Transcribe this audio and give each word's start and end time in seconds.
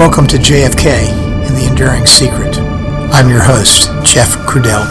Welcome 0.00 0.26
to 0.28 0.38
JFK 0.38 0.86
and 0.86 1.54
the 1.54 1.66
Enduring 1.66 2.06
Secret. 2.06 2.56
I'm 3.12 3.28
your 3.28 3.42
host, 3.42 3.90
Jeff 4.02 4.30
Crudell. 4.46 4.86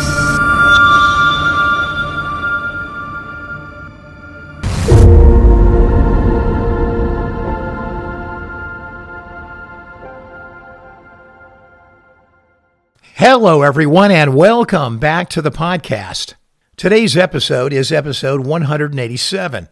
Hello, 13.15 13.63
everyone, 13.63 14.11
and 14.11 14.35
welcome 14.35 14.99
back 14.99 15.27
to 15.29 15.41
the 15.41 15.49
podcast. 15.49 16.35
Today's 16.77 17.17
episode 17.17 17.73
is 17.73 17.91
episode 17.91 18.45
187, 18.45 19.69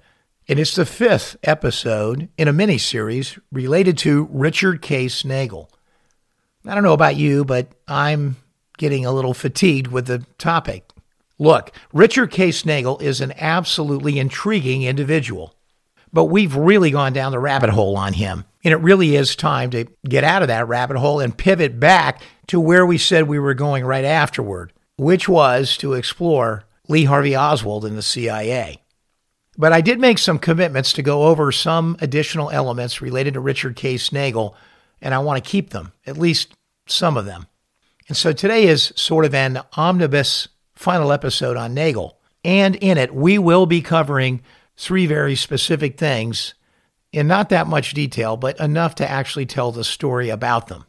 and 0.47 0.59
it's 0.59 0.75
the 0.75 0.85
fifth 0.85 1.35
episode 1.43 2.29
in 2.37 2.47
a 2.47 2.53
mini 2.53 2.77
series 2.77 3.37
related 3.51 3.97
to 3.99 4.29
Richard 4.31 4.81
Case 4.81 5.23
Nagell. 5.23 5.69
I 6.65 6.73
don't 6.73 6.83
know 6.83 6.93
about 6.93 7.17
you, 7.17 7.43
but 7.43 7.71
I'm 7.87 8.37
getting 8.77 9.05
a 9.05 9.11
little 9.11 9.33
fatigued 9.33 9.87
with 9.87 10.07
the 10.07 10.19
topic. 10.37 10.89
Look, 11.37 11.71
Richard 11.91 12.31
Case 12.31 12.63
Nagell 12.63 13.01
is 13.01 13.19
an 13.19 13.33
absolutely 13.37 14.19
intriguing 14.19 14.83
individual, 14.83 15.53
but 16.13 16.25
we've 16.25 16.55
really 16.55 16.91
gone 16.91 17.13
down 17.13 17.31
the 17.31 17.39
rabbit 17.39 17.69
hole 17.69 17.97
on 17.97 18.13
him. 18.13 18.45
And 18.63 18.73
it 18.73 18.77
really 18.77 19.15
is 19.15 19.35
time 19.35 19.69
to 19.71 19.85
get 20.07 20.23
out 20.23 20.41
of 20.41 20.47
that 20.47 20.67
rabbit 20.67 20.97
hole 20.97 21.19
and 21.19 21.37
pivot 21.37 21.79
back 21.79 22.21
to 22.47 22.59
where 22.59 22.85
we 22.85 22.97
said 22.97 23.27
we 23.27 23.39
were 23.39 23.53
going 23.53 23.85
right 23.85 24.05
afterward, 24.05 24.73
which 24.97 25.27
was 25.27 25.77
to 25.77 25.93
explore 25.93 26.63
Lee 26.87 27.03
Harvey 27.03 27.35
Oswald 27.35 27.85
and 27.85 27.97
the 27.97 28.01
CIA. 28.01 28.81
But 29.57 29.73
I 29.73 29.81
did 29.81 29.99
make 29.99 30.19
some 30.19 30.37
commitments 30.37 30.93
to 30.93 31.01
go 31.01 31.23
over 31.23 31.51
some 31.51 31.97
additional 31.99 32.51
elements 32.51 33.01
related 33.01 33.33
to 33.33 33.39
Richard 33.39 33.75
K. 33.75 33.95
Nagell, 33.95 34.53
and 35.01 35.13
I 35.13 35.19
want 35.19 35.43
to 35.43 35.49
keep 35.49 35.71
them, 35.71 35.93
at 36.05 36.17
least 36.17 36.53
some 36.85 37.17
of 37.17 37.25
them. 37.25 37.47
And 38.07 38.15
so 38.15 38.31
today 38.31 38.67
is 38.67 38.93
sort 38.95 39.25
of 39.25 39.33
an 39.33 39.61
omnibus 39.75 40.47
final 40.75 41.11
episode 41.11 41.57
on 41.57 41.75
Nagell. 41.75 42.13
And 42.43 42.75
in 42.75 42.97
it, 42.97 43.13
we 43.13 43.37
will 43.37 43.65
be 43.65 43.81
covering 43.81 44.41
three 44.77 45.07
very 45.07 45.35
specific 45.35 45.97
things 45.97 46.53
in 47.11 47.27
not 47.27 47.49
that 47.49 47.67
much 47.67 47.93
detail, 47.93 48.37
but 48.37 48.59
enough 48.59 48.95
to 48.95 49.09
actually 49.09 49.45
tell 49.45 49.71
the 49.71 49.83
story 49.83 50.29
about 50.29 50.67
them. 50.67 50.85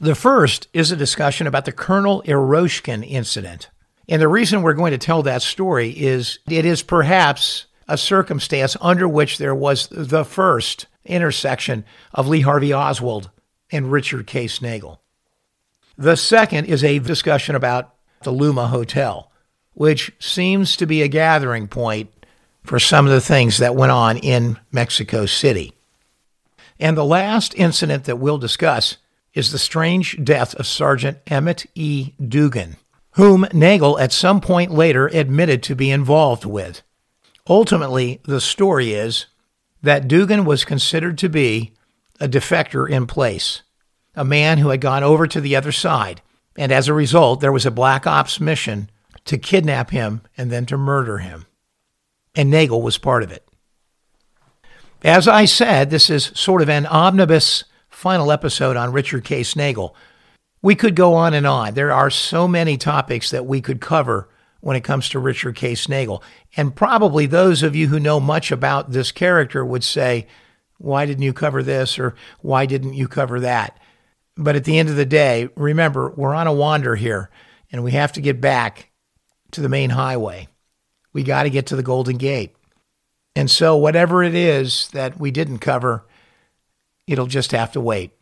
The 0.00 0.14
first 0.14 0.68
is 0.72 0.90
a 0.90 0.96
discussion 0.96 1.46
about 1.46 1.66
the 1.66 1.72
Colonel 1.72 2.22
Eroshkin 2.22 3.06
incident. 3.06 3.68
And 4.08 4.22
the 4.22 4.28
reason 4.28 4.62
we're 4.62 4.72
going 4.72 4.92
to 4.92 4.98
tell 4.98 5.22
that 5.22 5.42
story 5.42 5.90
is 5.90 6.38
it 6.48 6.64
is 6.64 6.82
perhaps 6.82 7.66
a 7.90 7.98
circumstance 7.98 8.76
under 8.80 9.06
which 9.06 9.38
there 9.38 9.54
was 9.54 9.88
the 9.88 10.24
first 10.24 10.86
intersection 11.04 11.84
of 12.14 12.28
Lee 12.28 12.40
Harvey 12.40 12.72
Oswald 12.72 13.30
and 13.70 13.92
Richard 13.92 14.26
K. 14.26 14.46
Nagell. 14.46 14.98
The 15.98 16.16
second 16.16 16.66
is 16.66 16.82
a 16.82 16.98
discussion 16.98 17.54
about 17.54 17.94
the 18.22 18.30
Luma 18.30 18.68
Hotel, 18.68 19.30
which 19.74 20.12
seems 20.18 20.76
to 20.76 20.86
be 20.86 21.02
a 21.02 21.08
gathering 21.08 21.68
point 21.68 22.10
for 22.62 22.78
some 22.78 23.06
of 23.06 23.12
the 23.12 23.20
things 23.20 23.58
that 23.58 23.74
went 23.74 23.92
on 23.92 24.16
in 24.16 24.58
Mexico 24.70 25.26
City. 25.26 25.72
And 26.78 26.96
the 26.96 27.04
last 27.04 27.54
incident 27.54 28.04
that 28.04 28.18
we'll 28.18 28.38
discuss 28.38 28.96
is 29.34 29.52
the 29.52 29.58
strange 29.58 30.22
death 30.22 30.54
of 30.54 30.66
Sergeant 30.66 31.18
Emmett 31.26 31.66
E. 31.74 32.12
Dugan, 32.26 32.76
whom 33.12 33.44
Nagell 33.52 34.00
at 34.00 34.12
some 34.12 34.40
point 34.40 34.70
later 34.70 35.06
admitted 35.08 35.62
to 35.64 35.74
be 35.74 35.90
involved 35.90 36.44
with. 36.44 36.82
Ultimately, 37.50 38.20
the 38.22 38.40
story 38.40 38.92
is 38.92 39.26
that 39.82 40.06
Dugan 40.06 40.44
was 40.44 40.64
considered 40.64 41.18
to 41.18 41.28
be 41.28 41.72
a 42.20 42.28
defector 42.28 42.88
in 42.88 43.08
place, 43.08 43.62
a 44.14 44.24
man 44.24 44.58
who 44.58 44.68
had 44.68 44.80
gone 44.80 45.02
over 45.02 45.26
to 45.26 45.40
the 45.40 45.56
other 45.56 45.72
side, 45.72 46.22
and 46.56 46.70
as 46.70 46.86
a 46.86 46.94
result, 46.94 47.40
there 47.40 47.50
was 47.50 47.66
a 47.66 47.72
black 47.72 48.06
ops 48.06 48.38
mission 48.38 48.88
to 49.24 49.36
kidnap 49.36 49.90
him 49.90 50.20
and 50.36 50.52
then 50.52 50.64
to 50.66 50.76
murder 50.76 51.18
him. 51.18 51.46
And 52.36 52.52
Nagell 52.52 52.82
was 52.82 52.98
part 52.98 53.24
of 53.24 53.32
it. 53.32 53.48
As 55.02 55.26
I 55.26 55.44
said, 55.44 55.90
this 55.90 56.08
is 56.08 56.30
sort 56.34 56.62
of 56.62 56.68
an 56.68 56.86
omnibus 56.86 57.64
final 57.88 58.30
episode 58.30 58.76
on 58.76 58.92
Richard 58.92 59.24
Case 59.24 59.54
Nagell. 59.54 59.92
We 60.62 60.76
could 60.76 60.94
go 60.94 61.14
on 61.14 61.34
and 61.34 61.48
on. 61.48 61.74
There 61.74 61.90
are 61.90 62.10
so 62.10 62.46
many 62.46 62.76
topics 62.76 63.30
that 63.30 63.46
we 63.46 63.60
could 63.60 63.80
cover 63.80 64.28
when 64.60 64.76
it 64.76 64.84
comes 64.84 65.08
to 65.08 65.18
Richard 65.18 65.56
K. 65.56 65.72
Nagell. 65.72 66.22
And 66.56 66.74
probably 66.74 67.26
those 67.26 67.62
of 67.62 67.74
you 67.74 67.88
who 67.88 68.00
know 68.00 68.20
much 68.20 68.52
about 68.52 68.92
this 68.92 69.12
character 69.12 69.64
would 69.64 69.84
say, 69.84 70.26
why 70.78 71.06
didn't 71.06 71.22
you 71.22 71.32
cover 71.32 71.62
this 71.62 71.98
or 71.98 72.14
why 72.40 72.66
didn't 72.66 72.94
you 72.94 73.08
cover 73.08 73.40
that? 73.40 73.78
But 74.36 74.56
at 74.56 74.64
the 74.64 74.78
end 74.78 74.88
of 74.88 74.96
the 74.96 75.04
day, 75.04 75.48
remember, 75.56 76.10
we're 76.16 76.34
on 76.34 76.46
a 76.46 76.52
wander 76.52 76.96
here 76.96 77.30
and 77.70 77.84
we 77.84 77.92
have 77.92 78.12
to 78.12 78.20
get 78.20 78.40
back 78.40 78.90
to 79.52 79.60
the 79.60 79.68
main 79.68 79.90
highway. 79.90 80.48
We 81.12 81.22
got 81.22 81.42
to 81.42 81.50
get 81.50 81.66
to 81.66 81.76
the 81.76 81.82
Golden 81.82 82.16
Gate. 82.16 82.54
And 83.36 83.50
so, 83.50 83.76
whatever 83.76 84.22
it 84.22 84.34
is 84.34 84.88
that 84.88 85.20
we 85.20 85.30
didn't 85.30 85.58
cover, 85.58 86.04
it'll 87.06 87.26
just 87.26 87.52
have 87.52 87.72
to 87.72 87.80
wait. 87.80 88.12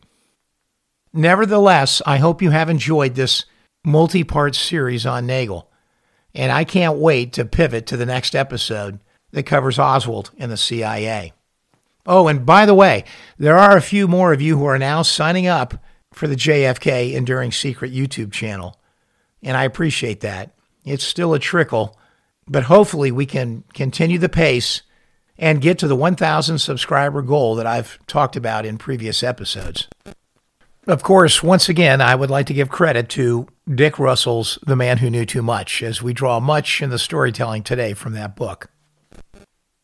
Nevertheless, 1.13 2.01
I 2.05 2.17
hope 2.17 2.41
you 2.41 2.51
have 2.51 2.69
enjoyed 2.69 3.15
this 3.15 3.45
multi 3.83 4.23
part 4.23 4.55
series 4.55 5.05
on 5.05 5.27
Nagell. 5.27 5.65
And 6.39 6.53
I 6.53 6.63
can't 6.63 6.95
wait 6.95 7.33
to 7.33 7.43
pivot 7.43 7.85
to 7.87 7.97
the 7.97 8.05
next 8.05 8.33
episode 8.33 9.01
that 9.31 9.43
covers 9.43 9.77
Oswald 9.77 10.31
and 10.37 10.49
the 10.49 10.55
CIA. 10.55 11.33
Oh, 12.05 12.29
and 12.29 12.45
by 12.45 12.65
the 12.65 12.73
way, 12.73 13.03
there 13.37 13.57
are 13.57 13.75
a 13.75 13.81
few 13.81 14.07
more 14.07 14.31
of 14.31 14.39
you 14.39 14.57
who 14.57 14.63
are 14.63 14.79
now 14.79 15.01
signing 15.01 15.47
up 15.47 15.83
for 16.13 16.29
the 16.29 16.37
JFK 16.37 17.11
Enduring 17.11 17.51
Secret 17.51 17.91
YouTube 17.91 18.31
channel. 18.31 18.79
And 19.43 19.57
I 19.57 19.65
appreciate 19.65 20.21
that. 20.21 20.51
It's 20.85 21.03
still 21.03 21.33
a 21.33 21.39
trickle, 21.39 21.99
but 22.47 22.63
hopefully 22.63 23.11
we 23.11 23.25
can 23.25 23.65
continue 23.73 24.17
the 24.17 24.29
pace 24.29 24.83
and 25.37 25.59
get 25.59 25.77
to 25.79 25.89
the 25.89 25.95
1,000 25.97 26.57
subscriber 26.59 27.21
goal 27.21 27.55
that 27.55 27.67
I've 27.67 27.99
talked 28.07 28.37
about 28.37 28.65
in 28.65 28.77
previous 28.77 29.23
episodes. 29.23 29.89
Of 30.89 31.03
course, 31.03 31.43
once 31.43 31.69
again, 31.69 32.01
I 32.01 32.15
would 32.15 32.31
like 32.31 32.47
to 32.47 32.53
give 32.55 32.69
credit 32.69 33.09
to 33.09 33.47
Dick 33.71 33.99
Russell's 33.99 34.57
The 34.65 34.75
Man 34.75 34.97
Who 34.97 35.11
Knew 35.11 35.23
Too 35.23 35.43
Much, 35.43 35.83
as 35.83 36.01
we 36.01 36.13
draw 36.13 36.39
much 36.39 36.81
in 36.81 36.89
the 36.89 36.97
storytelling 36.97 37.61
today 37.61 37.93
from 37.93 38.13
that 38.13 38.35
book. 38.35 38.71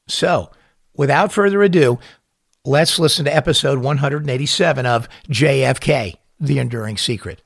So, 0.08 0.50
without 0.96 1.32
further 1.32 1.62
ado, 1.62 2.00
let's 2.66 2.98
listen 2.98 3.24
to 3.26 3.36
episode 3.36 3.78
187 3.84 4.88
of 4.88 5.08
JFK 5.30 6.16
The 6.40 6.58
Enduring 6.58 6.98
Secret. 6.98 7.44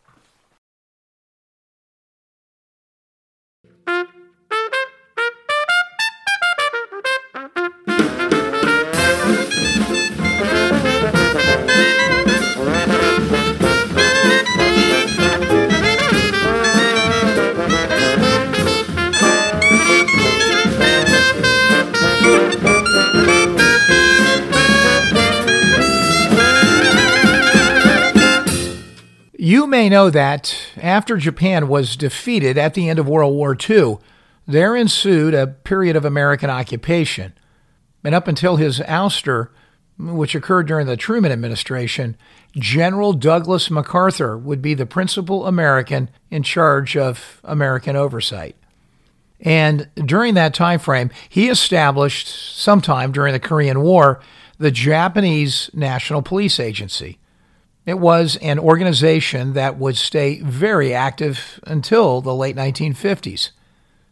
You 29.49 29.65
may 29.65 29.89
know 29.89 30.11
that 30.11 30.55
after 30.77 31.17
Japan 31.17 31.67
was 31.67 31.95
defeated 31.95 32.55
at 32.55 32.75
the 32.75 32.87
end 32.87 32.99
of 32.99 33.07
World 33.07 33.33
War 33.33 33.57
II, 33.59 33.97
there 34.45 34.75
ensued 34.75 35.33
a 35.33 35.47
period 35.47 35.95
of 35.95 36.05
American 36.05 36.51
occupation. 36.51 37.33
And 38.03 38.13
up 38.13 38.27
until 38.27 38.57
his 38.57 38.79
ouster, 38.81 39.47
which 39.97 40.35
occurred 40.35 40.67
during 40.67 40.85
the 40.85 40.95
Truman 40.95 41.31
administration, 41.31 42.15
General 42.51 43.11
Douglas 43.11 43.71
MacArthur 43.71 44.37
would 44.37 44.61
be 44.61 44.75
the 44.75 44.85
principal 44.85 45.47
American 45.47 46.11
in 46.29 46.43
charge 46.43 46.95
of 46.95 47.41
American 47.43 47.95
oversight. 47.95 48.55
And 49.39 49.89
during 49.95 50.35
that 50.35 50.53
time 50.53 50.77
frame, 50.77 51.09
he 51.27 51.49
established 51.49 52.27
sometime 52.27 53.11
during 53.11 53.33
the 53.33 53.39
Korean 53.39 53.81
War 53.81 54.21
the 54.59 54.69
Japanese 54.69 55.71
National 55.73 56.21
Police 56.21 56.59
Agency. 56.59 57.17
It 57.89 57.97
was 57.97 58.35
an 58.43 58.59
organization 58.59 59.53
that 59.53 59.79
would 59.79 59.97
stay 59.97 60.41
very 60.41 60.93
active 60.93 61.59
until 61.65 62.21
the 62.21 62.35
late 62.35 62.55
1950s. 62.55 63.49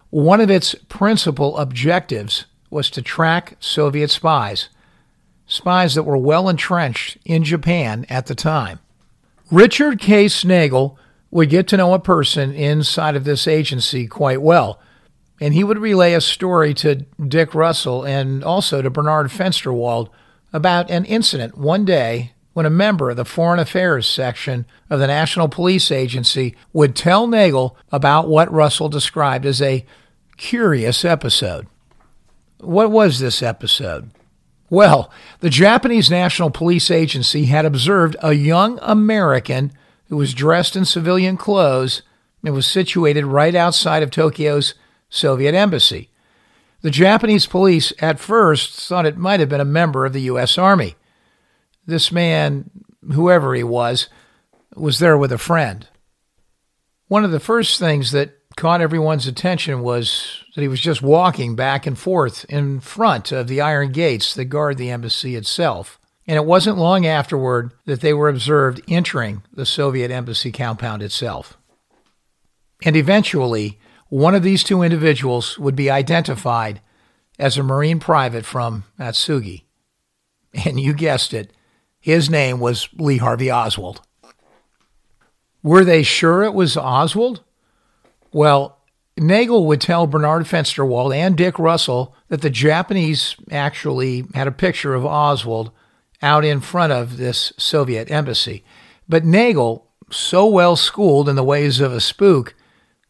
One 0.09 0.41
of 0.41 0.49
its 0.49 0.73
principal 0.89 1.55
objectives 1.59 2.47
was 2.71 2.89
to 2.89 3.03
track 3.03 3.55
Soviet 3.59 4.09
spies, 4.09 4.69
spies 5.45 5.93
that 5.93 6.05
were 6.05 6.17
well 6.17 6.49
entrenched 6.49 7.19
in 7.23 7.43
Japan 7.43 8.07
at 8.09 8.25
the 8.25 8.33
time. 8.33 8.79
Richard 9.51 9.99
K. 9.99 10.25
Nagell 10.25 10.95
would 11.29 11.51
get 11.51 11.67
to 11.67 11.77
know 11.77 11.93
a 11.93 11.99
person 11.99 12.55
inside 12.55 13.15
of 13.15 13.25
this 13.25 13.47
agency 13.47 14.07
quite 14.07 14.41
well, 14.41 14.79
and 15.39 15.53
he 15.53 15.63
would 15.63 15.77
relay 15.77 16.13
a 16.13 16.21
story 16.21 16.73
to 16.73 17.05
Dick 17.27 17.53
Russell 17.53 18.03
and 18.05 18.43
also 18.43 18.81
to 18.81 18.89
Bernard 18.89 19.27
Fensterwald 19.27 20.09
about 20.51 20.89
an 20.89 21.05
incident 21.05 21.59
one 21.59 21.85
day 21.85 22.33
when 22.57 22.65
a 22.65 22.71
member 22.71 23.11
of 23.11 23.15
the 23.15 23.23
Foreign 23.23 23.59
Affairs 23.59 24.07
section 24.07 24.65
of 24.89 24.99
the 24.99 25.05
National 25.05 25.47
Police 25.47 25.91
Agency 25.91 26.55
would 26.73 26.95
tell 26.95 27.27
Nagell 27.27 27.75
about 27.91 28.27
what 28.27 28.51
Russell 28.51 28.89
described 28.89 29.45
as 29.45 29.61
a 29.61 29.85
curious 30.37 31.05
episode. 31.05 31.67
What 32.59 32.89
was 32.89 33.19
this 33.19 33.43
episode? 33.43 34.09
Well, 34.71 35.11
the 35.39 35.51
Japanese 35.51 36.09
National 36.09 36.49
Police 36.49 36.89
Agency 36.89 37.45
had 37.45 37.63
observed 37.63 38.15
a 38.23 38.33
young 38.33 38.79
American 38.81 39.71
who 40.09 40.17
was 40.17 40.33
dressed 40.33 40.75
in 40.75 40.83
civilian 40.83 41.37
clothes 41.37 42.01
and 42.43 42.55
was 42.55 42.65
situated 42.65 43.27
right 43.27 43.53
outside 43.53 44.01
of 44.01 44.09
Tokyo's 44.09 44.73
Soviet 45.11 45.53
embassy. 45.53 46.09
The 46.81 46.89
Japanese 46.89 47.45
police 47.45 47.93
at 47.99 48.19
first 48.19 48.73
thought 48.73 49.05
it 49.05 49.15
might 49.15 49.39
have 49.39 49.49
been 49.49 49.61
a 49.61 49.65
member 49.65 50.07
of 50.07 50.13
the 50.13 50.21
U.S. 50.21 50.57
Army 50.57 50.95
this 51.87 52.11
man, 52.11 52.69
whoever 53.13 53.55
he 53.55 53.63
was, 53.63 54.09
was 54.75 54.99
there 54.99 55.17
with 55.17 55.31
a 55.31 55.37
friend. 55.37 55.87
One 57.07 57.23
of 57.23 57.31
the 57.31 57.39
first 57.39 57.79
things 57.79 58.11
that 58.11 58.37
caught 58.55 58.81
everyone's 58.81 59.27
attention 59.27 59.81
was 59.81 60.43
that 60.55 60.61
he 60.61 60.67
was 60.67 60.81
just 60.81 61.01
walking 61.01 61.55
back 61.55 61.87
and 61.87 61.97
forth 61.97 62.45
in 62.49 62.79
front 62.79 63.31
of 63.31 63.47
the 63.47 63.61
iron 63.61 63.91
gates 63.91 64.33
that 64.33 64.45
guard 64.45 64.77
the 64.77 64.89
embassy 64.89 65.35
itself. 65.35 65.99
And 66.27 66.35
it 66.35 66.45
wasn't 66.45 66.77
long 66.77 67.05
afterward 67.05 67.71
that 67.85 68.01
they 68.01 68.13
were 68.13 68.27
observed 68.27 68.81
entering 68.89 69.43
the 69.53 69.65
Soviet 69.65 70.11
embassy 70.11 70.51
compound 70.51 71.01
itself. 71.01 71.57
And 72.83 72.97
eventually, 72.97 73.79
one 74.09 74.35
of 74.35 74.43
these 74.43 74.63
two 74.63 74.81
individuals 74.81 75.57
would 75.57 75.75
be 75.75 75.89
identified 75.89 76.81
as 77.39 77.57
a 77.57 77.63
Marine 77.63 77.99
private 77.99 78.45
from 78.45 78.83
Atsugi. 78.99 79.63
And 80.65 80.79
you 80.79 80.93
guessed 80.93 81.33
it, 81.33 81.53
his 82.07 82.29
name 82.29 82.61
was 82.61 82.87
Lee 82.93 83.17
Harvey 83.17 83.51
Oswald. 83.51 83.99
Were 85.61 85.83
they 85.83 86.03
sure 86.03 86.41
it 86.41 86.53
was 86.53 86.77
Oswald? 86.77 87.43
Well, 88.31 88.77
Nagell 89.17 89.65
would 89.65 89.81
tell 89.81 90.07
Bernard 90.07 90.45
Fensterwald 90.45 91.13
and 91.13 91.35
Dick 91.35 91.59
Russell 91.59 92.15
that 92.29 92.39
the 92.39 92.49
Japanese 92.49 93.35
actually 93.51 94.23
had 94.33 94.47
a 94.47 94.53
picture 94.53 94.93
of 94.93 95.05
Oswald 95.05 95.71
out 96.21 96.45
in 96.45 96.61
front 96.61 96.93
of 96.93 97.17
this 97.17 97.51
Soviet 97.57 98.09
embassy. 98.09 98.63
But 99.09 99.25
Nagell, 99.25 99.81
so 100.09 100.47
well 100.47 100.77
schooled 100.77 101.27
in 101.27 101.35
the 101.35 101.43
ways 101.43 101.81
of 101.81 101.91
a 101.91 101.99
spook, 101.99 102.55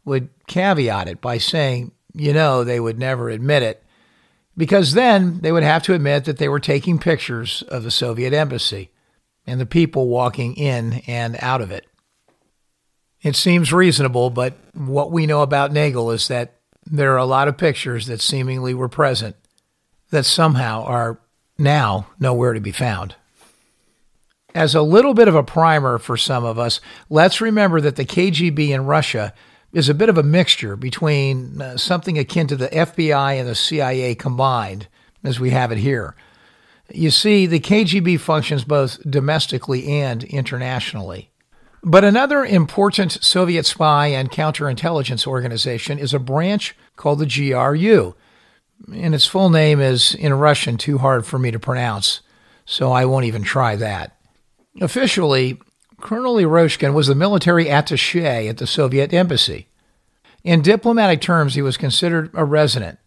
would 0.05 0.29
caveat 0.47 1.07
it 1.07 1.21
by 1.21 1.37
saying, 1.37 1.91
you 2.15 2.33
know, 2.33 2.63
they 2.63 2.79
would 2.79 2.97
never 2.97 3.29
admit 3.29 3.61
it 3.61 3.83
because 4.57 4.93
then 4.93 5.39
they 5.41 5.51
would 5.51 5.63
have 5.63 5.83
to 5.83 5.93
admit 5.93 6.25
that 6.25 6.39
they 6.39 6.49
were 6.49 6.59
taking 6.59 6.97
pictures 6.97 7.61
of 7.69 7.83
the 7.83 7.91
Soviet 7.91 8.33
embassy 8.33 8.89
and 9.45 9.61
the 9.61 9.65
people 9.65 10.07
walking 10.07 10.55
in 10.55 11.03
and 11.07 11.37
out 11.39 11.61
of 11.61 11.71
it. 11.71 11.85
It 13.21 13.35
seems 13.35 13.71
reasonable, 13.71 14.29
but 14.29 14.57
what 14.73 15.11
we 15.11 15.27
know 15.27 15.41
about 15.41 15.71
Nagell 15.71 16.13
is 16.13 16.27
that 16.27 16.55
there 16.85 17.13
are 17.13 17.17
a 17.17 17.25
lot 17.25 17.47
of 17.47 17.57
pictures 17.57 18.07
that 18.07 18.21
seemingly 18.21 18.73
were 18.73 18.89
present 18.89 19.35
that 20.09 20.25
somehow 20.25 20.83
are 20.83 21.19
now 21.57 22.07
nowhere 22.19 22.53
to 22.53 22.59
be 22.59 22.71
found. 22.71 23.15
As 24.55 24.73
a 24.73 24.81
little 24.81 25.13
bit 25.13 25.27
of 25.27 25.35
a 25.35 25.43
primer 25.43 25.97
for 25.97 26.17
some 26.17 26.43
of 26.43 26.57
us, 26.57 26.79
let's 27.09 27.41
remember 27.41 27.81
that 27.81 27.95
the 27.95 28.05
KGB 28.05 28.69
in 28.69 28.85
Russia 28.85 29.33
is 29.73 29.89
a 29.89 29.93
bit 29.93 30.09
of 30.09 30.17
a 30.17 30.23
mixture 30.23 30.75
between 30.75 31.61
uh, 31.61 31.77
something 31.77 32.17
akin 32.17 32.47
to 32.47 32.55
the 32.55 32.69
FBI 32.69 33.39
and 33.39 33.47
the 33.47 33.55
CIA 33.55 34.15
combined, 34.15 34.87
as 35.23 35.39
we 35.39 35.49
have 35.49 35.71
it 35.71 35.77
here. 35.77 36.15
You 36.91 37.11
see, 37.11 37.45
the 37.45 37.59
KGB 37.59 38.19
functions 38.19 38.63
both 38.63 38.99
domestically 39.09 39.87
and 39.87 40.23
internationally. 40.23 41.31
But 41.83 42.03
another 42.03 42.43
important 42.43 43.23
Soviet 43.23 43.65
spy 43.65 44.07
and 44.07 44.31
counterintelligence 44.31 45.27
organization 45.27 45.99
is 45.99 46.13
a 46.13 46.19
branch 46.19 46.75
called 46.95 47.19
the 47.19 47.25
GRU. 47.25 48.15
And 48.93 49.15
its 49.15 49.25
full 49.25 49.49
name 49.49 49.79
is, 49.79 50.13
in 50.15 50.33
Russian, 50.33 50.77
too 50.77 50.97
hard 50.97 51.25
for 51.25 51.39
me 51.39 51.51
to 51.51 51.59
pronounce, 51.59 52.21
so 52.65 52.91
I 52.91 53.05
won't 53.05 53.25
even 53.25 53.43
try 53.43 53.75
that. 53.75 54.17
Officially, 54.79 55.59
Colonel 56.01 56.35
Eroshkin 56.35 56.93
was 56.93 57.07
the 57.07 57.15
military 57.15 57.69
attache 57.69 58.47
at 58.47 58.57
the 58.57 58.67
Soviet 58.67 59.13
embassy. 59.13 59.67
In 60.43 60.61
diplomatic 60.61 61.21
terms, 61.21 61.55
he 61.55 61.61
was 61.61 61.77
considered 61.77 62.29
a 62.33 62.45
resident. 62.45 62.99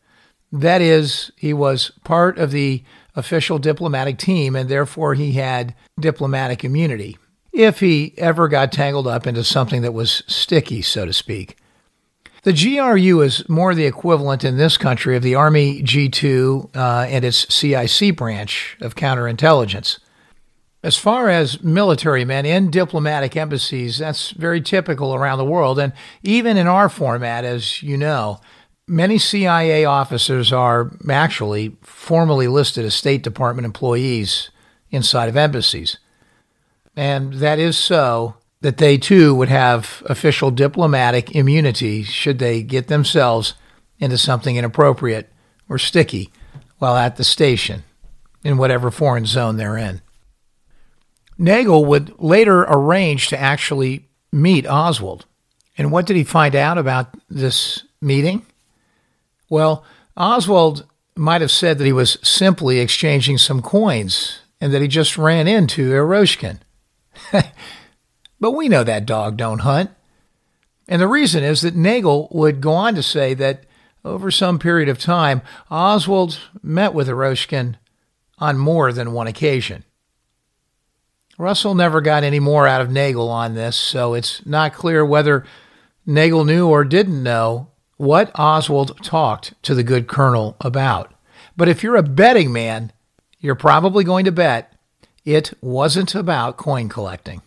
That 0.52 0.82
is, 0.82 1.30
he 1.36 1.52
was 1.52 1.92
part 2.04 2.38
of 2.38 2.50
the 2.50 2.82
official 3.14 3.58
diplomatic 3.58 4.18
team, 4.18 4.56
and 4.56 4.68
therefore 4.68 5.14
he 5.14 5.32
had 5.32 5.74
diplomatic 5.98 6.64
immunity 6.64 7.16
if 7.52 7.80
he 7.80 8.14
ever 8.16 8.48
got 8.48 8.72
tangled 8.72 9.06
up 9.06 9.26
into 9.26 9.44
something 9.44 9.82
that 9.82 9.92
was 9.92 10.22
sticky, 10.26 10.82
so 10.82 11.04
to 11.04 11.12
speak. 11.12 11.56
The 12.42 12.52
GRU 12.52 13.20
is 13.20 13.46
more 13.48 13.74
the 13.74 13.84
equivalent 13.84 14.44
in 14.44 14.56
this 14.56 14.78
country 14.78 15.14
of 15.14 15.22
the 15.22 15.34
Army 15.34 15.82
G2 15.82 16.74
uh, 16.74 17.06
and 17.08 17.24
its 17.24 17.52
CIC 17.54 18.16
branch 18.16 18.78
of 18.80 18.94
counterintelligence. 18.94 19.98
As 20.82 20.96
far 20.96 21.28
as 21.28 21.62
military 21.62 22.24
men 22.24 22.46
in 22.46 22.70
diplomatic 22.70 23.36
embassies, 23.36 23.98
that's 23.98 24.30
very 24.30 24.62
typical 24.62 25.14
around 25.14 25.38
the 25.38 25.44
world. 25.44 25.78
And 25.78 25.92
even 26.22 26.56
in 26.56 26.66
our 26.66 26.88
format, 26.88 27.44
as 27.44 27.82
you 27.82 27.98
know, 27.98 28.40
many 28.88 29.18
CIA 29.18 29.84
officers 29.84 30.52
are 30.52 30.90
actually 31.08 31.76
formally 31.82 32.48
listed 32.48 32.86
as 32.86 32.94
State 32.94 33.22
Department 33.22 33.66
employees 33.66 34.50
inside 34.90 35.28
of 35.28 35.36
embassies. 35.36 35.98
And 36.96 37.34
that 37.34 37.58
is 37.58 37.76
so 37.76 38.36
that 38.62 38.78
they 38.78 38.96
too 38.96 39.34
would 39.34 39.48
have 39.48 40.02
official 40.06 40.50
diplomatic 40.50 41.34
immunity 41.34 42.02
should 42.02 42.38
they 42.38 42.62
get 42.62 42.88
themselves 42.88 43.54
into 43.98 44.18
something 44.18 44.56
inappropriate 44.56 45.30
or 45.68 45.78
sticky 45.78 46.30
while 46.78 46.96
at 46.96 47.16
the 47.16 47.24
station 47.24 47.84
in 48.42 48.56
whatever 48.56 48.90
foreign 48.90 49.26
zone 49.26 49.56
they're 49.56 49.76
in. 49.76 50.00
Nagell 51.40 51.86
would 51.86 52.14
later 52.20 52.60
arrange 52.68 53.28
to 53.28 53.40
actually 53.40 54.06
meet 54.30 54.66
Oswald. 54.66 55.24
And 55.78 55.90
what 55.90 56.06
did 56.06 56.16
he 56.16 56.24
find 56.24 56.54
out 56.54 56.76
about 56.76 57.16
this 57.30 57.84
meeting? 58.02 58.44
Well, 59.48 59.84
Oswald 60.16 60.86
might 61.16 61.40
have 61.40 61.50
said 61.50 61.78
that 61.78 61.86
he 61.86 61.92
was 61.92 62.18
simply 62.22 62.78
exchanging 62.78 63.38
some 63.38 63.62
coins 63.62 64.40
and 64.60 64.72
that 64.72 64.82
he 64.82 64.88
just 64.88 65.16
ran 65.16 65.48
into 65.48 65.90
Eroshkin. 65.90 66.58
but 68.40 68.50
we 68.50 68.68
know 68.68 68.84
that 68.84 69.06
dog 69.06 69.38
don't 69.38 69.60
hunt. 69.60 69.90
And 70.86 71.00
the 71.00 71.08
reason 71.08 71.42
is 71.42 71.62
that 71.62 71.76
Nagell 71.76 72.30
would 72.34 72.60
go 72.60 72.72
on 72.72 72.94
to 72.96 73.02
say 73.02 73.32
that 73.34 73.64
over 74.04 74.30
some 74.30 74.58
period 74.58 74.88
of 74.88 74.98
time, 74.98 75.40
Oswald 75.70 76.38
met 76.62 76.92
with 76.92 77.08
Eroshkin 77.08 77.76
on 78.38 78.58
more 78.58 78.92
than 78.92 79.12
one 79.12 79.26
occasion. 79.26 79.84
Russell 81.40 81.74
never 81.74 82.02
got 82.02 82.22
any 82.22 82.38
more 82.38 82.66
out 82.66 82.82
of 82.82 82.90
Nagell 82.90 83.30
on 83.30 83.54
this, 83.54 83.74
so 83.74 84.12
it's 84.12 84.44
not 84.44 84.74
clear 84.74 85.02
whether 85.02 85.46
Nagell 86.06 86.44
knew 86.44 86.68
or 86.68 86.84
didn't 86.84 87.22
know 87.22 87.68
what 87.96 88.30
Oswald 88.38 89.02
talked 89.02 89.54
to 89.62 89.74
the 89.74 89.82
good 89.82 90.06
colonel 90.06 90.54
about. 90.60 91.14
But 91.56 91.66
if 91.66 91.82
you're 91.82 91.96
a 91.96 92.02
betting 92.02 92.52
man, 92.52 92.92
you're 93.38 93.54
probably 93.54 94.04
going 94.04 94.26
to 94.26 94.32
bet 94.32 94.74
it 95.24 95.54
wasn't 95.62 96.14
about 96.14 96.58
coin 96.58 96.90
collecting. 96.90 97.40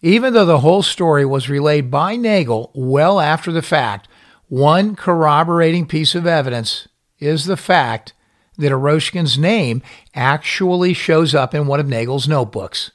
Even 0.00 0.34
though 0.34 0.44
the 0.44 0.60
whole 0.60 0.84
story 0.84 1.24
was 1.24 1.48
relayed 1.48 1.90
by 1.90 2.16
Nagell 2.16 2.70
well 2.74 3.18
after 3.18 3.50
the 3.50 3.60
fact, 3.60 4.06
one 4.48 4.94
corroborating 4.94 5.84
piece 5.84 6.14
of 6.14 6.28
evidence 6.28 6.86
is 7.18 7.46
the 7.46 7.56
fact 7.56 8.12
that 8.58 8.72
Eroshkin's 8.72 9.38
name 9.38 9.82
actually 10.14 10.92
shows 10.92 11.34
up 11.34 11.54
in 11.54 11.66
one 11.66 11.80
of 11.80 11.86
Nagell's 11.86 12.28
notebooks. 12.28 12.92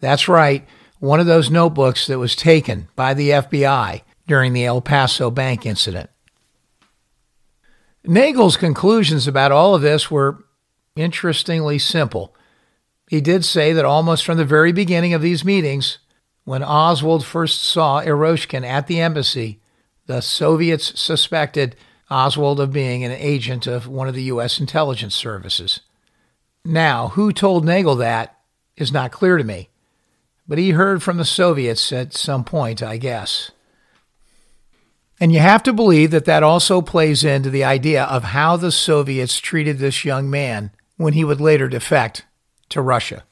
That's 0.00 0.28
right, 0.28 0.66
one 0.98 1.20
of 1.20 1.26
those 1.26 1.50
notebooks 1.50 2.06
that 2.06 2.18
was 2.18 2.34
taken 2.36 2.88
by 2.96 3.14
the 3.14 3.30
FBI 3.30 4.02
during 4.26 4.52
the 4.52 4.64
El 4.64 4.80
Paso 4.80 5.30
bank 5.30 5.64
incident. 5.66 6.10
Nagell's 8.04 8.56
conclusions 8.56 9.26
about 9.26 9.52
all 9.52 9.74
of 9.74 9.82
this 9.82 10.10
were 10.10 10.44
interestingly 10.96 11.78
simple. 11.78 12.34
He 13.08 13.20
did 13.20 13.44
say 13.44 13.72
that 13.72 13.84
almost 13.84 14.24
from 14.24 14.36
the 14.36 14.44
very 14.44 14.72
beginning 14.72 15.14
of 15.14 15.22
these 15.22 15.44
meetings, 15.44 15.98
when 16.44 16.62
Oswald 16.62 17.24
first 17.24 17.62
saw 17.62 18.00
Eroshkin 18.00 18.64
at 18.66 18.86
the 18.86 19.00
embassy, 19.00 19.60
the 20.06 20.20
Soviets 20.20 20.98
suspected 20.98 21.76
Oswald 22.10 22.60
of 22.60 22.72
being 22.72 23.04
an 23.04 23.12
agent 23.12 23.66
of 23.66 23.86
one 23.86 24.08
of 24.08 24.14
the 24.14 24.24
U.S. 24.24 24.60
intelligence 24.60 25.14
services. 25.14 25.80
Now, 26.64 27.08
who 27.08 27.32
told 27.32 27.64
Nagell 27.64 27.98
that 27.98 28.38
is 28.76 28.92
not 28.92 29.12
clear 29.12 29.36
to 29.36 29.44
me, 29.44 29.68
but 30.46 30.58
he 30.58 30.70
heard 30.70 31.02
from 31.02 31.18
the 31.18 31.24
Soviets 31.24 31.92
at 31.92 32.14
some 32.14 32.44
point, 32.44 32.82
I 32.82 32.96
guess. 32.96 33.50
And 35.20 35.32
you 35.32 35.40
have 35.40 35.62
to 35.64 35.72
believe 35.72 36.10
that 36.12 36.24
that 36.26 36.42
also 36.42 36.80
plays 36.80 37.24
into 37.24 37.50
the 37.50 37.64
idea 37.64 38.04
of 38.04 38.24
how 38.24 38.56
the 38.56 38.72
Soviets 38.72 39.38
treated 39.38 39.78
this 39.78 40.04
young 40.04 40.30
man 40.30 40.70
when 40.96 41.12
he 41.12 41.24
would 41.24 41.40
later 41.40 41.68
defect 41.68 42.24
to 42.70 42.80
Russia. 42.80 43.24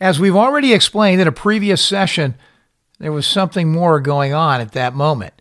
As 0.00 0.20
we've 0.20 0.36
already 0.36 0.72
explained 0.72 1.20
in 1.20 1.28
a 1.28 1.32
previous 1.32 1.84
session, 1.84 2.34
there 2.98 3.12
was 3.12 3.26
something 3.26 3.72
more 3.72 4.00
going 4.00 4.34
on 4.34 4.60
at 4.60 4.72
that 4.72 4.94
moment. 4.94 5.32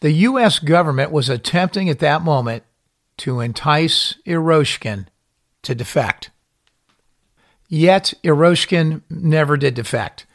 The 0.00 0.12
U.S. 0.12 0.58
government 0.58 1.10
was 1.10 1.28
attempting 1.28 1.88
at 1.88 2.00
that 2.00 2.22
moment 2.22 2.64
to 3.18 3.40
entice 3.40 4.14
Eroshkin 4.26 5.06
to 5.62 5.74
defect. 5.74 6.30
Yet 7.68 8.12
Eroshkin 8.22 9.02
never 9.08 9.56
did 9.56 9.74
defect. 9.74 10.26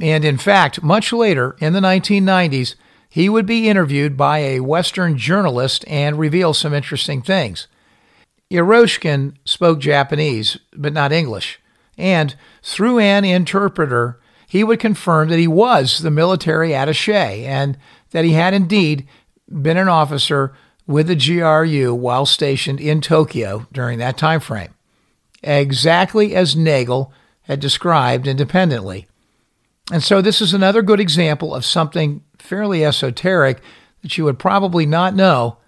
And 0.00 0.24
in 0.24 0.38
fact, 0.38 0.82
much 0.82 1.12
later 1.12 1.56
in 1.60 1.72
the 1.72 1.80
1990s, 1.80 2.74
he 3.08 3.28
would 3.28 3.46
be 3.46 3.68
interviewed 3.68 4.16
by 4.16 4.38
a 4.38 4.60
Western 4.60 5.16
journalist 5.16 5.84
and 5.86 6.18
reveal 6.18 6.52
some 6.52 6.74
interesting 6.74 7.22
things. 7.22 7.68
Eroshkin 8.50 9.34
spoke 9.44 9.78
Japanese, 9.78 10.58
but 10.76 10.92
not 10.92 11.12
English, 11.12 11.60
and 11.96 12.34
through 12.62 12.98
an 12.98 13.24
interpreter, 13.24 14.20
he 14.48 14.64
would 14.64 14.80
confirm 14.80 15.28
that 15.28 15.38
he 15.38 15.48
was 15.48 16.00
the 16.00 16.10
military 16.10 16.74
attache 16.74 17.46
and 17.46 17.78
that 18.14 18.24
he 18.24 18.32
had 18.32 18.54
indeed 18.54 19.08
been 19.48 19.76
an 19.76 19.88
officer 19.88 20.54
with 20.86 21.08
the 21.08 21.16
GRU 21.16 21.92
while 21.92 22.24
stationed 22.24 22.80
in 22.80 23.00
Tokyo 23.00 23.66
during 23.72 23.98
that 23.98 24.16
time 24.16 24.38
frame, 24.38 24.72
exactly 25.42 26.32
as 26.32 26.54
Nagell 26.54 27.10
had 27.42 27.58
described 27.58 28.28
independently. 28.28 29.08
And 29.90 30.00
so 30.00 30.22
this 30.22 30.40
is 30.40 30.54
another 30.54 30.80
good 30.80 31.00
example 31.00 31.56
of 31.56 31.64
something 31.64 32.22
fairly 32.38 32.84
esoteric 32.84 33.60
that 34.02 34.16
you 34.16 34.22
would 34.22 34.38
probably 34.38 34.86
not 34.86 35.16
know 35.16 35.58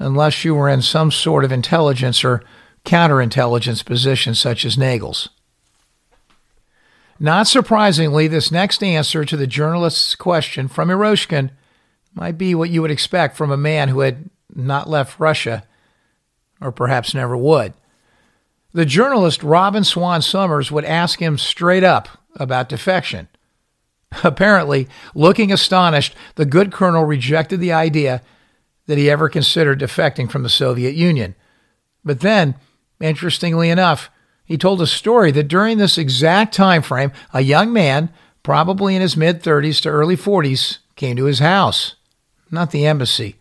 unless 0.00 0.44
you 0.44 0.56
were 0.56 0.68
in 0.68 0.82
some 0.82 1.12
sort 1.12 1.44
of 1.44 1.52
intelligence 1.52 2.24
or 2.24 2.42
counterintelligence 2.84 3.84
position 3.84 4.34
such 4.34 4.64
as 4.64 4.76
Nagell's. 4.76 5.28
Not 7.20 7.46
surprisingly, 7.46 8.26
this 8.26 8.50
next 8.50 8.82
answer 8.82 9.24
to 9.24 9.36
the 9.36 9.46
journalist's 9.46 10.16
question 10.16 10.66
from 10.66 10.88
Eroshkin 10.88 11.50
might 12.14 12.38
be 12.38 12.54
what 12.54 12.70
you 12.70 12.80
would 12.82 12.90
expect 12.90 13.36
from 13.36 13.50
a 13.50 13.56
man 13.56 13.88
who 13.88 14.00
had 14.00 14.30
not 14.54 14.88
left 14.88 15.18
Russia, 15.18 15.64
or 16.60 16.72
perhaps 16.72 17.14
never 17.14 17.36
would. 17.36 17.74
The 18.72 18.84
journalist 18.84 19.42
Robbyn 19.42 19.84
Swan 19.84 20.22
Summers 20.22 20.70
would 20.70 20.84
ask 20.84 21.20
him 21.20 21.38
straight 21.38 21.84
up 21.84 22.08
about 22.36 22.68
defection. 22.68 23.28
Apparently, 24.24 24.88
looking 25.14 25.52
astonished, 25.52 26.14
the 26.36 26.44
good 26.44 26.72
colonel 26.72 27.04
rejected 27.04 27.60
the 27.60 27.72
idea 27.72 28.22
that 28.86 28.98
he 28.98 29.10
ever 29.10 29.28
considered 29.28 29.80
defecting 29.80 30.30
from 30.30 30.42
the 30.42 30.48
Soviet 30.48 30.94
Union. 30.94 31.34
But 32.04 32.20
then, 32.20 32.54
interestingly 33.00 33.70
enough, 33.70 34.10
he 34.44 34.58
told 34.58 34.82
a 34.82 34.86
story 34.86 35.30
that 35.32 35.48
during 35.48 35.78
this 35.78 35.96
exact 35.96 36.54
time 36.54 36.82
frame, 36.82 37.12
a 37.32 37.40
young 37.40 37.72
man, 37.72 38.10
probably 38.42 38.94
in 38.94 39.00
his 39.00 39.16
mid 39.16 39.42
30s 39.42 39.80
to 39.82 39.88
early 39.88 40.16
40s, 40.16 40.78
came 40.96 41.16
to 41.16 41.24
his 41.24 41.38
house. 41.38 41.94
Not 42.54 42.70
the 42.70 42.86
embassy, 42.86 43.36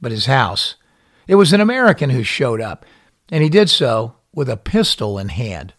but 0.00 0.12
his 0.12 0.26
house. 0.26 0.74
It 1.26 1.36
was 1.36 1.52
an 1.52 1.60
American 1.60 2.10
who 2.10 2.22
showed 2.22 2.60
up, 2.60 2.84
and 3.30 3.42
he 3.42 3.48
did 3.48 3.70
so 3.70 4.16
with 4.34 4.48
a 4.48 4.56
pistol 4.56 5.18
in 5.18 5.28
hand. 5.30 5.72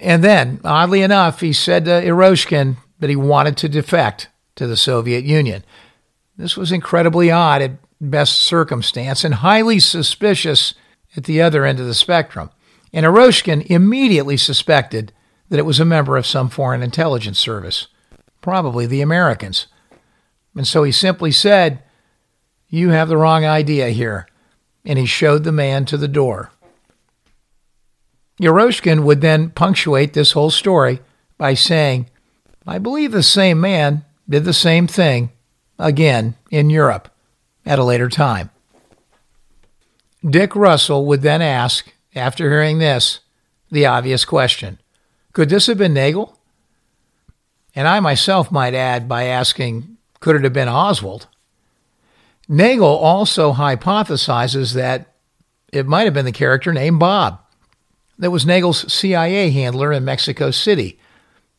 And 0.00 0.22
then, 0.22 0.60
oddly 0.64 1.02
enough, 1.02 1.40
he 1.40 1.52
said 1.52 1.84
to 1.84 1.90
Eroshkin 1.90 2.76
that 2.98 3.10
he 3.10 3.16
wanted 3.16 3.56
to 3.58 3.68
defect 3.68 4.28
to 4.56 4.66
the 4.66 4.76
Soviet 4.76 5.24
Union. 5.24 5.64
This 6.36 6.56
was 6.56 6.72
incredibly 6.72 7.30
odd 7.30 7.62
at 7.62 7.78
best 8.00 8.36
circumstance 8.38 9.24
and 9.24 9.36
highly 9.36 9.78
suspicious 9.78 10.74
at 11.16 11.24
the 11.24 11.40
other 11.40 11.64
end 11.64 11.80
of 11.80 11.86
the 11.86 11.94
spectrum. 11.94 12.50
And 12.92 13.06
Eroshkin 13.06 13.66
immediately 13.66 14.36
suspected 14.36 15.12
that 15.48 15.58
it 15.58 15.66
was 15.66 15.80
a 15.80 15.84
member 15.84 16.16
of 16.16 16.26
some 16.26 16.48
foreign 16.48 16.82
intelligence 16.82 17.38
service, 17.38 17.88
probably 18.40 18.86
the 18.86 19.00
Americans. 19.00 19.66
And 20.54 20.66
so 20.66 20.82
he 20.84 20.92
simply 20.92 21.32
said, 21.32 21.82
You 22.68 22.90
have 22.90 23.08
the 23.08 23.16
wrong 23.16 23.44
idea 23.44 23.90
here. 23.90 24.26
And 24.84 24.98
he 24.98 25.06
showed 25.06 25.44
the 25.44 25.52
man 25.52 25.86
to 25.86 25.96
the 25.96 26.08
door. 26.08 26.50
Eroshkin 28.40 29.04
would 29.04 29.20
then 29.20 29.50
punctuate 29.50 30.12
this 30.12 30.32
whole 30.32 30.50
story 30.50 31.00
by 31.38 31.54
saying, 31.54 32.10
I 32.66 32.78
believe 32.78 33.12
the 33.12 33.22
same 33.22 33.60
man 33.60 34.04
did 34.28 34.44
the 34.44 34.52
same 34.52 34.86
thing 34.86 35.30
again 35.78 36.34
in 36.50 36.70
Europe 36.70 37.08
at 37.64 37.78
a 37.78 37.84
later 37.84 38.08
time. 38.08 38.50
Dick 40.28 40.56
Russell 40.56 41.06
would 41.06 41.22
then 41.22 41.42
ask, 41.42 41.92
after 42.14 42.48
hearing 42.48 42.78
this, 42.78 43.20
the 43.70 43.86
obvious 43.86 44.24
question 44.24 44.78
Could 45.32 45.48
this 45.48 45.66
have 45.66 45.78
been 45.78 45.94
Nagell? 45.94 46.36
And 47.74 47.88
I 47.88 48.00
myself 48.00 48.52
might 48.52 48.74
add 48.74 49.08
by 49.08 49.24
asking, 49.24 49.93
Could 50.24 50.36
it 50.36 50.44
have 50.44 50.54
been 50.54 50.68
Oswald? 50.68 51.28
Nagell 52.48 52.82
also 52.82 53.52
hypothesizes 53.52 54.72
that 54.74 55.14
it 55.70 55.86
might 55.86 56.04
have 56.04 56.14
been 56.14 56.24
the 56.24 56.32
character 56.32 56.72
named 56.72 56.98
Bob 56.98 57.40
that 58.18 58.30
was 58.30 58.46
Nagell's 58.46 58.90
CIA 58.90 59.50
handler 59.50 59.92
in 59.92 60.04
Mexico 60.04 60.50
City 60.50 60.98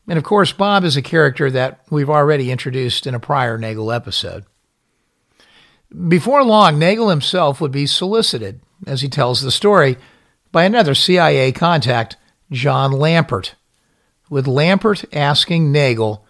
and 0.08 0.18
of 0.18 0.24
course, 0.24 0.52
Bob 0.52 0.84
is 0.84 0.96
a 0.96 1.02
character 1.02 1.50
that 1.50 1.80
we've 1.90 2.10
already 2.10 2.50
introduced 2.50 3.06
in 3.06 3.14
a 3.14 3.20
prior 3.20 3.58
Nagell 3.58 3.94
episode. 3.94 4.44
Before 6.08 6.44
long, 6.44 6.78
Nagell 6.78 7.10
himself 7.10 7.60
would 7.60 7.72
be 7.72 7.86
solicited, 7.86 8.60
as 8.86 9.00
he 9.00 9.08
tells 9.08 9.40
the 9.40 9.50
story, 9.50 9.96
by 10.52 10.64
another 10.64 10.94
CIA 10.94 11.52
contact, 11.52 12.16
John 12.52 12.92
Lampert, 12.92 13.54
with 14.30 14.46
Lampert 14.46 15.04
asking 15.12 15.72
Nagell 15.72 16.20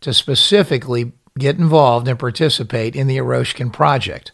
to 0.00 0.14
specifically 0.14 1.12
get 1.38 1.58
involved 1.58 2.08
and 2.08 2.18
participate 2.18 2.96
in 2.96 3.06
the 3.06 3.18
Eroshkin 3.18 3.72
project. 3.72 4.32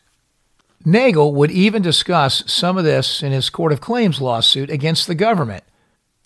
Nagell 0.85 1.33
would 1.33 1.51
even 1.51 1.83
discuss 1.83 2.43
some 2.51 2.77
of 2.77 2.85
this 2.85 3.23
in 3.23 3.33
his 3.33 3.51
Court 3.51 3.73
of 3.73 3.81
Claims 3.81 4.21
lawsuit 4.21 4.71
against 4.71 5.07
the 5.07 5.15
government 5.15 5.65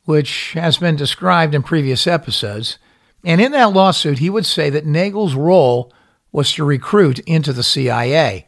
which 0.08 0.54
has 0.54 0.78
been 0.78 0.96
described 0.96 1.54
in 1.54 1.62
previous 1.62 2.06
episodes. 2.06 2.78
And 3.22 3.42
in 3.42 3.52
that 3.52 3.74
lawsuit, 3.74 4.20
he 4.20 4.30
would 4.30 4.46
say 4.46 4.70
that 4.70 4.86
Nagell's 4.86 5.34
role 5.34 5.92
was 6.32 6.50
to 6.54 6.64
recruit 6.64 7.18
into 7.18 7.52
the 7.52 7.62
CIA 7.62 8.46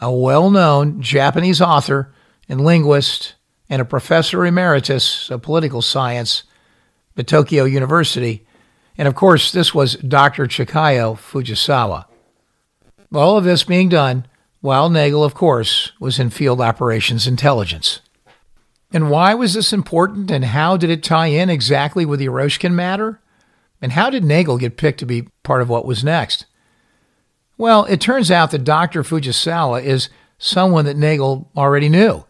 a 0.00 0.10
well 0.10 0.50
known 0.50 1.00
Japanese 1.00 1.60
author 1.60 2.12
and 2.48 2.60
linguist 2.60 3.36
and 3.70 3.80
a 3.80 3.84
professor 3.84 4.44
emeritus 4.44 5.30
of 5.30 5.42
political 5.42 5.80
science 5.80 6.42
at 7.16 7.28
Tokyo 7.28 7.62
University. 7.62 8.44
And 8.98 9.06
of 9.06 9.14
course, 9.14 9.52
this 9.52 9.74
was 9.74 9.96
Dr. 9.96 10.46
Chikao 10.46 11.16
Fujisawa. 11.16 12.06
All 13.14 13.36
of 13.36 13.44
this 13.44 13.64
being 13.64 13.88
done 13.88 14.26
while 14.60 14.90
Nagell, 14.90 15.24
of 15.24 15.34
course, 15.34 15.92
was 16.00 16.18
in 16.18 16.30
field 16.30 16.60
operations 16.60 17.26
intelligence. 17.26 18.00
And 18.92 19.10
why 19.10 19.34
was 19.34 19.54
this 19.54 19.72
important 19.72 20.30
and 20.30 20.44
how 20.44 20.76
did 20.76 20.90
it 20.90 21.02
tie 21.02 21.26
in 21.26 21.50
exactly 21.50 22.06
with 22.06 22.20
the 22.20 22.26
Eroshkin 22.26 22.72
matter? 22.72 23.20
And 23.82 23.92
how 23.92 24.10
did 24.10 24.22
Nagell 24.22 24.58
get 24.58 24.76
picked 24.76 25.00
to 25.00 25.06
be 25.06 25.28
part 25.42 25.62
of 25.62 25.68
what 25.68 25.84
was 25.84 26.02
next? 26.02 26.46
Well, 27.58 27.84
it 27.84 28.00
turns 28.00 28.30
out 28.30 28.50
that 28.50 28.64
Dr. 28.64 29.02
Fujisawa 29.02 29.82
is 29.82 30.08
someone 30.38 30.84
that 30.86 30.96
Nagell 30.96 31.46
already 31.56 31.88
knew. 31.88 32.24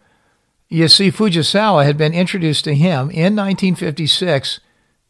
You 0.68 0.88
see, 0.88 1.11
Fujisawa 1.11 1.85
had 1.85 1.96
been 1.96 2.12
introduced 2.12 2.64
to 2.64 2.75
him 2.75 3.11
in 3.11 3.37
1956 3.37 4.61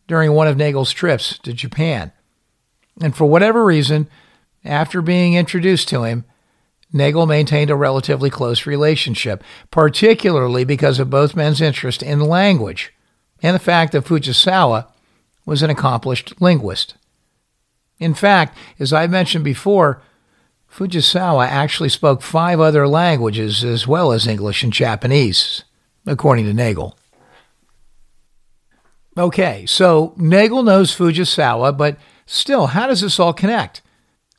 during 0.06 0.32
one 0.32 0.48
of 0.48 0.56
Nagell's 0.56 0.92
trips 0.92 1.38
to 1.38 1.52
Japan. 1.52 2.12
And 3.00 3.14
for 3.14 3.26
whatever 3.26 3.64
reason, 3.64 4.08
after 4.64 5.02
being 5.02 5.34
introduced 5.34 5.88
to 5.88 6.04
him, 6.04 6.24
Nagell 6.94 7.28
maintained 7.28 7.70
a 7.70 7.76
relatively 7.76 8.30
close 8.30 8.64
relationship, 8.66 9.42
particularly 9.70 10.64
because 10.64 10.98
of 10.98 11.10
both 11.10 11.36
men's 11.36 11.60
interest 11.60 12.02
in 12.02 12.20
language 12.20 12.92
and 13.42 13.54
the 13.54 13.60
fact 13.60 13.92
that 13.92 14.04
Fujisawa 14.04 14.86
was 15.44 15.62
an 15.62 15.70
accomplished 15.70 16.40
linguist. 16.40 16.94
In 17.98 18.14
fact, 18.14 18.56
as 18.78 18.92
I 18.92 19.06
mentioned 19.06 19.44
before, 19.44 20.02
Fujisawa 20.70 21.46
actually 21.46 21.88
spoke 21.88 22.22
five 22.22 22.60
other 22.60 22.86
languages 22.86 23.64
as 23.64 23.86
well 23.86 24.12
as 24.12 24.26
English 24.26 24.62
and 24.62 24.72
Japanese, 24.72 25.64
according 26.06 26.44
to 26.46 26.52
Nagell. 26.52 26.94
Okay, 29.18 29.64
so 29.66 30.14
Nagell 30.18 30.64
knows 30.64 30.94
Fujisawa, 30.94 31.76
but 31.76 31.96
still, 32.26 32.68
how 32.68 32.86
does 32.86 33.00
this 33.00 33.18
all 33.18 33.32
connect? 33.32 33.80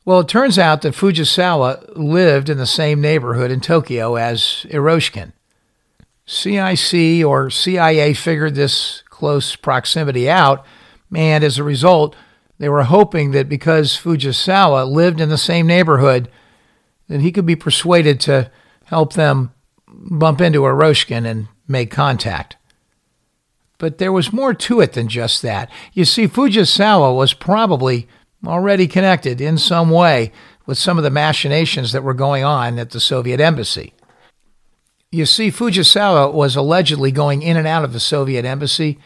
Well, 0.04 0.20
it 0.20 0.28
turns 0.28 0.58
out 0.58 0.82
that 0.82 0.94
Fujisawa 0.94 1.96
lived 1.96 2.48
in 2.48 2.58
the 2.58 2.66
same 2.66 3.00
neighborhood 3.00 3.50
in 3.50 3.60
Tokyo 3.60 4.14
as 4.14 4.64
Eroshkin. 4.70 5.32
CIC 6.26 7.24
or 7.26 7.50
CIA 7.50 8.14
figured 8.14 8.54
this 8.54 9.02
close 9.08 9.56
proximity 9.56 10.30
out, 10.30 10.64
and 11.12 11.42
as 11.42 11.58
a 11.58 11.64
result, 11.64 12.14
they 12.58 12.68
were 12.68 12.84
hoping 12.84 13.32
that 13.32 13.48
because 13.48 13.96
Fujisawa 13.96 14.88
lived 14.88 15.20
in 15.20 15.28
the 15.28 15.38
same 15.38 15.66
neighborhood, 15.66 16.30
that 17.08 17.20
he 17.20 17.32
could 17.32 17.46
be 17.46 17.56
persuaded 17.56 18.20
to 18.20 18.50
help 18.84 19.14
them 19.14 19.52
bump 19.88 20.40
into 20.40 20.60
Eroshkin 20.60 21.26
and 21.26 21.48
make 21.66 21.90
contact. 21.90 22.57
But 23.78 23.98
there 23.98 24.12
was 24.12 24.32
more 24.32 24.54
to 24.54 24.80
it 24.80 24.92
than 24.92 25.08
just 25.08 25.40
that. 25.42 25.70
You 25.92 26.04
see, 26.04 26.26
Fujisawa 26.26 27.14
was 27.14 27.32
probably 27.32 28.08
already 28.46 28.86
connected 28.86 29.40
in 29.40 29.56
some 29.56 29.90
way 29.90 30.32
with 30.66 30.78
some 30.78 30.98
of 30.98 31.04
the 31.04 31.10
machinations 31.10 31.92
that 31.92 32.02
were 32.02 32.14
going 32.14 32.44
on 32.44 32.78
at 32.78 32.90
the 32.90 33.00
Soviet 33.00 33.40
embassy. 33.40 33.94
You 35.10 35.24
see, 35.24 35.50
Fujisawa 35.50 36.32
was 36.34 36.54
allegedly 36.54 37.10
going 37.10 37.40
in 37.40 37.56
and 37.56 37.66
out 37.66 37.84
of 37.84 37.94
the 37.94 38.00
Soviet 38.00 38.44
embassy, 38.44 38.98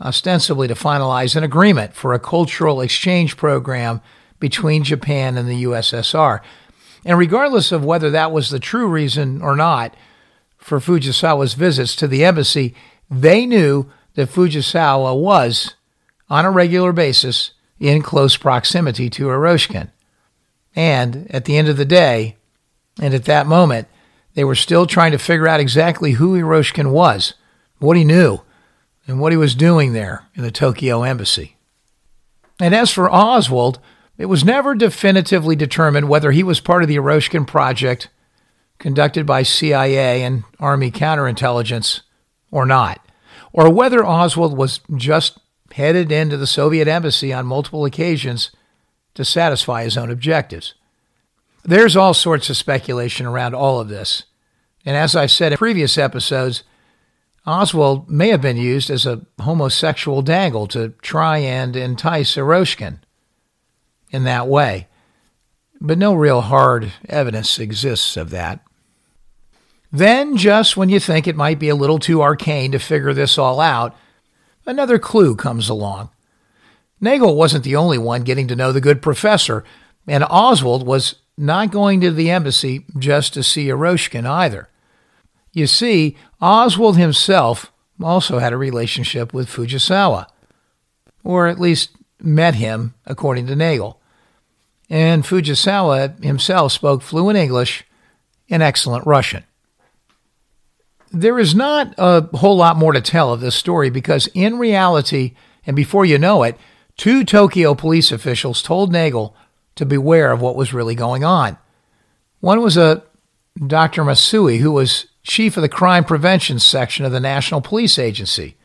ostensibly 0.00 0.68
to 0.68 0.74
finalize 0.74 1.34
an 1.34 1.42
agreement 1.42 1.94
for 1.94 2.12
a 2.12 2.20
cultural 2.20 2.80
exchange 2.80 3.36
program 3.36 4.00
between 4.38 4.84
Japan 4.84 5.36
and 5.36 5.48
the 5.48 5.64
USSR. 5.64 6.40
And 7.04 7.18
regardless 7.18 7.72
of 7.72 7.84
whether 7.84 8.10
that 8.10 8.30
was 8.30 8.50
the 8.50 8.60
true 8.60 8.86
reason 8.86 9.42
or 9.42 9.56
not 9.56 9.96
for 10.56 10.78
Fujisawa's 10.78 11.54
visits 11.54 11.96
to 11.96 12.06
the 12.06 12.24
embassy, 12.24 12.74
they 13.20 13.46
knew 13.46 13.90
that 14.14 14.30
Fujisawa 14.30 15.18
was, 15.18 15.74
on 16.28 16.44
a 16.44 16.50
regular 16.50 16.92
basis, 16.92 17.52
in 17.78 18.02
close 18.02 18.36
proximity 18.36 19.10
to 19.10 19.26
Eroshkin. 19.26 19.90
And 20.76 21.30
at 21.30 21.44
the 21.44 21.56
end 21.56 21.68
of 21.68 21.76
the 21.76 21.84
day, 21.84 22.36
and 23.00 23.14
at 23.14 23.24
that 23.24 23.46
moment, 23.46 23.88
they 24.34 24.44
were 24.44 24.54
still 24.54 24.86
trying 24.86 25.12
to 25.12 25.18
figure 25.18 25.48
out 25.48 25.60
exactly 25.60 26.12
who 26.12 26.34
Eroshkin 26.34 26.90
was, 26.90 27.34
what 27.78 27.96
he 27.96 28.04
knew, 28.04 28.40
and 29.06 29.20
what 29.20 29.32
he 29.32 29.36
was 29.36 29.54
doing 29.54 29.92
there 29.92 30.24
in 30.34 30.42
the 30.42 30.50
Tokyo 30.50 31.02
embassy. 31.02 31.56
And 32.60 32.74
as 32.74 32.90
for 32.90 33.12
Oswald, 33.12 33.78
it 34.16 34.26
was 34.26 34.44
never 34.44 34.74
definitively 34.74 35.56
determined 35.56 36.08
whether 36.08 36.30
he 36.30 36.42
was 36.42 36.60
part 36.60 36.82
of 36.82 36.88
the 36.88 36.96
Eroshkin 36.96 37.46
project 37.46 38.08
conducted 38.78 39.26
by 39.26 39.42
CIA 39.42 40.22
and 40.22 40.44
Army 40.60 40.90
counterintelligence 40.90 42.00
or 42.50 42.66
not, 42.66 43.03
or 43.54 43.70
whether 43.72 44.04
Oswald 44.04 44.58
was 44.58 44.80
just 44.96 45.38
headed 45.72 46.10
into 46.10 46.36
the 46.36 46.46
Soviet 46.46 46.88
embassy 46.88 47.32
on 47.32 47.46
multiple 47.46 47.84
occasions 47.84 48.50
to 49.14 49.24
satisfy 49.24 49.84
his 49.84 49.96
own 49.96 50.10
objectives. 50.10 50.74
There's 51.62 51.96
all 51.96 52.14
sorts 52.14 52.50
of 52.50 52.56
speculation 52.56 53.26
around 53.26 53.54
all 53.54 53.80
of 53.80 53.88
this. 53.88 54.24
And 54.84 54.96
as 54.96 55.14
I've 55.14 55.30
said 55.30 55.52
in 55.52 55.58
previous 55.58 55.96
episodes, 55.96 56.64
Oswald 57.46 58.10
may 58.10 58.28
have 58.28 58.42
been 58.42 58.56
used 58.56 58.90
as 58.90 59.06
a 59.06 59.24
homosexual 59.40 60.20
dangle 60.20 60.66
to 60.68 60.90
try 61.00 61.38
and 61.38 61.76
entice 61.76 62.36
Eroshkin 62.36 62.98
in 64.10 64.24
that 64.24 64.48
way. 64.48 64.88
But 65.80 65.98
no 65.98 66.12
real 66.14 66.40
hard 66.40 66.92
evidence 67.08 67.58
exists 67.60 68.16
of 68.16 68.30
that. 68.30 68.60
Then, 69.94 70.36
just 70.36 70.76
when 70.76 70.88
you 70.88 70.98
think 70.98 71.28
it 71.28 71.36
might 71.36 71.60
be 71.60 71.68
a 71.68 71.76
little 71.76 72.00
too 72.00 72.20
arcane 72.20 72.72
to 72.72 72.80
figure 72.80 73.12
this 73.12 73.38
all 73.38 73.60
out, 73.60 73.96
another 74.66 74.98
clue 74.98 75.36
comes 75.36 75.68
along. 75.68 76.10
Nagell 77.00 77.36
wasn't 77.36 77.62
the 77.62 77.76
only 77.76 77.96
one 77.96 78.24
getting 78.24 78.48
to 78.48 78.56
know 78.56 78.72
the 78.72 78.80
good 78.80 79.00
professor, 79.00 79.62
and 80.08 80.24
Oswald 80.28 80.84
was 80.84 81.14
not 81.38 81.70
going 81.70 82.00
to 82.00 82.10
the 82.10 82.28
embassy 82.28 82.84
just 82.98 83.34
to 83.34 83.44
see 83.44 83.68
Eroshkin 83.68 84.26
either. 84.26 84.68
You 85.52 85.68
see, 85.68 86.16
Oswald 86.42 86.96
himself 86.96 87.70
also 88.02 88.40
had 88.40 88.52
a 88.52 88.56
relationship 88.56 89.32
with 89.32 89.48
Fujisawa, 89.48 90.26
or 91.22 91.46
at 91.46 91.60
least 91.60 91.90
met 92.18 92.56
him, 92.56 92.94
according 93.06 93.46
to 93.46 93.54
Nagell. 93.54 93.98
And 94.90 95.22
Fujisawa 95.22 96.20
himself 96.24 96.72
spoke 96.72 97.00
fluent 97.00 97.38
English 97.38 97.84
and 98.50 98.60
excellent 98.60 99.06
Russian. 99.06 99.44
There 101.14 101.38
is 101.38 101.54
not 101.54 101.94
a 101.96 102.22
whole 102.36 102.56
lot 102.56 102.76
more 102.76 102.92
to 102.92 103.00
tell 103.00 103.32
of 103.32 103.40
this 103.40 103.54
story 103.54 103.88
because, 103.88 104.26
in 104.34 104.58
reality, 104.58 105.34
and 105.64 105.76
before 105.76 106.04
you 106.04 106.18
know 106.18 106.42
it, 106.42 106.58
two 106.96 107.24
Tokyo 107.24 107.74
police 107.74 108.10
officials 108.10 108.62
told 108.62 108.92
Nagell 108.92 109.32
to 109.76 109.86
beware 109.86 110.32
of 110.32 110.40
what 110.40 110.56
was 110.56 110.74
really 110.74 110.96
going 110.96 111.22
on. 111.22 111.56
One 112.40 112.60
was 112.60 112.76
a 112.76 113.04
Dr. 113.64 114.02
Masui, 114.02 114.58
who 114.58 114.72
was 114.72 115.06
chief 115.22 115.56
of 115.56 115.62
the 115.62 115.68
crime 115.68 116.04
prevention 116.04 116.58
section 116.58 117.04
of 117.04 117.12
the 117.12 117.20
National 117.20 117.60
Police 117.60 117.98
Agency, 117.98 118.56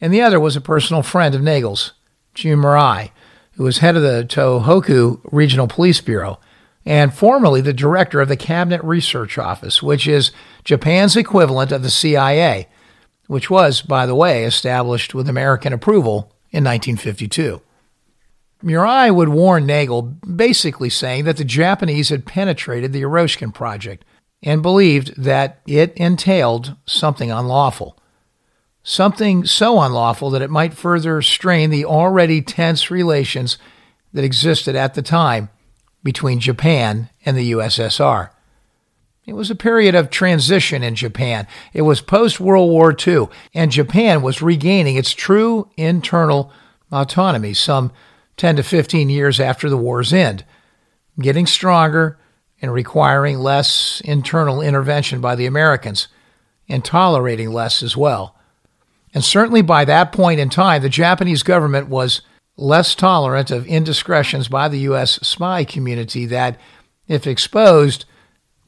and 0.00 0.12
the 0.12 0.22
other 0.22 0.40
was 0.40 0.56
a 0.56 0.62
personal 0.62 1.02
friend 1.02 1.34
of 1.34 1.42
Nagell's, 1.42 1.92
Jun 2.32 2.58
Murai, 2.58 3.10
who 3.52 3.64
was 3.64 3.78
head 3.78 3.94
of 3.94 4.02
the 4.02 4.26
Tohoku 4.28 5.20
Regional 5.30 5.68
Police 5.68 6.00
Bureau 6.00 6.40
and 6.86 7.14
formerly 7.14 7.60
the 7.60 7.72
director 7.72 8.20
of 8.20 8.28
the 8.28 8.36
Cabinet 8.36 8.82
Research 8.84 9.38
Office, 9.38 9.82
which 9.82 10.06
is 10.06 10.32
Japan's 10.64 11.16
equivalent 11.16 11.72
of 11.72 11.82
the 11.82 11.90
CIA, 11.90 12.68
which 13.26 13.48
was, 13.48 13.80
by 13.80 14.06
the 14.06 14.14
way, 14.14 14.44
established 14.44 15.14
with 15.14 15.28
American 15.28 15.72
approval 15.72 16.32
in 16.50 16.64
1952. 16.64 17.62
Murai 18.62 19.14
would 19.14 19.28
warn 19.28 19.66
Nagell, 19.66 20.16
basically 20.36 20.90
saying 20.90 21.24
that 21.24 21.36
the 21.36 21.44
Japanese 21.44 22.08
had 22.08 22.26
penetrated 22.26 22.92
the 22.92 23.02
Eroshkin 23.02 23.52
project 23.52 24.04
and 24.42 24.62
believed 24.62 25.14
that 25.22 25.60
it 25.66 25.92
entailed 25.96 26.76
something 26.86 27.30
unlawful. 27.30 27.98
Something 28.82 29.46
so 29.46 29.80
unlawful 29.80 30.30
that 30.30 30.42
it 30.42 30.50
might 30.50 30.74
further 30.74 31.22
strain 31.22 31.70
the 31.70 31.86
already 31.86 32.42
tense 32.42 32.90
relations 32.90 33.56
that 34.12 34.24
existed 34.24 34.76
at 34.76 34.94
the 34.94 35.02
time 35.02 35.48
between 36.04 36.38
Japan 36.38 37.08
and 37.24 37.36
the 37.36 37.52
USSR. 37.52 38.30
It 39.26 39.32
was 39.32 39.50
a 39.50 39.56
period 39.56 39.94
of 39.94 40.10
transition 40.10 40.82
in 40.82 40.94
Japan. 40.94 41.46
It 41.72 41.82
was 41.82 42.02
post 42.02 42.38
World 42.38 42.70
War 42.70 42.94
II, 42.94 43.28
and 43.54 43.72
Japan 43.72 44.20
was 44.22 44.42
regaining 44.42 44.96
its 44.96 45.12
true 45.12 45.70
internal 45.76 46.52
autonomy 46.92 47.54
some 47.54 47.90
10 48.36 48.56
to 48.56 48.62
15 48.62 49.08
years 49.08 49.40
after 49.40 49.70
the 49.70 49.78
war's 49.78 50.12
end, 50.12 50.44
getting 51.18 51.46
stronger 51.46 52.18
and 52.60 52.72
requiring 52.72 53.38
less 53.38 54.02
internal 54.04 54.60
intervention 54.60 55.20
by 55.20 55.34
the 55.34 55.46
Americans 55.46 56.08
and 56.68 56.84
tolerating 56.84 57.50
less 57.50 57.82
as 57.82 57.96
well. 57.96 58.36
And 59.14 59.24
certainly 59.24 59.62
by 59.62 59.84
that 59.84 60.12
point 60.12 60.40
in 60.40 60.50
time, 60.50 60.82
the 60.82 60.88
Japanese 60.88 61.42
government 61.42 61.88
was 61.88 62.22
less 62.56 62.94
tolerant 62.94 63.50
of 63.50 63.66
indiscretions 63.66 64.48
by 64.48 64.68
the 64.68 64.80
U.S. 64.80 65.18
spy 65.26 65.64
community 65.64 66.26
that, 66.26 66.58
if 67.08 67.26
exposed, 67.26 68.04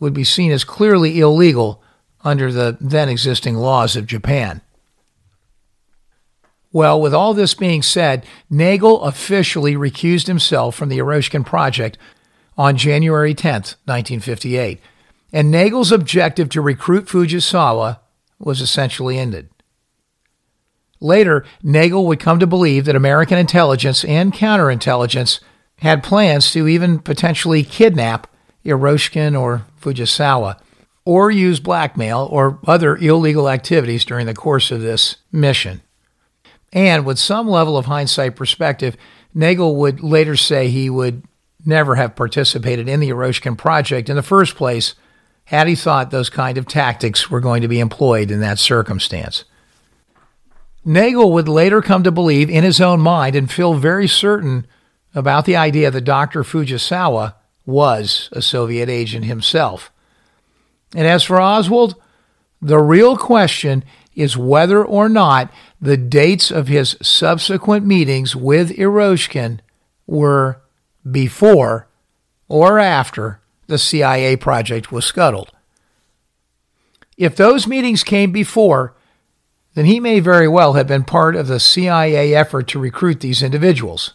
would 0.00 0.12
be 0.12 0.24
seen 0.24 0.52
as 0.52 0.64
clearly 0.64 1.20
illegal 1.20 1.82
under 2.22 2.50
the 2.50 2.76
then 2.80 3.08
existing 3.08 3.54
laws 3.54 3.96
of 3.96 4.06
Japan. 4.06 4.60
Well, 6.72 7.00
with 7.00 7.14
all 7.14 7.32
this 7.32 7.54
being 7.54 7.82
said, 7.82 8.26
Nagell 8.50 9.06
officially 9.06 9.76
recused 9.76 10.26
himself 10.26 10.74
from 10.74 10.88
the 10.88 10.98
Eroshkin 10.98 11.46
Project 11.46 11.96
on 12.58 12.76
January 12.76 13.34
10, 13.34 13.52
1958, 13.52 14.80
and 15.32 15.54
Nagell's 15.54 15.92
objective 15.92 16.48
to 16.50 16.60
recruit 16.60 17.06
Fujisawa 17.06 18.00
was 18.38 18.60
essentially 18.60 19.18
ended. 19.18 19.48
Later, 21.00 21.44
Nagell 21.62 22.06
would 22.06 22.20
come 22.20 22.38
to 22.38 22.46
believe 22.46 22.84
that 22.86 22.96
American 22.96 23.38
intelligence 23.38 24.04
and 24.04 24.32
counterintelligence 24.32 25.40
had 25.78 26.02
plans 26.02 26.50
to 26.52 26.66
even 26.66 26.98
potentially 26.98 27.62
kidnap 27.62 28.26
Eroshkin 28.64 29.38
or 29.38 29.66
Fujisawa, 29.80 30.58
or 31.04 31.30
use 31.30 31.60
blackmail 31.60 32.28
or 32.32 32.58
other 32.66 32.96
illegal 32.96 33.48
activities 33.48 34.04
during 34.04 34.26
the 34.26 34.34
course 34.34 34.70
of 34.70 34.80
this 34.80 35.16
mission. 35.30 35.82
And 36.72 37.06
with 37.06 37.18
some 37.18 37.48
level 37.48 37.76
of 37.76 37.86
hindsight 37.86 38.34
perspective, 38.34 38.96
Nagell 39.34 39.76
would 39.76 40.02
later 40.02 40.36
say 40.36 40.68
he 40.68 40.90
would 40.90 41.22
never 41.64 41.94
have 41.94 42.16
participated 42.16 42.88
in 42.88 43.00
the 43.00 43.10
Eroshkin 43.10 43.56
project 43.56 44.08
in 44.08 44.16
the 44.16 44.22
first 44.22 44.56
place 44.56 44.94
had 45.44 45.68
he 45.68 45.76
thought 45.76 46.10
those 46.10 46.30
kind 46.30 46.58
of 46.58 46.66
tactics 46.66 47.30
were 47.30 47.40
going 47.40 47.62
to 47.62 47.68
be 47.68 47.78
employed 47.78 48.30
in 48.30 48.40
that 48.40 48.58
circumstance. 48.58 49.44
Nagell 50.86 51.32
would 51.32 51.48
later 51.48 51.82
come 51.82 52.04
to 52.04 52.12
believe 52.12 52.48
in 52.48 52.62
his 52.62 52.80
own 52.80 53.00
mind 53.00 53.34
and 53.34 53.50
feel 53.50 53.74
very 53.74 54.06
certain 54.06 54.66
about 55.14 55.44
the 55.44 55.56
idea 55.56 55.90
that 55.90 56.02
Dr. 56.02 56.44
Fujisawa 56.44 57.34
was 57.64 58.28
a 58.32 58.40
Soviet 58.40 58.88
agent 58.88 59.24
himself. 59.24 59.90
And 60.94 61.06
as 61.06 61.24
for 61.24 61.40
Oswald, 61.40 61.96
the 62.62 62.78
real 62.78 63.16
question 63.16 63.82
is 64.14 64.36
whether 64.36 64.84
or 64.84 65.08
not 65.08 65.52
the 65.80 65.96
dates 65.96 66.50
of 66.50 66.68
his 66.68 66.96
subsequent 67.02 67.84
meetings 67.84 68.36
with 68.36 68.70
Eroshkin 68.78 69.58
were 70.06 70.62
before 71.08 71.88
or 72.48 72.78
after 72.78 73.40
the 73.66 73.78
CIA 73.78 74.36
project 74.36 74.92
was 74.92 75.04
scuttled. 75.04 75.50
If 77.18 77.34
those 77.34 77.66
meetings 77.66 78.04
came 78.04 78.30
before, 78.30 78.95
then 79.76 79.84
he 79.84 80.00
may 80.00 80.20
very 80.20 80.48
well 80.48 80.72
have 80.72 80.86
been 80.86 81.04
part 81.04 81.36
of 81.36 81.48
the 81.48 81.60
CIA 81.60 82.34
effort 82.34 82.66
to 82.68 82.78
recruit 82.78 83.20
these 83.20 83.42
individuals. 83.42 84.14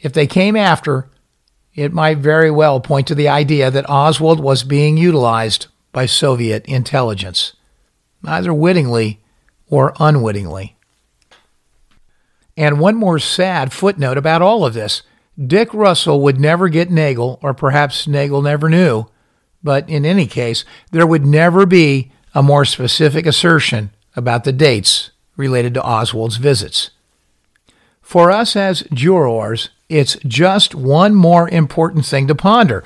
If 0.00 0.12
they 0.12 0.26
came 0.26 0.56
after, 0.56 1.08
it 1.72 1.92
might 1.92 2.18
very 2.18 2.50
well 2.50 2.80
point 2.80 3.06
to 3.06 3.14
the 3.14 3.28
idea 3.28 3.70
that 3.70 3.88
Oswald 3.88 4.40
was 4.40 4.64
being 4.64 4.96
utilized 4.96 5.68
by 5.92 6.06
Soviet 6.06 6.66
intelligence, 6.66 7.54
either 8.24 8.52
wittingly 8.52 9.20
or 9.68 9.94
unwittingly. 10.00 10.76
And 12.56 12.80
one 12.80 12.96
more 12.96 13.20
sad 13.20 13.72
footnote 13.72 14.18
about 14.18 14.42
all 14.42 14.66
of 14.66 14.74
this 14.74 15.02
Dick 15.40 15.72
Russell 15.72 16.20
would 16.22 16.40
never 16.40 16.68
get 16.68 16.90
Nagell, 16.90 17.38
or 17.40 17.54
perhaps 17.54 18.08
Nagell 18.08 18.42
never 18.42 18.68
knew, 18.68 19.06
but 19.62 19.88
in 19.88 20.04
any 20.04 20.26
case, 20.26 20.64
there 20.90 21.06
would 21.06 21.24
never 21.24 21.66
be 21.66 22.10
a 22.34 22.42
more 22.42 22.64
specific 22.64 23.24
assertion 23.24 23.92
about 24.18 24.44
the 24.44 24.52
dates 24.52 25.10
related 25.36 25.72
to 25.74 25.82
Oswald's 25.82 26.36
visits. 26.36 26.90
For 28.02 28.30
us 28.30 28.56
as 28.56 28.82
jurors, 28.92 29.70
it's 29.88 30.16
just 30.26 30.74
one 30.74 31.14
more 31.14 31.48
important 31.48 32.04
thing 32.04 32.26
to 32.26 32.34
ponder. 32.34 32.84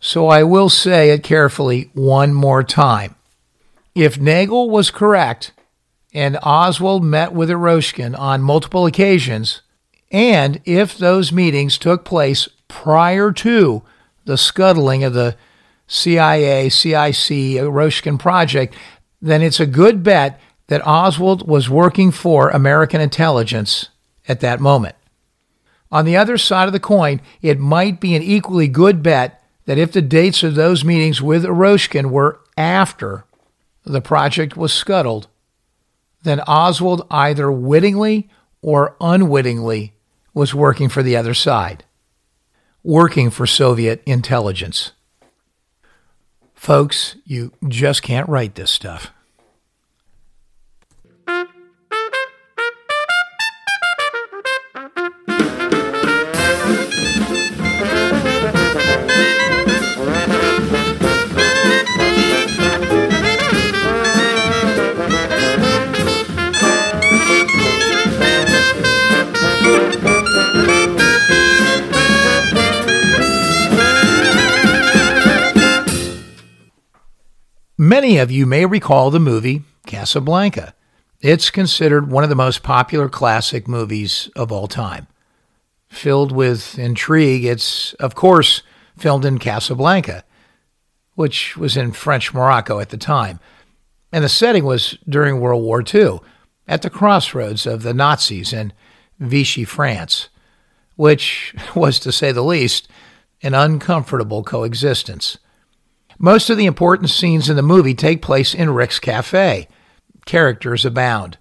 So 0.00 0.26
I 0.28 0.42
will 0.42 0.68
say 0.68 1.10
it 1.10 1.22
carefully 1.22 1.90
one 1.94 2.34
more 2.34 2.62
time. 2.62 3.14
If 3.94 4.18
Nagell 4.18 4.68
was 4.68 4.90
correct 4.90 5.52
and 6.12 6.38
Oswald 6.42 7.04
met 7.04 7.32
with 7.32 7.50
Eroshkin 7.50 8.18
on 8.18 8.42
multiple 8.42 8.86
occasions, 8.86 9.62
and 10.10 10.60
if 10.64 10.96
those 10.96 11.32
meetings 11.32 11.78
took 11.78 12.04
place 12.04 12.48
prior 12.66 13.30
to 13.32 13.82
the 14.24 14.38
scuttling 14.38 15.04
of 15.04 15.14
the 15.14 15.36
CIA, 15.86 16.68
CIC, 16.68 17.58
Eroshkin 17.58 18.18
project, 18.18 18.74
then 19.20 19.42
it's 19.42 19.60
a 19.60 19.66
good 19.66 20.02
bet 20.02 20.40
that 20.68 20.86
Oswald 20.86 21.48
was 21.48 21.68
working 21.68 22.10
for 22.10 22.50
American 22.50 23.00
intelligence 23.00 23.88
at 24.26 24.40
that 24.40 24.60
moment. 24.60 24.94
On 25.90 26.04
the 26.04 26.16
other 26.16 26.38
side 26.38 26.66
of 26.66 26.72
the 26.72 26.80
coin, 26.80 27.20
it 27.42 27.58
might 27.58 28.00
be 28.00 28.14
an 28.14 28.22
equally 28.22 28.68
good 28.68 29.02
bet 29.02 29.42
that 29.64 29.78
if 29.78 29.92
the 29.92 30.02
dates 30.02 30.42
of 30.42 30.54
those 30.54 30.84
meetings 30.84 31.20
with 31.20 31.44
Eroshkin 31.44 32.10
were 32.10 32.40
after 32.56 33.24
the 33.84 34.00
project 34.00 34.56
was 34.56 34.72
scuttled, 34.72 35.28
then 36.22 36.40
Oswald 36.40 37.06
either 37.10 37.50
wittingly 37.50 38.28
or 38.60 38.96
unwittingly 39.00 39.94
was 40.34 40.54
working 40.54 40.88
for 40.88 41.02
the 41.02 41.16
other 41.16 41.34
side, 41.34 41.84
working 42.82 43.30
for 43.30 43.46
Soviet 43.46 44.02
intelligence. 44.04 44.92
Folks, 46.54 47.16
you 47.24 47.52
just 47.66 48.02
can't 48.02 48.28
write 48.28 48.56
this 48.56 48.70
stuff. 48.70 49.12
Many 77.80 78.18
of 78.18 78.32
you 78.32 78.44
may 78.44 78.66
recall 78.66 79.12
the 79.12 79.20
movie 79.20 79.62
Casablanca. 79.86 80.74
It's 81.20 81.48
considered 81.48 82.10
one 82.10 82.24
of 82.24 82.28
the 82.28 82.34
most 82.34 82.64
popular 82.64 83.08
classic 83.08 83.68
movies 83.68 84.28
of 84.34 84.50
all 84.50 84.66
time. 84.66 85.06
Filled 85.88 86.32
with 86.32 86.76
intrigue, 86.76 87.44
it's, 87.44 87.92
of 87.94 88.16
course, 88.16 88.64
filmed 88.96 89.24
in 89.24 89.38
Casablanca, 89.38 90.24
which 91.14 91.56
was 91.56 91.76
in 91.76 91.92
French 91.92 92.34
Morocco 92.34 92.80
at 92.80 92.88
the 92.88 92.96
time. 92.96 93.38
And 94.10 94.24
the 94.24 94.28
setting 94.28 94.64
was 94.64 94.98
during 95.08 95.38
World 95.38 95.62
War 95.62 95.80
II, 95.80 96.18
at 96.66 96.82
the 96.82 96.90
crossroads 96.90 97.64
of 97.64 97.84
the 97.84 97.94
Nazis 97.94 98.52
and 98.52 98.74
Vichy 99.20 99.64
France, 99.64 100.28
which 100.96 101.54
was, 101.76 102.00
to 102.00 102.10
say 102.10 102.32
the 102.32 102.42
least, 102.42 102.88
an 103.40 103.54
uncomfortable 103.54 104.42
coexistence. 104.42 105.38
Most 106.18 106.50
of 106.50 106.56
the 106.56 106.66
important 106.66 107.10
scenes 107.10 107.48
in 107.48 107.56
the 107.56 107.62
movie 107.62 107.94
take 107.94 108.22
place 108.22 108.54
in 108.54 108.70
Rick's 108.70 108.98
cafe. 108.98 109.68
Characters 110.26 110.84
abound. 110.84 111.38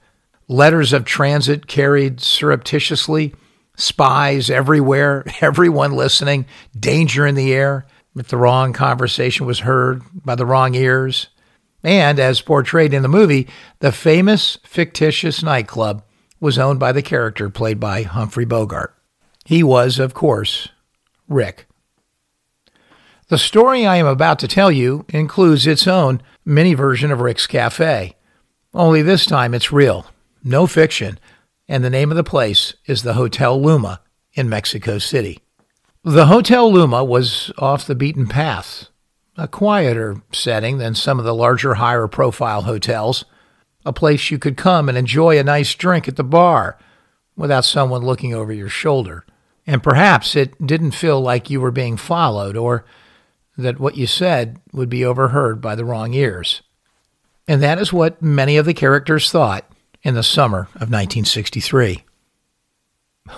Letters 0.48 0.94
of 0.94 1.04
transit 1.04 1.68
carried 1.68 2.22
surreptitiously, 2.22 3.34
spies 3.76 4.50
everywhere, 4.50 5.26
everyone 5.42 5.94
listening, 5.94 6.46
danger 6.80 7.26
in 7.26 7.36
the 7.36 7.54
air 7.54 7.86
if 8.16 8.28
the 8.28 8.38
wrong 8.38 8.74
conversation 8.74 9.46
was 9.46 9.60
heard 9.60 10.02
by 10.24 10.36
the 10.36 10.46
wrong 10.46 10.76
ears. 10.76 11.28
And, 11.84 12.20
as 12.20 12.42
portrayed 12.42 12.94
in 12.94 13.02
the 13.02 13.08
movie, 13.08 13.48
the 13.80 13.92
famous 13.92 14.58
fictitious 14.64 15.44
nightclub 15.44 16.04
was 16.40 16.58
owned 16.58 16.80
by 16.80 16.92
the 16.92 17.02
character 17.02 17.50
played 17.50 17.80
by 17.80 18.04
Humphrey 18.04 18.46
Bogart. 18.46 18.96
He 19.46 19.64
was, 19.64 20.00
of 20.00 20.14
course, 20.14 20.70
Rick. 21.28 21.68
The 23.30 23.38
story 23.38 23.86
I 23.86 23.98
am 23.98 24.06
about 24.06 24.40
to 24.40 24.48
tell 24.48 24.72
you 24.72 25.06
includes 25.10 25.68
its 25.68 25.86
own 25.86 26.22
mini 26.46 26.74
version 26.74 27.12
of 27.12 27.20
Rick's 27.20 27.46
Cafe. 27.46 28.16
Only 28.74 29.02
this 29.02 29.26
time 29.26 29.54
it's 29.54 29.70
real, 29.70 30.06
no 30.46 30.66
fiction, 30.66 31.20
and 31.68 31.84
the 31.84 31.90
name 31.90 32.10
of 32.10 32.16
the 32.16 32.24
place 32.24 32.76
is 32.86 33.04
the 33.04 33.16
Hotel 33.16 33.62
Luma 33.62 34.00
in 34.36 34.48
Mexico 34.48 34.98
City. 34.98 35.42
The 36.06 36.28
Hotel 36.28 36.72
Luma 36.72 37.04
was 37.04 37.52
off 37.58 37.86
the 37.86 37.96
beaten 37.96 38.28
path, 38.28 38.88
a 39.36 39.50
quieter 39.50 40.22
setting 40.32 40.78
than 40.78 40.96
some 40.96 41.20
of 41.20 41.26
the 41.26 41.36
larger, 41.36 41.74
higher 41.74 42.08
profile 42.08 42.62
hotels, 42.62 43.26
a 43.86 43.92
place 43.92 44.32
you 44.32 44.40
could 44.40 44.56
come 44.56 44.88
and 44.88 44.98
enjoy 44.98 45.38
a 45.38 45.44
nice 45.44 45.76
drink 45.76 46.08
at 46.08 46.16
the 46.16 46.24
bar 46.24 46.78
without 47.36 47.66
someone 47.66 48.06
looking 48.06 48.34
over 48.34 48.54
your 48.54 48.70
shoulder. 48.70 49.26
And 49.66 49.84
perhaps 49.84 50.34
it 50.38 50.66
didn't 50.66 50.92
feel 50.92 51.20
like 51.20 51.50
you 51.50 51.60
were 51.60 51.72
being 51.72 51.98
followed 51.98 52.56
or 52.56 52.86
that 53.58 53.80
what 53.80 53.98
you 53.98 54.08
said 54.08 54.60
would 54.72 54.90
be 54.90 55.04
overheard 55.04 55.62
by 55.62 55.76
the 55.76 55.86
wrong 55.86 56.14
ears. 56.14 56.62
And 57.48 57.62
that 57.64 57.80
is 57.80 57.92
what 57.92 58.22
many 58.22 58.58
of 58.58 58.66
the 58.66 58.74
characters 58.74 59.32
thought 59.32 59.70
in 60.04 60.14
the 60.14 60.24
summer 60.24 60.68
of 60.76 60.92
1963. 60.92 62.04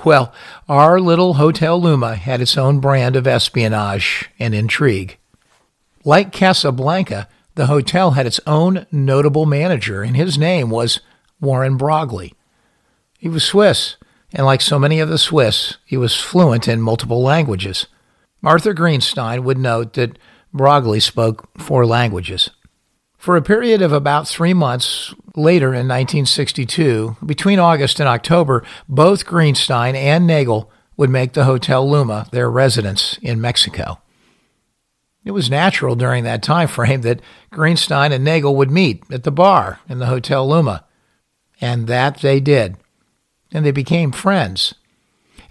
Well, 0.05 0.33
our 0.67 0.99
little 0.99 1.35
Hotel 1.35 1.81
Luma 1.81 2.15
had 2.15 2.41
its 2.41 2.57
own 2.57 2.79
brand 2.79 3.15
of 3.15 3.27
espionage 3.27 4.29
and 4.39 4.53
intrigue. 4.53 5.17
Like 6.03 6.31
Casablanca, 6.31 7.27
the 7.55 7.65
hotel 7.65 8.11
had 8.11 8.25
its 8.25 8.39
own 8.45 8.85
notable 8.91 9.45
manager, 9.45 10.03
and 10.03 10.15
his 10.15 10.37
name 10.37 10.69
was 10.69 11.01
Warren 11.41 11.75
Broglie. 11.75 12.33
He 13.17 13.27
was 13.27 13.43
Swiss, 13.43 13.97
and 14.31 14.45
like 14.45 14.61
so 14.61 14.79
many 14.79 14.99
of 14.99 15.09
the 15.09 15.17
Swiss, 15.17 15.77
he 15.85 15.97
was 15.97 16.15
fluent 16.19 16.67
in 16.67 16.81
multiple 16.81 17.21
languages. 17.21 17.87
Arthur 18.43 18.73
Greenstein 18.73 19.43
would 19.43 19.57
note 19.57 19.93
that 19.93 20.17
Broglie 20.53 20.99
spoke 20.99 21.49
four 21.59 21.85
languages. 21.85 22.49
For 23.17 23.35
a 23.35 23.41
period 23.41 23.81
of 23.81 23.91
about 23.91 24.27
three 24.27 24.53
months 24.53 25.13
later 25.35 25.67
in 25.67 25.87
1962, 25.87 27.17
between 27.25 27.59
August 27.59 27.99
and 27.99 28.07
October, 28.07 28.63
both 28.87 29.25
Greenstein 29.25 29.93
and 29.93 30.27
Nagell 30.27 30.69
would 30.95 31.09
make 31.09 31.33
the 31.33 31.43
Hotel 31.43 31.89
Luma 31.89 32.27
their 32.31 32.49
residence 32.49 33.17
in 33.21 33.41
Mexico. 33.41 33.99
It 35.25 35.31
was 35.31 35.49
natural 35.49 35.95
during 35.95 36.23
that 36.23 36.41
time 36.41 36.69
frame 36.69 37.01
that 37.01 37.21
Greenstein 37.51 38.11
and 38.11 38.25
Nagell 38.25 38.55
would 38.55 38.71
meet 38.71 39.03
at 39.11 39.23
the 39.23 39.31
bar 39.31 39.79
in 39.89 39.99
the 39.99 40.05
Hotel 40.05 40.47
Luma. 40.47 40.85
And 41.59 41.87
that 41.87 42.21
they 42.21 42.39
did. 42.39 42.77
And 43.51 43.65
they 43.65 43.71
became 43.71 44.13
friends 44.13 44.75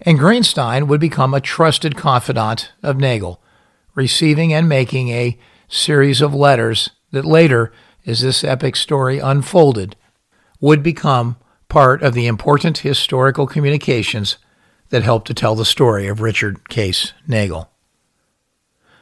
and 0.02 0.18
Greenstein 0.18 0.86
would 0.86 1.00
become 1.00 1.34
a 1.34 1.40
trusted 1.40 1.96
confidant 1.96 2.72
of 2.82 2.96
Nagell, 2.96 3.38
receiving 3.94 4.52
and 4.52 4.68
making 4.68 5.08
a 5.08 5.38
series 5.68 6.20
of 6.20 6.34
letters 6.34 6.90
that 7.10 7.24
later, 7.24 7.72
as 8.06 8.20
this 8.20 8.44
epic 8.44 8.76
story 8.76 9.18
unfolded, 9.18 9.96
would 10.60 10.82
become 10.82 11.36
part 11.68 12.02
of 12.02 12.14
the 12.14 12.26
important 12.26 12.78
historical 12.78 13.46
communications 13.46 14.38
that 14.90 15.02
helped 15.02 15.26
to 15.26 15.34
tell 15.34 15.54
the 15.54 15.64
story 15.64 16.06
of 16.06 16.20
Richard 16.20 16.68
Case 16.68 17.12
Nagell. 17.28 17.68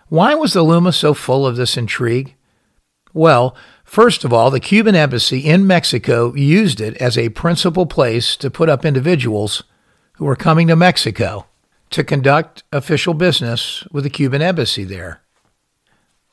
Why 0.09 0.35
was 0.35 0.53
the 0.53 0.63
Luma 0.63 0.93
so 0.93 1.15
full 1.15 1.47
of 1.47 1.57
this 1.57 1.77
intrigue? 1.77 2.35
Well, 3.13 3.57
first 3.85 4.25
of 4.25 4.33
all, 4.33 4.51
the 4.51 4.61
Cuban 4.61 4.95
embassy 4.95 5.41
in 5.41 5.67
Mexico 5.67 6.35
used 6.35 6.81
it 6.81 6.97
as 6.99 7.17
a 7.17 7.31
principal 7.31 7.87
place 7.87 8.37
to 8.37 8.51
put 8.51 8.69
up 8.69 8.85
individuals 8.85 9.63
who 10.17 10.25
were 10.25 10.37
coming 10.37 10.67
to 10.69 10.77
Mexico 10.77 11.47
to 11.91 12.05
conduct 12.05 12.65
official 12.73 13.15
business 13.15 13.87
with 13.91 14.05
the 14.05 14.11
Cuban 14.11 14.43
embassy 14.43 14.85
there. 14.85 15.23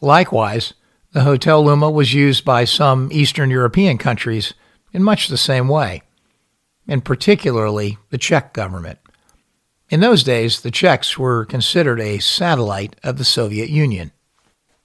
Likewise, 0.01 0.73
the 1.11 1.21
Hotel 1.21 1.63
Luma 1.63 1.89
was 1.89 2.13
used 2.13 2.43
by 2.43 2.65
some 2.65 3.09
Eastern 3.11 3.49
European 3.49 3.97
countries 3.97 4.53
in 4.91 5.03
much 5.03 5.27
the 5.27 5.37
same 5.37 5.67
way, 5.67 6.01
and 6.87 7.05
particularly 7.05 7.97
the 8.09 8.17
Czech 8.17 8.53
government. 8.53 8.99
In 9.89 9.99
those 9.99 10.23
days, 10.23 10.61
the 10.61 10.71
Czechs 10.71 11.17
were 11.17 11.45
considered 11.45 11.99
a 12.01 12.19
satellite 12.19 12.95
of 13.03 13.17
the 13.17 13.25
Soviet 13.25 13.69
Union. 13.69 14.11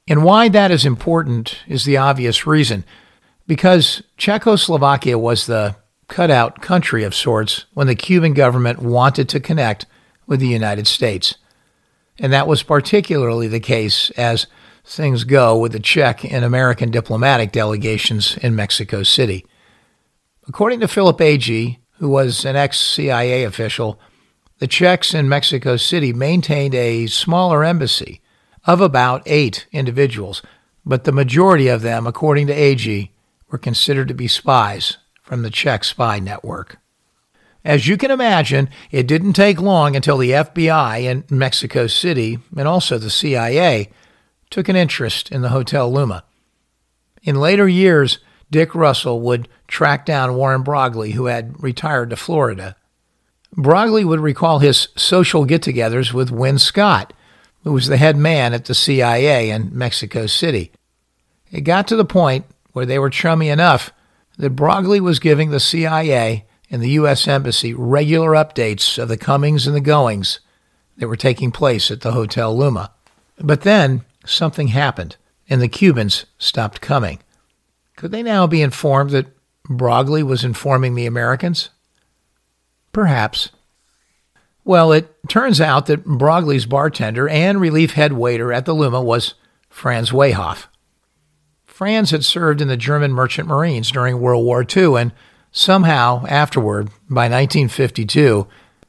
And 0.06 0.22
why 0.22 0.48
that 0.48 0.70
is 0.70 0.84
important 0.84 1.58
is 1.66 1.84
the 1.84 1.96
obvious 1.96 2.46
reason. 2.46 2.84
because 3.48 4.02
Czechoslovakia 4.16 5.18
was 5.18 5.46
the 5.46 5.74
cutout 6.08 6.60
country 6.60 7.04
of 7.04 7.14
sorts 7.14 7.66
when 7.74 7.86
the 7.86 7.94
Cuban 7.94 8.32
government 8.32 8.80
wanted 8.80 9.28
to 9.28 9.40
connect 9.40 9.86
with 10.26 10.40
the 10.40 10.48
United 10.48 10.86
States. 10.86 11.36
And 12.18 12.32
that 12.32 12.48
was 12.48 12.62
particularly 12.62 13.46
the 13.46 13.60
case 13.60 14.10
as 14.10 14.46
things 14.84 15.24
go 15.24 15.58
with 15.58 15.72
the 15.72 15.80
Czech 15.80 16.24
and 16.24 16.44
American 16.44 16.90
diplomatic 16.90 17.52
delegations 17.52 18.36
in 18.38 18.56
Mexico 18.56 19.02
City. 19.02 19.46
According 20.48 20.80
to 20.80 20.88
Philip 20.88 21.18
Agee, 21.18 21.78
who 21.98 22.08
was 22.08 22.44
an 22.44 22.56
ex 22.56 22.80
CIA 22.80 23.44
official, 23.44 24.00
the 24.58 24.66
Czechs 24.66 25.14
in 25.14 25.28
Mexico 25.28 25.76
City 25.76 26.12
maintained 26.12 26.74
a 26.74 27.06
smaller 27.06 27.62
embassy 27.62 28.20
of 28.64 28.80
about 28.80 29.22
eight 29.26 29.66
individuals, 29.72 30.42
but 30.84 31.04
the 31.04 31.12
majority 31.12 31.68
of 31.68 31.82
them, 31.82 32.06
according 32.06 32.46
to 32.46 32.54
Agee, 32.54 33.10
were 33.50 33.58
considered 33.58 34.08
to 34.08 34.14
be 34.14 34.26
spies 34.26 34.96
from 35.28 35.42
the 35.42 35.50
Czech 35.50 35.84
spy 35.84 36.18
network. 36.18 36.78
As 37.62 37.86
you 37.86 37.98
can 37.98 38.10
imagine, 38.10 38.70
it 38.90 39.06
didn't 39.06 39.34
take 39.34 39.60
long 39.60 39.94
until 39.94 40.16
the 40.16 40.30
FBI 40.30 41.02
in 41.02 41.22
Mexico 41.28 41.86
City 41.86 42.38
and 42.56 42.66
also 42.66 42.96
the 42.96 43.10
CIA 43.10 43.90
took 44.48 44.70
an 44.70 44.76
interest 44.76 45.30
in 45.30 45.42
the 45.42 45.50
Hotel 45.50 45.92
Luma. 45.92 46.24
In 47.22 47.36
later 47.36 47.68
years, 47.68 48.20
Dick 48.50 48.74
Russell 48.74 49.20
would 49.20 49.48
track 49.66 50.06
down 50.06 50.34
Warren 50.34 50.62
Broglie, 50.62 51.10
who 51.10 51.26
had 51.26 51.62
retired 51.62 52.08
to 52.08 52.16
Florida. 52.16 52.74
Broglie 53.52 54.06
would 54.06 54.20
recall 54.20 54.60
his 54.60 54.88
social 54.96 55.44
get 55.44 55.60
togethers 55.60 56.14
with 56.14 56.30
Win 56.30 56.58
Scott, 56.58 57.12
who 57.64 57.72
was 57.72 57.88
the 57.88 57.98
head 57.98 58.16
man 58.16 58.54
at 58.54 58.64
the 58.64 58.74
CIA 58.74 59.50
in 59.50 59.76
Mexico 59.76 60.24
City. 60.24 60.72
It 61.52 61.62
got 61.62 61.86
to 61.88 61.96
the 61.96 62.06
point 62.06 62.46
where 62.72 62.86
they 62.86 62.98
were 62.98 63.10
chummy 63.10 63.50
enough 63.50 63.92
that 64.38 64.50
Broglie 64.50 65.00
was 65.00 65.18
giving 65.18 65.50
the 65.50 65.60
CIA 65.60 66.46
and 66.70 66.80
the 66.80 66.90
U.S. 66.90 67.26
Embassy 67.26 67.74
regular 67.74 68.30
updates 68.30 68.98
of 69.00 69.08
the 69.08 69.16
comings 69.16 69.66
and 69.66 69.74
the 69.74 69.80
goings 69.80 70.40
that 70.96 71.08
were 71.08 71.16
taking 71.16 71.50
place 71.50 71.90
at 71.90 72.00
the 72.00 72.12
Hotel 72.12 72.56
Luma. 72.56 72.92
But 73.38 73.62
then 73.62 74.04
something 74.24 74.68
happened, 74.68 75.16
and 75.48 75.60
the 75.60 75.68
Cubans 75.68 76.26
stopped 76.38 76.80
coming. 76.80 77.20
Could 77.96 78.12
they 78.12 78.22
now 78.22 78.46
be 78.46 78.62
informed 78.62 79.10
that 79.10 79.26
Broglie 79.68 80.22
was 80.22 80.44
informing 80.44 80.94
the 80.94 81.06
Americans? 81.06 81.70
Perhaps. 82.92 83.50
Well, 84.64 84.92
it 84.92 85.14
turns 85.28 85.60
out 85.60 85.86
that 85.86 86.04
Broglie's 86.04 86.66
bartender 86.66 87.28
and 87.28 87.60
relief 87.60 87.92
head 87.92 88.12
waiter 88.12 88.52
at 88.52 88.66
the 88.66 88.74
Luma 88.74 89.00
was 89.02 89.34
Franz 89.68 90.10
Wayhoff. 90.10 90.66
Franz 91.78 92.10
had 92.10 92.24
served 92.24 92.60
in 92.60 92.66
the 92.66 92.76
German 92.76 93.12
Merchant 93.12 93.46
Marines 93.46 93.92
during 93.92 94.18
World 94.18 94.44
War 94.44 94.66
II, 94.68 94.96
and 94.96 95.12
somehow 95.52 96.26
afterward, 96.26 96.88
by 97.08 97.28
1952, 97.28 98.48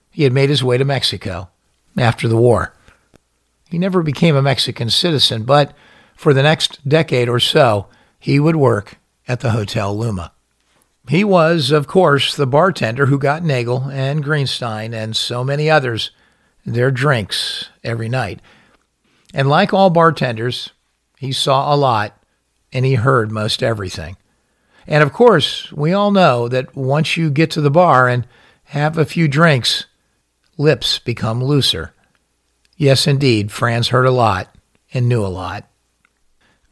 he 0.09 0.23
had 0.23 0.33
made 0.33 0.49
his 0.49 0.63
way 0.63 0.75
to 0.75 0.83
Mexico 0.83 1.49
after 1.95 2.27
the 2.27 2.35
war. 2.35 2.73
He 3.69 3.77
never 3.77 4.01
became 4.01 4.35
a 4.35 4.41
Mexican 4.41 4.89
citizen, 4.89 5.43
but 5.43 5.75
for 6.15 6.33
the 6.33 6.41
next 6.41 6.79
decade 6.89 7.29
or 7.29 7.39
so, 7.39 7.85
he 8.17 8.39
would 8.39 8.55
work 8.55 8.97
at 9.27 9.41
the 9.41 9.51
Hotel 9.51 9.95
Luma. 9.95 10.31
He 11.07 11.23
was, 11.23 11.69
of 11.69 11.85
course, 11.85 12.35
the 12.35 12.47
bartender 12.47 13.05
who 13.05 13.19
got 13.19 13.43
Nagell 13.43 13.93
and 13.93 14.25
Greenstein 14.25 14.95
and 14.95 15.15
so 15.15 15.43
many 15.43 15.69
others 15.69 16.09
their 16.65 16.89
drinks 16.89 17.69
every 17.83 18.09
night. 18.09 18.39
And 19.31 19.47
like 19.47 19.75
all 19.75 19.91
bartenders, 19.91 20.71
he 21.19 21.31
saw 21.31 21.71
a 21.71 21.77
lot 21.77 22.18
and 22.71 22.85
he 22.85 22.95
heard 22.95 23.31
most 23.31 23.63
everything. 23.63 24.17
And 24.87 25.03
of 25.03 25.13
course, 25.13 25.71
we 25.71 25.93
all 25.93 26.11
know 26.11 26.47
that 26.47 26.75
once 26.75 27.15
you 27.17 27.29
get 27.29 27.51
to 27.51 27.61
the 27.61 27.71
bar 27.71 28.07
and 28.07 28.27
have 28.65 28.97
a 28.97 29.05
few 29.05 29.27
drinks, 29.27 29.85
lips 30.57 30.99
become 30.99 31.43
looser. 31.43 31.93
Yes, 32.77 33.07
indeed, 33.07 33.51
Franz 33.51 33.89
heard 33.89 34.05
a 34.05 34.11
lot 34.11 34.55
and 34.93 35.07
knew 35.07 35.25
a 35.25 35.27
lot. 35.27 35.69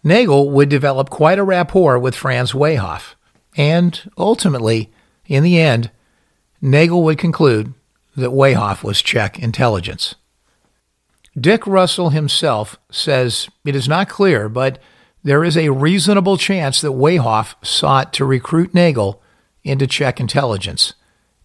Nagell 0.04 0.50
would 0.52 0.70
develop 0.70 1.10
quite 1.10 1.40
a 1.40 1.44
rapport 1.44 2.00
with 2.00 2.16
Franz 2.16 2.54
Wayhoff, 2.54 3.16
and 3.56 4.10
ultimately, 4.18 4.92
in 5.26 5.44
the 5.44 5.60
end, 5.60 5.92
Nagell 6.62 7.04
would 7.04 7.18
conclude 7.18 7.74
that 8.16 8.32
Wayhoff 8.32 8.84
was 8.84 9.02
Czech 9.02 9.38
intelligence. 9.38 10.16
Dick 11.40 11.68
Russell 11.68 12.10
himself 12.10 12.80
says 12.90 13.48
it 13.66 13.76
is 13.76 13.88
not 13.88 14.10
clear, 14.10 14.50
but 14.50 14.80
there 15.28 15.44
is 15.44 15.58
a 15.58 15.68
reasonable 15.68 16.38
chance 16.38 16.80
that 16.80 16.94
Wayhoff 16.94 17.56
sought 17.62 18.13
to 18.13 18.24
recruit 18.24 18.72
Nagell 18.72 19.20
into 19.62 19.86
Czech 19.86 20.22
intelligence, 20.22 20.94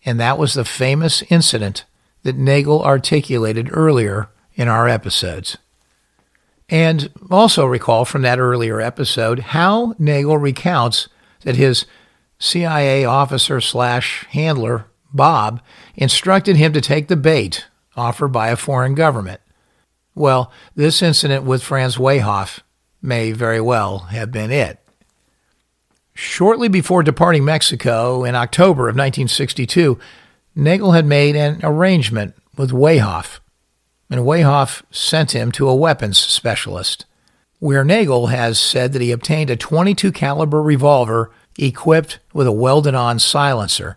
and 0.04 0.20
that 0.20 0.38
was 0.38 0.54
the 0.54 0.64
famous 0.64 1.22
incident 1.22 1.84
that 2.22 2.38
Nagell 2.38 2.84
articulated 2.84 3.68
earlier 3.72 4.28
in 4.54 4.68
our 4.68 4.86
episodes. 4.86 5.58
And 6.68 7.10
also 7.28 7.66
recall 7.66 8.04
from 8.04 8.22
that 8.22 8.38
earlier 8.38 8.80
episode 8.80 9.40
how 9.40 9.94
Nagell 9.94 10.40
recounts 10.40 11.08
that 11.40 11.56
his 11.56 11.84
CIA 12.38 13.04
officer 13.04 13.60
slash 13.60 14.24
handler, 14.26 14.86
Bob, 15.12 15.60
instructed 15.96 16.54
him 16.54 16.72
to 16.72 16.80
take 16.80 17.08
the 17.08 17.16
bait 17.16 17.66
offered 17.96 18.28
by 18.28 18.50
a 18.50 18.56
foreign 18.56 18.94
government. 18.94 19.40
Well, 20.14 20.52
this 20.76 21.02
incident 21.02 21.42
with 21.42 21.64
Franz 21.64 21.96
Wayhoff 21.96 22.60
may 23.02 23.32
very 23.32 23.60
well 23.60 23.98
have 24.10 24.30
been 24.30 24.50
it. 24.50 24.78
Shortly 26.14 26.68
before 26.68 27.02
departing 27.02 27.44
Mexico 27.44 28.24
in 28.24 28.34
October 28.34 28.82
of 28.82 28.94
1962, 28.94 29.98
Nagell 30.56 30.94
had 30.94 31.06
made 31.06 31.34
an 31.34 31.60
arrangement 31.62 32.34
with 32.56 32.70
Wayhoff, 32.70 33.40
and 34.10 34.20
Wayhoff 34.20 34.82
sent 34.90 35.34
him 35.34 35.50
to 35.52 35.68
a 35.68 35.74
weapons 35.74 36.18
specialist, 36.18 37.06
where 37.58 37.84
Nagell 37.84 38.30
has 38.30 38.60
said 38.60 38.92
that 38.92 39.02
he 39.02 39.10
obtained 39.10 39.48
a 39.48 39.56
22 39.56 40.12
caliber 40.12 40.62
revolver 40.62 41.30
equipped 41.58 42.18
with 42.34 42.46
a 42.46 42.52
welded-on 42.52 43.18
silencer. 43.18 43.96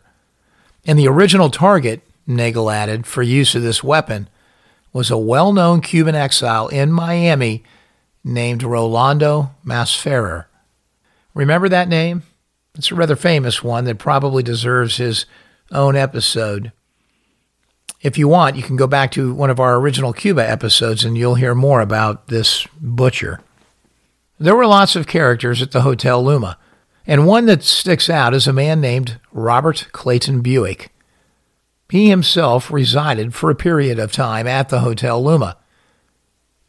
And 0.85 0.97
the 0.97 1.07
original 1.07 1.49
target, 1.49 2.01
Nagell 2.27 2.73
added, 2.73 3.05
for 3.05 3.21
use 3.23 3.55
of 3.55 3.61
this 3.61 3.83
weapon 3.83 4.29
was 4.93 5.11
a 5.11 5.17
well-known 5.17 5.81
Cuban 5.81 6.15
exile 6.15 6.69
in 6.69 6.91
Miami 6.91 7.63
named 8.25 8.63
Rolando 8.63 9.51
Masferrer. 9.63 10.45
Remember 11.35 11.69
that 11.69 11.87
name? 11.87 12.23
It's 12.73 12.91
a 12.91 12.95
rather 12.95 13.15
famous 13.15 13.63
one 13.63 13.85
that 13.85 13.99
probably 13.99 14.41
deserves 14.43 14.97
his 14.97 15.25
own 15.71 15.95
episode. 15.95 16.71
If 18.01 18.17
you 18.17 18.27
want, 18.27 18.55
you 18.55 18.63
can 18.63 18.75
go 18.75 18.87
back 18.87 19.11
to 19.11 19.33
one 19.33 19.49
of 19.49 19.59
our 19.59 19.75
original 19.75 20.11
Cuba 20.11 20.47
episodes 20.47 21.05
and 21.05 21.17
you'll 21.17 21.35
hear 21.35 21.55
more 21.55 21.81
about 21.81 22.27
this 22.27 22.67
butcher. 22.81 23.39
There 24.39 24.55
were 24.55 24.67
lots 24.67 24.95
of 24.95 25.07
characters 25.07 25.61
at 25.61 25.71
the 25.71 25.81
Hotel 25.81 26.21
Luma, 26.23 26.57
and 27.07 27.25
one 27.25 27.45
that 27.45 27.63
sticks 27.63 28.09
out 28.09 28.33
is 28.33 28.47
a 28.47 28.53
man 28.53 28.81
named 28.81 29.19
Robert 29.31 29.87
Clayton 29.91 30.41
Buick. 30.41 30.91
He 31.89 32.09
himself 32.09 32.71
resided 32.71 33.33
for 33.33 33.49
a 33.49 33.55
period 33.55 33.99
of 33.99 34.11
time 34.11 34.47
at 34.47 34.69
the 34.69 34.79
Hotel 34.79 35.23
Luma. 35.23 35.57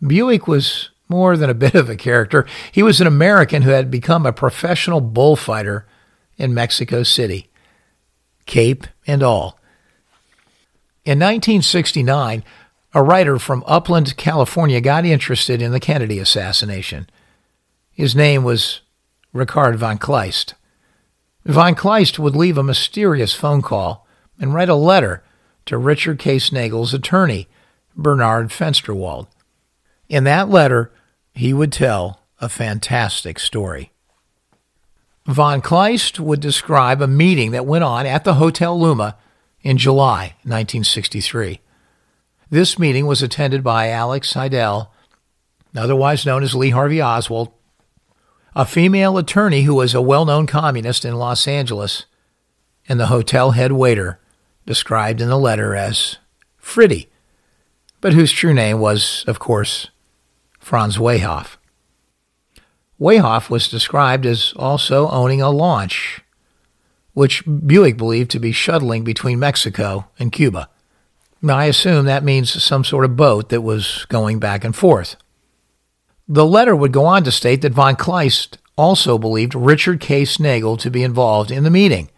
Buick 0.06 0.46
was 0.46 0.90
more 1.08 1.36
than 1.36 1.50
a 1.50 1.54
bit 1.54 1.74
of 1.74 1.88
a 1.88 1.96
character. 1.96 2.46
He 2.72 2.82
was 2.82 3.00
an 3.00 3.06
American 3.06 3.62
who 3.62 3.70
had 3.70 3.90
become 3.90 4.26
a 4.26 4.32
professional 4.32 5.00
bullfighter 5.00 5.86
in 6.36 6.54
Mexico 6.54 7.02
City, 7.02 7.50
cape 8.46 8.86
and 9.06 9.22
all. 9.22 9.58
In 11.04 11.18
1969, 11.18 12.42
a 12.92 13.02
writer 13.02 13.38
from 13.38 13.62
Upland, 13.66 14.16
California 14.16 14.80
got 14.80 15.04
interested 15.04 15.62
in 15.62 15.72
the 15.72 15.80
Kennedy 15.80 16.18
assassination. 16.18 17.08
His 17.90 18.16
name 18.16 18.42
was 18.42 18.80
Ricard 19.34 19.76
von 19.76 19.98
Kleist. 19.98 20.54
Von 21.44 21.74
Kleist 21.74 22.18
would 22.18 22.34
leave 22.34 22.58
a 22.58 22.62
mysterious 22.62 23.34
phone 23.34 23.62
call 23.62 24.06
and 24.40 24.52
write 24.52 24.68
a 24.68 24.74
letter 24.74 25.22
to 25.66 25.78
Richard 25.78 26.18
Case 26.18 26.50
Nagell's 26.50 26.92
attorney, 26.92 27.48
Bernard 27.94 28.48
Fensterwald. 28.48 29.28
In 30.08 30.24
that 30.24 30.48
letter, 30.48 30.92
he 31.36 31.52
would 31.52 31.70
tell 31.70 32.22
a 32.40 32.48
fantastic 32.48 33.38
story. 33.38 33.92
Von 35.26 35.60
Kleist 35.60 36.18
would 36.18 36.40
describe 36.40 37.02
a 37.02 37.06
meeting 37.06 37.50
that 37.50 37.66
went 37.66 37.84
on 37.84 38.06
at 38.06 38.24
the 38.24 38.34
Hotel 38.34 38.78
Luma 38.78 39.16
in 39.60 39.76
July 39.76 40.34
1963. 40.44 41.60
This 42.48 42.78
meeting 42.78 43.06
was 43.06 43.22
attended 43.22 43.62
by 43.62 43.90
Alex 43.90 44.30
Seidel, 44.30 44.92
otherwise 45.76 46.24
known 46.24 46.42
as 46.42 46.54
Lee 46.54 46.70
Harvey 46.70 47.02
Oswald, 47.02 47.52
a 48.54 48.64
female 48.64 49.18
attorney 49.18 49.62
who 49.62 49.74
was 49.74 49.94
a 49.94 50.00
well 50.00 50.24
known 50.24 50.46
communist 50.46 51.04
in 51.04 51.16
Los 51.16 51.46
Angeles, 51.46 52.06
and 52.88 52.98
the 52.98 53.06
hotel 53.06 53.50
head 53.50 53.72
waiter, 53.72 54.20
described 54.64 55.20
in 55.20 55.28
the 55.28 55.38
letter 55.38 55.74
as 55.74 56.16
Fritty, 56.56 57.10
but 58.00 58.14
whose 58.14 58.32
true 58.32 58.54
name 58.54 58.78
was, 58.78 59.24
of 59.26 59.38
course, 59.38 59.90
Franz 60.66 60.98
Wayhoff. 60.98 61.58
Wayhoff 63.00 63.48
was 63.48 63.68
described 63.68 64.26
as 64.26 64.52
also 64.56 65.08
owning 65.10 65.40
a 65.40 65.48
launch, 65.48 66.22
which 67.12 67.44
Buick 67.46 67.96
believed 67.96 68.32
to 68.32 68.40
be 68.40 68.50
shuttling 68.50 69.04
between 69.04 69.38
Mexico 69.38 70.08
and 70.18 70.32
Cuba. 70.32 70.68
I 71.48 71.66
assume 71.66 72.06
that 72.06 72.24
means 72.24 72.60
some 72.60 72.82
sort 72.82 73.04
of 73.04 73.14
boat 73.14 73.50
that 73.50 73.60
was 73.60 74.06
going 74.08 74.40
back 74.40 74.64
and 74.64 74.74
forth. 74.74 75.14
The 76.26 76.44
letter 76.44 76.74
would 76.74 76.90
go 76.90 77.04
on 77.04 77.22
to 77.22 77.30
state 77.30 77.62
that 77.62 77.72
von 77.72 77.94
Kleist 77.94 78.58
also 78.76 79.18
believed 79.18 79.54
Richard 79.54 80.00
K. 80.00 80.22
Nagell 80.22 80.76
to 80.80 80.90
be 80.90 81.04
involved 81.04 81.52
in 81.52 81.62
the 81.62 81.70
meeting, 81.70 82.10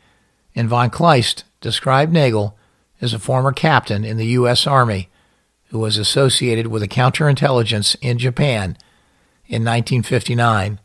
and 0.54 0.70
von 0.70 0.88
Kleist 0.88 1.44
described 1.60 2.14
Nagell 2.14 2.54
as 3.02 3.12
a 3.12 3.18
former 3.18 3.52
captain 3.52 4.06
in 4.06 4.16
the 4.16 4.28
U.S. 4.28 4.66
Army 4.66 5.10
who 5.68 5.78
was 5.78 5.98
associated 5.98 6.68
with 6.68 6.82
a 6.82 6.88
counterintelligence 6.88 7.96
in 8.00 8.18
Japan 8.18 8.76
in 9.46 9.64
1959, 9.64 10.78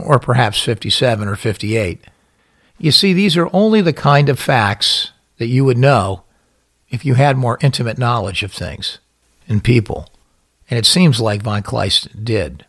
or 0.00 0.18
perhaps 0.18 0.60
57 0.60 1.28
or 1.28 1.36
58. 1.36 2.04
You 2.78 2.92
see, 2.92 3.12
these 3.12 3.36
are 3.36 3.50
only 3.52 3.80
the 3.80 3.92
kind 3.92 4.28
of 4.28 4.38
facts 4.38 5.12
that 5.38 5.46
you 5.46 5.64
would 5.64 5.78
know 5.78 6.22
if 6.90 7.04
you 7.04 7.14
had 7.14 7.36
more 7.36 7.58
intimate 7.60 7.98
knowledge 7.98 8.42
of 8.42 8.52
things 8.52 8.98
and 9.48 9.64
people. 9.64 10.08
And 10.70 10.78
it 10.78 10.86
seems 10.86 11.20
like 11.20 11.42
von 11.42 11.62
Kleist 11.62 12.24
did. 12.24 12.64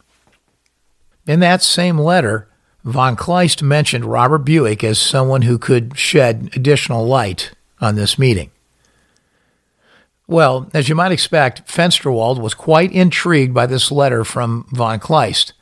In 1.27 1.41
that 1.41 1.61
same 1.61 1.97
letter, 1.97 2.47
von 2.83 3.15
Kleist 3.15 3.61
mentioned 3.61 4.05
Robert 4.05 4.39
Buick 4.39 4.83
as 4.83 4.99
someone 4.99 5.43
who 5.43 5.57
could 5.57 5.97
shed 5.97 6.49
additional 6.55 7.05
light 7.05 7.51
on 7.81 7.95
this 7.95 8.17
meeting. 8.17 8.51
Well, 10.29 10.69
as 10.75 10.87
you 10.87 10.93
might 10.93 11.11
expect, 11.11 11.65
Fensterwald 11.67 12.39
was 12.39 12.53
quite 12.53 12.91
intrigued 12.91 13.51
by 13.51 13.65
this 13.65 13.91
letter 13.91 14.23
from 14.23 14.67
von 14.71 14.99
Kleist, 14.99 15.53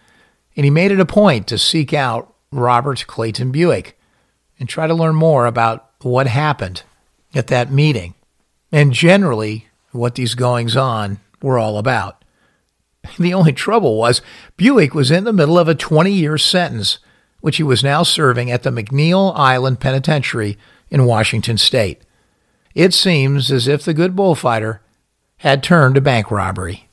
and 0.57 0.65
he 0.65 0.69
made 0.69 0.91
it 0.91 0.99
a 0.99 1.05
point 1.05 1.47
to 1.47 1.57
seek 1.57 1.93
out 1.93 2.33
Robert 2.51 3.05
Clayton 3.07 3.53
Buick 3.53 3.97
and 4.59 4.67
try 4.67 4.85
to 4.85 4.93
learn 4.93 5.15
more 5.15 5.45
about 5.45 5.89
what 6.01 6.27
happened 6.27 6.83
at 7.33 7.47
that 7.47 7.71
meeting 7.71 8.13
and 8.69 8.91
generally 8.91 9.69
what 9.93 10.15
these 10.15 10.35
goings 10.35 10.75
on 10.75 11.21
were 11.41 11.57
all 11.57 11.77
about. 11.77 12.25
The 13.17 13.33
only 13.33 13.53
trouble 13.53 13.97
was 13.97 14.21
Buick 14.57 14.93
was 14.93 15.11
in 15.11 15.23
the 15.23 15.31
middle 15.31 15.57
of 15.57 15.69
a 15.69 15.75
20 15.75 16.11
year 16.11 16.37
sentence, 16.37 16.99
which 17.39 17.55
he 17.55 17.63
was 17.63 17.85
now 17.85 18.03
serving 18.03 18.51
at 18.51 18.63
the 18.63 18.71
McNeil 18.71 19.31
Island 19.33 19.79
Penitentiary 19.79 20.57
in 20.89 21.05
Washington 21.05 21.57
State. 21.57 22.01
It 22.77 22.93
seems 22.93 23.51
as 23.51 23.67
if 23.67 23.83
the 23.83 23.93
good 23.95 24.15
bullfighter 24.15 24.83
had 25.37 25.63
turned 25.63 25.95
to 25.95 26.01
bank 26.01 26.29
robbery. 26.29 26.89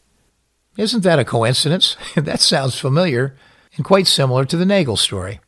Isn't 0.78 1.02
that 1.02 1.18
a 1.18 1.26
coincidence? 1.26 1.98
that 2.16 2.40
sounds 2.40 2.78
familiar 2.78 3.36
and 3.76 3.84
quite 3.84 4.06
similar 4.06 4.46
to 4.46 4.56
the 4.56 4.64
Nagell 4.64 4.96
story. 4.96 5.40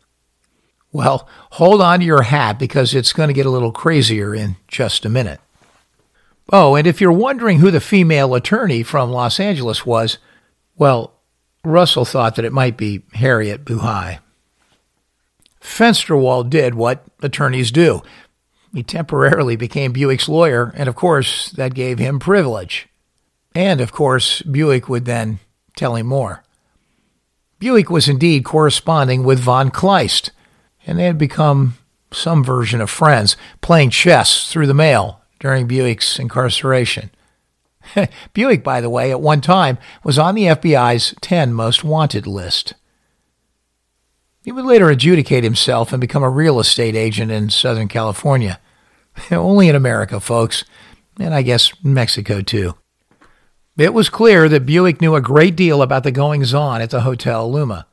Well, 0.93 1.27
hold 1.53 1.81
on 1.81 2.01
to 2.01 2.05
your 2.05 2.21
hat 2.21 2.59
because 2.59 2.95
it's 2.95 3.15
going 3.15 3.29
to 3.29 3.33
get 3.33 3.47
a 3.47 3.51
little 3.51 3.73
crazier 3.73 4.35
in 4.35 4.57
just 4.69 5.07
a 5.07 5.09
minute. 5.09 5.41
Oh, 6.53 6.75
and 6.75 6.87
if 6.87 7.01
you're 7.01 7.13
wondering 7.13 7.61
who 7.61 7.71
the 7.71 7.81
female 7.81 8.35
attorney 8.35 8.83
from 8.83 9.11
Los 9.11 9.41
Angeles 9.41 9.87
was, 9.87 10.19
well, 10.77 11.15
Russell 11.65 12.05
thought 12.05 12.37
that 12.37 12.45
it 12.45 12.53
might 12.53 12.77
be 12.77 13.05
Harriet 13.15 13.65
Buhai. 13.65 14.19
Fensterwald 15.63 16.51
did 16.51 16.75
what 16.75 17.05
attorneys 17.23 17.71
do. 17.71 18.03
He 18.77 18.83
temporarily 18.83 19.57
became 19.57 19.95
Buick's 19.95 20.29
lawyer, 20.29 20.71
and 20.77 20.87
of 20.87 20.95
course, 20.95 21.49
that 21.53 21.73
gave 21.73 21.99
him 21.99 22.19
privilege. 22.19 22.89
And 23.55 23.81
of 23.81 23.91
course, 23.91 24.43
Buick 24.43 24.87
would 24.87 25.07
then 25.07 25.39
tell 25.77 25.97
him 25.97 26.09
more. 26.09 26.43
Buick 27.59 27.89
was 27.89 28.07
indeed 28.07 28.45
corresponding 28.45 29.25
with 29.25 29.41
von 29.41 29.71
Kleist, 29.71 30.29
and 30.87 30.99
they 30.99 31.05
had 31.05 31.17
become 31.17 31.79
some 32.13 32.45
version 32.45 32.83
of 32.83 32.91
friends, 32.91 33.39
playing 33.63 33.89
chess 33.89 34.53
through 34.53 34.67
the 34.67 34.75
mail 34.75 35.23
during 35.41 35.67
Buick's 35.67 36.19
incarceration. 36.19 37.09
Buick, 38.35 38.63
by 38.63 38.83
the 38.83 38.91
way, 38.91 39.11
at 39.11 39.23
one 39.23 39.41
time 39.41 39.79
was 40.05 40.19
on 40.19 40.35
the 40.35 40.49
FBI's 40.49 41.15
10 41.23 41.55
most 41.55 41.83
wanted 41.83 42.27
list. 42.27 42.75
He 44.43 44.53
would 44.53 44.67
later 44.67 44.91
adjudicate 44.91 45.45
himself 45.45 45.95
and 45.95 46.01
become 46.03 46.23
a 46.23 46.29
real 46.29 46.61
estate 46.61 46.95
agent 46.95 47.33
in 47.33 47.49
Southern 47.49 47.89
California. 47.89 48.61
Only 49.31 49.69
in 49.69 49.75
America, 49.75 50.21
folks, 50.21 50.65
and 51.19 51.35
I 51.35 51.43
guess 51.43 51.73
Mexico 51.83 52.41
too. 52.41 52.75
It 53.77 53.93
was 53.93 54.09
clear 54.09 54.49
that 54.49 54.65
Buick 54.65 55.01
knew 55.01 55.15
a 55.15 55.21
great 55.21 55.55
deal 55.55 55.83
about 55.83 56.03
the 56.03 56.11
goings 56.11 56.55
on 56.55 56.81
at 56.81 56.91
the 56.91 57.03
Hotel 57.03 57.51
Luma. 57.51 57.87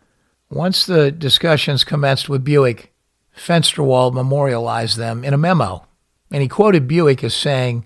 Once 0.49 0.86
the 0.86 1.12
discussions 1.12 1.83
commenced 1.83 2.29
with 2.29 2.43
Buick, 2.43 2.93
Fensterwald 3.36 4.13
memorialized 4.13 4.97
them 4.97 5.23
in 5.23 5.33
a 5.33 5.38
memo, 5.38 5.86
and 6.31 6.41
he 6.41 6.47
quoted 6.47 6.88
Buick 6.88 7.23
as 7.23 7.33
saying, 7.33 7.86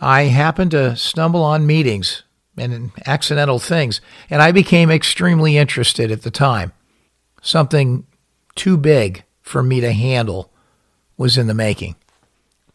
I 0.00 0.22
happened 0.24 0.72
to 0.72 0.96
stumble 0.96 1.44
on 1.44 1.66
meetings 1.66 2.24
and 2.56 2.90
accidental 3.06 3.58
things, 3.58 4.00
and 4.28 4.42
I 4.42 4.50
became 4.50 4.90
extremely 4.90 5.56
interested 5.56 6.10
at 6.10 6.22
the 6.22 6.30
time. 6.30 6.72
Something 7.40 8.06
too 8.54 8.76
big 8.76 9.24
for 9.42 9.62
me 9.62 9.80
to 9.80 9.92
handle 9.92 10.52
was 11.16 11.38
in 11.38 11.46
the 11.46 11.54
making. 11.54 11.94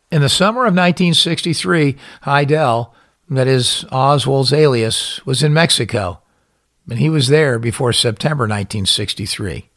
In 0.09 0.21
the 0.21 0.29
summer 0.29 0.61
of 0.61 0.73
1963, 0.73 1.97
Hidell, 2.23 2.93
that 3.29 3.47
is 3.47 3.83
Oswald's 3.91 4.53
alias, 4.53 5.25
was 5.25 5.43
in 5.43 5.53
Mexico, 5.53 6.21
and 6.89 6.97
he 6.97 7.09
was 7.09 7.27
there 7.27 7.59
before 7.59 7.91
September 7.91 8.43
1963. 8.43 9.69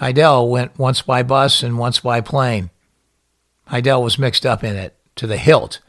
Hidell 0.00 0.50
went 0.50 0.78
once 0.78 1.00
by 1.00 1.22
bus 1.22 1.62
and 1.62 1.78
once 1.78 2.00
by 2.00 2.20
plane. 2.20 2.68
Hidell 3.68 4.02
was 4.02 4.18
mixed 4.18 4.44
up 4.44 4.62
in 4.62 4.76
it 4.76 4.94
to 5.16 5.26
the 5.26 5.38
hilt. 5.38 5.80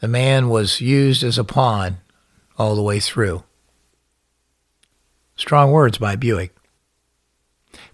The 0.00 0.08
man 0.08 0.50
was 0.50 0.82
used 0.82 1.22
as 1.22 1.38
a 1.38 1.44
pawn 1.44 1.98
all 2.58 2.74
the 2.74 2.82
way 2.82 3.00
through. 3.00 3.44
Strong 5.36 5.70
words 5.70 5.96
by 5.96 6.16
Buick. 6.16 6.54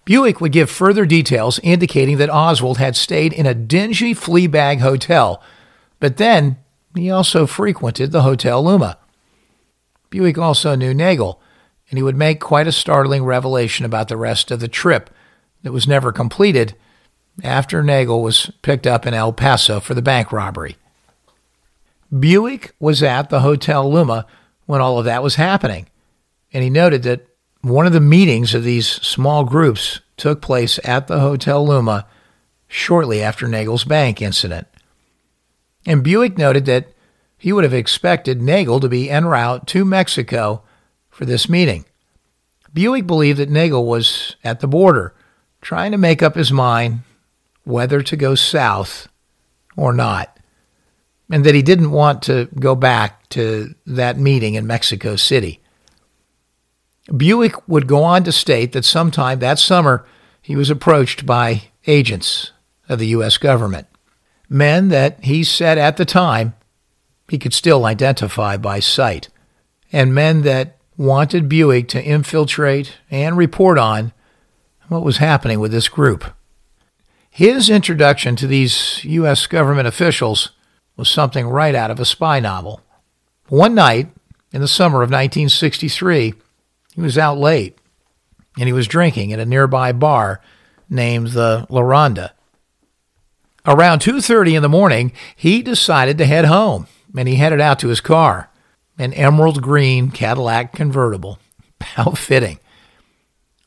Buick 0.08 0.40
would 0.40 0.52
give 0.52 0.70
further 0.70 1.04
details 1.04 1.60
indicating 1.62 2.16
that 2.16 2.30
Oswald 2.30 2.78
had 2.78 2.96
stayed 2.96 3.30
in 3.30 3.44
a 3.44 3.52
dingy 3.52 4.14
flea 4.14 4.46
bag 4.46 4.80
hotel, 4.80 5.42
but 6.00 6.16
then 6.16 6.56
he 6.94 7.10
also 7.10 7.46
frequented 7.46 8.10
the 8.10 8.22
Hotel 8.22 8.64
Luma. 8.64 8.96
Buick 10.08 10.38
also 10.38 10.74
knew 10.74 10.94
Nagell, 10.94 11.36
and 11.90 11.98
he 11.98 12.02
would 12.02 12.16
make 12.16 12.40
quite 12.40 12.66
a 12.66 12.72
startling 12.72 13.22
revelation 13.22 13.84
about 13.84 14.08
the 14.08 14.16
rest 14.16 14.50
of 14.50 14.60
the 14.60 14.66
trip 14.66 15.10
that 15.62 15.72
was 15.72 15.86
never 15.86 16.10
completed 16.10 16.74
after 17.44 17.82
Nagell 17.82 18.22
was 18.22 18.50
picked 18.62 18.86
up 18.86 19.04
in 19.04 19.12
El 19.12 19.34
Paso 19.34 19.78
for 19.78 19.92
the 19.92 20.00
bank 20.00 20.32
robbery. 20.32 20.78
Buick 22.18 22.74
was 22.80 23.02
at 23.02 23.28
the 23.28 23.40
Hotel 23.40 23.92
Luma 23.92 24.24
when 24.64 24.80
all 24.80 24.98
of 24.98 25.04
that 25.04 25.22
was 25.22 25.34
happening, 25.34 25.86
and 26.50 26.64
he 26.64 26.70
noted 26.70 27.02
that 27.02 27.27
one 27.62 27.86
of 27.86 27.92
the 27.92 28.00
meetings 28.00 28.54
of 28.54 28.64
these 28.64 28.88
small 28.88 29.44
groups 29.44 30.00
took 30.16 30.40
place 30.40 30.78
at 30.84 31.06
the 31.06 31.20
Hotel 31.20 31.66
Luma 31.66 32.06
shortly 32.66 33.22
after 33.22 33.46
Nagell's 33.46 33.84
bank 33.84 34.22
incident. 34.22 34.66
And 35.86 36.04
Buick 36.04 36.36
noted 36.36 36.66
that 36.66 36.92
he 37.36 37.52
would 37.52 37.64
have 37.64 37.74
expected 37.74 38.40
Nagell 38.40 38.80
to 38.80 38.88
be 38.88 39.10
en 39.10 39.24
route 39.24 39.66
to 39.68 39.84
Mexico 39.84 40.62
for 41.08 41.24
this 41.24 41.48
meeting. 41.48 41.84
Buick 42.72 43.06
believed 43.06 43.38
that 43.38 43.50
Nagell 43.50 43.86
was 43.86 44.36
at 44.44 44.60
the 44.60 44.68
border, 44.68 45.14
trying 45.60 45.92
to 45.92 45.98
make 45.98 46.22
up 46.22 46.34
his 46.34 46.52
mind 46.52 47.00
whether 47.64 48.02
to 48.02 48.16
go 48.16 48.34
south 48.34 49.08
or 49.76 49.92
not, 49.92 50.38
and 51.30 51.44
that 51.44 51.54
he 51.54 51.62
didn't 51.62 51.90
want 51.90 52.22
to 52.22 52.48
go 52.58 52.74
back 52.74 53.28
to 53.30 53.74
that 53.86 54.18
meeting 54.18 54.54
in 54.54 54.66
Mexico 54.66 55.16
City. 55.16 55.60
Buick 57.16 57.68
would 57.68 57.86
go 57.86 58.02
on 58.02 58.24
to 58.24 58.32
state 58.32 58.72
that 58.72 58.84
sometime 58.84 59.38
that 59.38 59.58
summer 59.58 60.06
he 60.42 60.56
was 60.56 60.70
approached 60.70 61.24
by 61.26 61.62
agents 61.86 62.52
of 62.88 62.98
the 62.98 63.08
U.S. 63.08 63.38
government, 63.38 63.86
men 64.48 64.88
that 64.88 65.24
he 65.24 65.44
said 65.44 65.78
at 65.78 65.96
the 65.96 66.04
time 66.04 66.54
he 67.28 67.38
could 67.38 67.54
still 67.54 67.84
identify 67.84 68.56
by 68.56 68.80
sight, 68.80 69.28
and 69.92 70.14
men 70.14 70.42
that 70.42 70.78
wanted 70.96 71.48
Buick 71.48 71.88
to 71.88 72.02
infiltrate 72.02 72.96
and 73.10 73.36
report 73.36 73.78
on 73.78 74.12
what 74.88 75.04
was 75.04 75.18
happening 75.18 75.60
with 75.60 75.70
this 75.70 75.88
group. 75.88 76.24
His 77.30 77.70
introduction 77.70 78.36
to 78.36 78.46
these 78.46 79.04
U.S. 79.04 79.46
government 79.46 79.86
officials 79.86 80.50
was 80.96 81.08
something 81.08 81.46
right 81.46 81.74
out 81.74 81.90
of 81.90 82.00
a 82.00 82.04
spy 82.04 82.40
novel. 82.40 82.80
One 83.48 83.74
night 83.74 84.08
in 84.52 84.60
the 84.60 84.68
summer 84.68 85.02
of 85.02 85.10
1963, 85.10 86.34
he 86.98 87.04
was 87.04 87.16
out 87.16 87.38
late, 87.38 87.78
and 88.58 88.66
he 88.66 88.72
was 88.72 88.88
drinking 88.88 89.32
at 89.32 89.38
a 89.38 89.46
nearby 89.46 89.92
bar 89.92 90.40
named 90.90 91.28
the 91.28 91.64
La 91.70 91.80
Ronda. 91.80 92.34
Around 93.64 94.00
2:30 94.00 94.56
in 94.56 94.62
the 94.62 94.68
morning, 94.68 95.12
he 95.36 95.62
decided 95.62 96.18
to 96.18 96.26
head 96.26 96.46
home, 96.46 96.88
and 97.16 97.28
he 97.28 97.36
headed 97.36 97.60
out 97.60 97.78
to 97.78 97.88
his 97.88 98.00
car, 98.00 98.50
an 98.98 99.12
emerald 99.12 99.62
green 99.62 100.10
Cadillac 100.10 100.72
convertible. 100.72 101.38
How 101.80 102.10
fitting. 102.10 102.58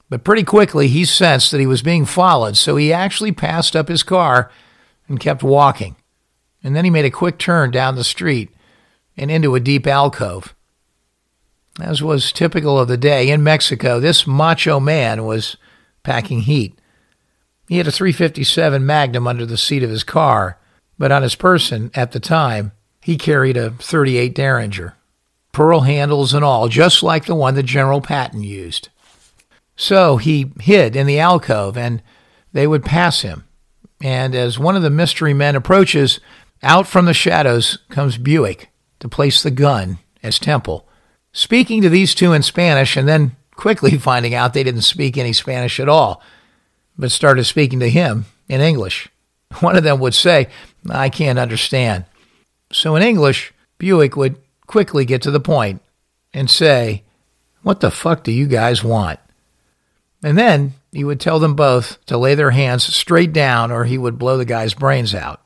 But 0.09 0.25
pretty 0.25 0.43
quickly, 0.43 0.89
he 0.89 1.05
sensed 1.05 1.51
that 1.51 1.61
he 1.61 1.65
was 1.65 1.81
being 1.81 2.03
followed, 2.03 2.57
so 2.57 2.75
he 2.75 2.91
actually 2.91 3.31
passed 3.31 3.77
up 3.77 3.87
his 3.87 4.03
car 4.03 4.51
and 5.07 5.21
kept 5.21 5.41
walking. 5.41 5.95
And 6.61 6.75
then 6.75 6.83
he 6.83 6.91
made 6.91 7.05
a 7.05 7.09
quick 7.09 7.37
turn 7.37 7.71
down 7.71 7.95
the 7.95 8.03
street 8.03 8.49
and 9.15 9.31
into 9.31 9.55
a 9.55 9.61
deep 9.61 9.87
alcove. 9.87 10.53
As 11.79 12.01
was 12.01 12.31
typical 12.31 12.77
of 12.77 12.87
the 12.87 12.97
day 12.97 13.29
in 13.29 13.43
Mexico, 13.43 13.99
this 13.99 14.27
macho 14.27 14.79
man 14.79 15.25
was 15.25 15.55
packing 16.03 16.41
heat. 16.41 16.77
He 17.67 17.77
had 17.77 17.87
a 17.87 17.91
357 17.91 18.85
Magnum 18.85 19.27
under 19.27 19.45
the 19.45 19.57
seat 19.57 19.83
of 19.83 19.89
his 19.89 20.03
car, 20.03 20.59
but 20.97 21.11
on 21.11 21.23
his 21.23 21.35
person 21.35 21.89
at 21.95 22.11
the 22.11 22.19
time, 22.19 22.73
he 22.99 23.17
carried 23.17 23.57
a 23.57 23.71
38 23.71 24.35
Derringer, 24.35 24.95
pearl 25.53 25.81
handles 25.81 26.33
and 26.33 26.43
all, 26.43 26.67
just 26.67 27.01
like 27.01 27.25
the 27.25 27.35
one 27.35 27.55
that 27.55 27.63
General 27.63 28.01
Patton 28.01 28.43
used. 28.43 28.89
So 29.75 30.17
he 30.17 30.51
hid 30.59 30.95
in 30.95 31.07
the 31.07 31.19
alcove, 31.19 31.77
and 31.77 32.03
they 32.51 32.67
would 32.67 32.83
pass 32.83 33.21
him. 33.21 33.45
And 34.03 34.35
as 34.35 34.59
one 34.59 34.75
of 34.75 34.83
the 34.83 34.89
mystery 34.89 35.33
men 35.33 35.55
approaches, 35.55 36.19
out 36.61 36.87
from 36.87 37.05
the 37.05 37.13
shadows 37.13 37.79
comes 37.89 38.17
Buick 38.17 38.69
to 38.99 39.09
place 39.09 39.41
the 39.41 39.51
gun 39.51 39.99
as 40.21 40.37
Temple. 40.37 40.87
Speaking 41.33 41.81
to 41.81 41.89
these 41.89 42.13
two 42.13 42.33
in 42.33 42.43
Spanish, 42.43 42.97
and 42.97 43.07
then 43.07 43.35
quickly 43.55 43.97
finding 43.97 44.33
out 44.33 44.53
they 44.53 44.63
didn't 44.63 44.81
speak 44.81 45.17
any 45.17 45.33
Spanish 45.33 45.79
at 45.79 45.89
all, 45.89 46.21
but 46.97 47.11
started 47.11 47.45
speaking 47.45 47.79
to 47.79 47.89
him 47.89 48.25
in 48.47 48.61
English. 48.61 49.09
One 49.59 49.75
of 49.75 49.83
them 49.83 49.99
would 49.99 50.13
say, 50.13 50.47
I 50.89 51.09
can't 51.09 51.39
understand. 51.39 52.05
So 52.71 52.95
in 52.95 53.03
English, 53.03 53.53
Buick 53.77 54.15
would 54.15 54.37
quickly 54.67 55.05
get 55.05 55.21
to 55.23 55.31
the 55.31 55.39
point 55.39 55.81
and 56.33 56.49
say, 56.49 57.03
What 57.61 57.79
the 57.81 57.91
fuck 57.91 58.23
do 58.23 58.31
you 58.31 58.47
guys 58.47 58.83
want? 58.83 59.19
And 60.23 60.37
then 60.37 60.73
he 60.91 61.03
would 61.03 61.19
tell 61.19 61.39
them 61.39 61.55
both 61.55 62.03
to 62.05 62.17
lay 62.17 62.35
their 62.35 62.51
hands 62.51 62.83
straight 62.83 63.33
down 63.33 63.71
or 63.71 63.85
he 63.85 63.97
would 63.97 64.19
blow 64.19 64.37
the 64.37 64.45
guy's 64.45 64.73
brains 64.73 65.15
out. 65.15 65.41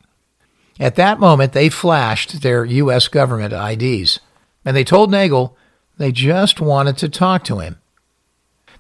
At 0.80 0.96
that 0.96 1.20
moment, 1.20 1.54
they 1.54 1.70
flashed 1.70 2.42
their 2.42 2.66
U.S. 2.66 3.08
government 3.08 3.54
IDs 3.54 4.20
and 4.66 4.76
they 4.76 4.84
told 4.84 5.12
Nagell 5.12 5.54
they 5.98 6.12
just 6.12 6.60
wanted 6.60 6.98
to 6.98 7.10
talk 7.10 7.44
to 7.46 7.60
him. 7.60 7.78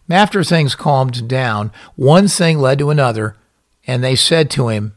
After 0.09 0.43
things 0.43 0.76
calmed 0.76 1.28
down, 1.28 1.72
one 1.95 2.28
thing 2.28 2.59
led 2.59 2.80
to 2.80 2.89
another, 2.89 3.36
and 3.88 4.03
they 4.03 4.16
said 4.16 4.51
to 4.51 4.68
him, 4.68 4.93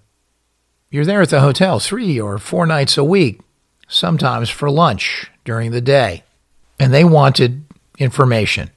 You're 0.90 1.06
there 1.06 1.22
at 1.22 1.30
the 1.30 1.40
hotel 1.40 1.78
three 1.78 2.20
or 2.20 2.38
four 2.38 2.66
nights 2.66 2.98
a 2.98 3.04
week, 3.04 3.40
sometimes 3.86 4.50
for 4.50 4.70
lunch 4.70 5.30
during 5.44 5.70
the 5.70 5.80
day. 5.80 6.24
And 6.78 6.92
they 6.92 7.04
wanted 7.04 7.64
information. 7.98 8.70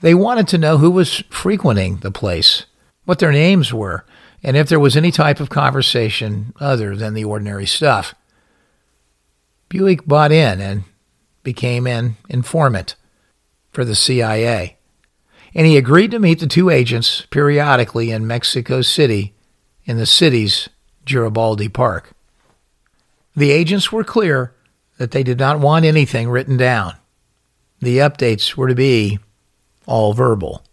They 0.00 0.14
wanted 0.14 0.46
to 0.48 0.58
know 0.58 0.78
who 0.78 0.90
was 0.90 1.22
frequenting 1.30 1.96
the 1.98 2.10
place, 2.10 2.66
what 3.04 3.18
their 3.18 3.32
names 3.32 3.72
were, 3.72 4.04
and 4.42 4.56
if 4.56 4.68
there 4.68 4.78
was 4.78 4.96
any 4.96 5.10
type 5.10 5.40
of 5.40 5.48
conversation 5.48 6.52
other 6.60 6.94
than 6.94 7.14
the 7.14 7.24
ordinary 7.24 7.66
stuff. 7.66 8.14
Buick 9.68 10.06
bought 10.06 10.30
in 10.30 10.60
and 10.60 10.84
became 11.46 11.86
an 11.86 12.16
informant 12.28 12.96
for 13.70 13.84
the 13.84 13.94
CIA. 13.94 14.76
And 15.54 15.64
he 15.64 15.76
agreed 15.76 16.10
to 16.10 16.18
meet 16.18 16.40
the 16.40 16.48
two 16.48 16.70
agents 16.70 17.24
periodically 17.30 18.10
in 18.10 18.26
Mexico 18.26 18.82
City 18.82 19.32
in 19.84 19.96
the 19.96 20.06
city's 20.06 20.68
Garibaldi 21.04 21.68
Park. 21.68 22.10
The 23.36 23.52
agents 23.52 23.92
were 23.92 24.02
clear 24.02 24.54
that 24.98 25.12
they 25.12 25.22
did 25.22 25.38
not 25.38 25.60
want 25.60 25.84
anything 25.84 26.28
written 26.28 26.56
down. 26.56 26.94
The 27.78 27.98
updates 27.98 28.56
were 28.56 28.66
to 28.66 28.74
be 28.74 29.20
all 29.86 30.14
verbal. 30.14 30.64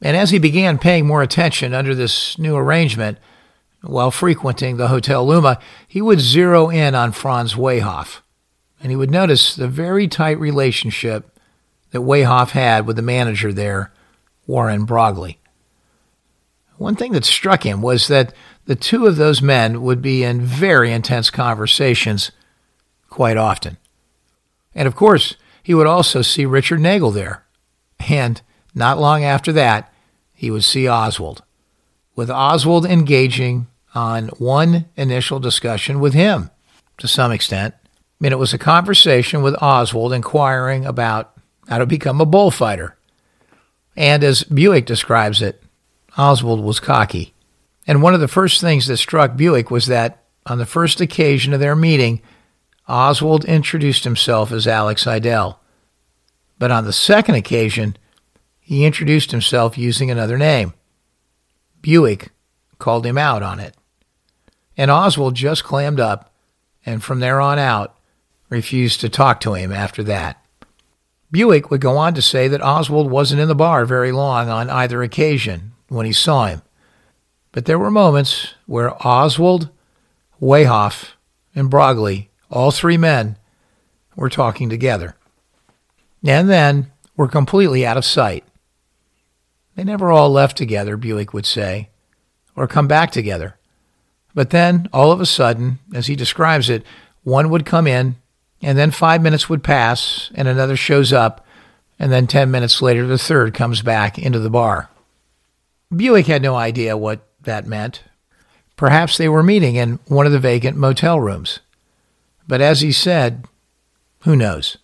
And 0.00 0.16
as 0.16 0.30
he 0.30 0.38
began 0.38 0.78
paying 0.78 1.04
more 1.04 1.22
attention 1.22 1.74
under 1.74 1.96
this 1.96 2.38
new 2.38 2.54
arrangement, 2.54 3.18
while 3.80 4.12
frequenting 4.12 4.76
the 4.76 4.86
Hotel 4.86 5.26
Luma, 5.26 5.58
he 5.88 6.00
would 6.00 6.20
zero 6.20 6.70
in 6.70 6.94
on 6.94 7.10
Franz 7.10 7.54
Waehauf, 7.54 8.20
and 8.82 8.90
he 8.90 8.96
would 8.96 9.10
notice 9.10 9.54
the 9.54 9.68
very 9.68 10.08
tight 10.08 10.38
relationship 10.38 11.38
that 11.92 12.00
Waehauf 12.00 12.50
had 12.50 12.86
with 12.86 12.96
the 12.96 13.02
manager 13.02 13.52
there, 13.52 13.92
Warren 14.46 14.84
Broglie. 14.84 15.38
One 16.78 16.96
thing 16.96 17.12
that 17.12 17.24
struck 17.24 17.64
him 17.64 17.80
was 17.80 18.08
that 18.08 18.34
the 18.64 18.74
two 18.74 19.06
of 19.06 19.16
those 19.16 19.40
men 19.40 19.82
would 19.82 20.02
be 20.02 20.24
in 20.24 20.40
very 20.40 20.92
intense 20.92 21.30
conversations 21.30 22.32
quite 23.08 23.36
often. 23.36 23.76
And 24.74 24.88
of 24.88 24.96
course, 24.96 25.36
he 25.62 25.74
would 25.74 25.86
also 25.86 26.22
see 26.22 26.44
Richard 26.44 26.80
Nagell 26.80 27.14
there, 27.14 27.44
and 28.08 28.42
not 28.74 28.98
long 28.98 29.22
after 29.22 29.52
that, 29.52 29.92
he 30.32 30.50
would 30.50 30.64
see 30.64 30.88
Oswald, 30.88 31.44
with 32.16 32.30
Oswald 32.30 32.84
engaging 32.84 33.68
on 33.94 34.28
one 34.38 34.86
initial 34.96 35.38
discussion 35.38 36.00
with 36.00 36.14
him 36.14 36.50
to 36.98 37.06
some 37.06 37.30
extent. 37.30 37.74
Mean, 38.22 38.30
it 38.30 38.38
was 38.38 38.54
a 38.54 38.58
conversation 38.58 39.42
with 39.42 39.60
Oswald 39.60 40.12
inquiring 40.12 40.86
about 40.86 41.36
how 41.66 41.78
to 41.78 41.86
become 41.86 42.20
a 42.20 42.24
bullfighter. 42.24 42.96
And 43.96 44.22
as 44.22 44.44
Buick 44.44 44.86
describes 44.86 45.42
it, 45.42 45.60
Oswald 46.16 46.62
was 46.62 46.78
cocky. 46.78 47.34
And 47.84 48.00
one 48.00 48.14
of 48.14 48.20
the 48.20 48.28
first 48.28 48.60
things 48.60 48.86
that 48.86 48.98
struck 48.98 49.36
Buick 49.36 49.72
was 49.72 49.86
that 49.86 50.22
on 50.46 50.58
the 50.58 50.66
first 50.66 51.00
occasion 51.00 51.52
of 51.52 51.58
their 51.58 51.74
meeting, 51.74 52.22
Oswald 52.88 53.44
introduced 53.44 54.04
himself 54.04 54.52
as 54.52 54.68
Alex 54.68 55.04
Hidell. 55.04 55.58
But 56.60 56.70
on 56.70 56.84
the 56.84 56.92
second 56.92 57.34
occasion, 57.34 57.96
he 58.60 58.84
introduced 58.84 59.32
himself 59.32 59.76
using 59.76 60.12
another 60.12 60.38
name. 60.38 60.74
Buick 61.80 62.30
called 62.78 63.04
him 63.04 63.18
out 63.18 63.42
on 63.42 63.58
it. 63.58 63.76
And 64.76 64.92
Oswald 64.92 65.34
just 65.34 65.64
clammed 65.64 65.98
up, 65.98 66.32
and 66.86 67.02
from 67.02 67.18
there 67.18 67.40
on 67.40 67.58
out, 67.58 67.96
refused 68.52 69.00
to 69.00 69.08
talk 69.08 69.40
to 69.40 69.54
him 69.54 69.72
after 69.72 70.02
that. 70.04 70.44
Buick 71.30 71.70
would 71.70 71.80
go 71.80 71.96
on 71.96 72.12
to 72.12 72.20
say 72.20 72.48
that 72.48 72.62
Oswald 72.62 73.10
wasn't 73.10 73.40
in 73.40 73.48
the 73.48 73.54
bar 73.54 73.86
very 73.86 74.12
long 74.12 74.50
on 74.50 74.68
either 74.68 75.02
occasion 75.02 75.72
when 75.88 76.04
he 76.04 76.12
saw 76.12 76.46
him. 76.46 76.60
But 77.52 77.64
there 77.64 77.78
were 77.78 77.90
moments 77.90 78.54
where 78.66 78.94
Oswald, 79.06 79.70
Waehauf, 80.40 81.12
and 81.54 81.70
Broglie, 81.70 82.30
all 82.50 82.70
three 82.70 82.98
men, 82.98 83.38
were 84.16 84.28
talking 84.28 84.68
together 84.68 85.16
and 86.22 86.50
then 86.50 86.92
were 87.16 87.28
completely 87.28 87.86
out 87.86 87.96
of 87.96 88.04
sight. 88.04 88.44
They 89.74 89.84
never 89.84 90.10
all 90.10 90.30
left 90.30 90.58
together, 90.58 90.98
Buick 90.98 91.32
would 91.32 91.46
say, 91.46 91.88
or 92.54 92.66
come 92.66 92.86
back 92.86 93.10
together. 93.10 93.56
But 94.34 94.50
then, 94.50 94.88
all 94.92 95.10
of 95.10 95.20
a 95.20 95.26
sudden, 95.26 95.78
as 95.94 96.06
he 96.06 96.16
describes 96.16 96.68
it, 96.68 96.84
one 97.22 97.48
would 97.48 97.64
come 97.64 97.86
in, 97.86 98.16
and 98.62 98.78
then 98.78 98.90
five 98.90 99.20
minutes 99.20 99.48
would 99.48 99.64
pass, 99.64 100.30
and 100.34 100.46
another 100.46 100.76
shows 100.76 101.12
up, 101.12 101.44
and 101.98 102.12
then 102.12 102.26
10 102.26 102.50
minutes 102.50 102.80
later, 102.80 103.06
the 103.06 103.18
third 103.18 103.54
comes 103.54 103.82
back 103.82 104.18
into 104.18 104.38
the 104.38 104.50
bar. 104.50 104.88
Buick 105.94 106.26
had 106.26 106.42
no 106.42 106.54
idea 106.54 106.96
what 106.96 107.26
that 107.42 107.66
meant. 107.66 108.02
Perhaps 108.76 109.18
they 109.18 109.28
were 109.28 109.42
meeting 109.42 109.74
in 109.76 109.98
one 110.06 110.26
of 110.26 110.32
the 110.32 110.38
vacant 110.38 110.76
motel 110.76 111.20
rooms. 111.20 111.60
But 112.48 112.60
as 112.60 112.80
he 112.80 112.92
said, 112.92 113.44
who 114.20 114.36
knows? 114.36 114.78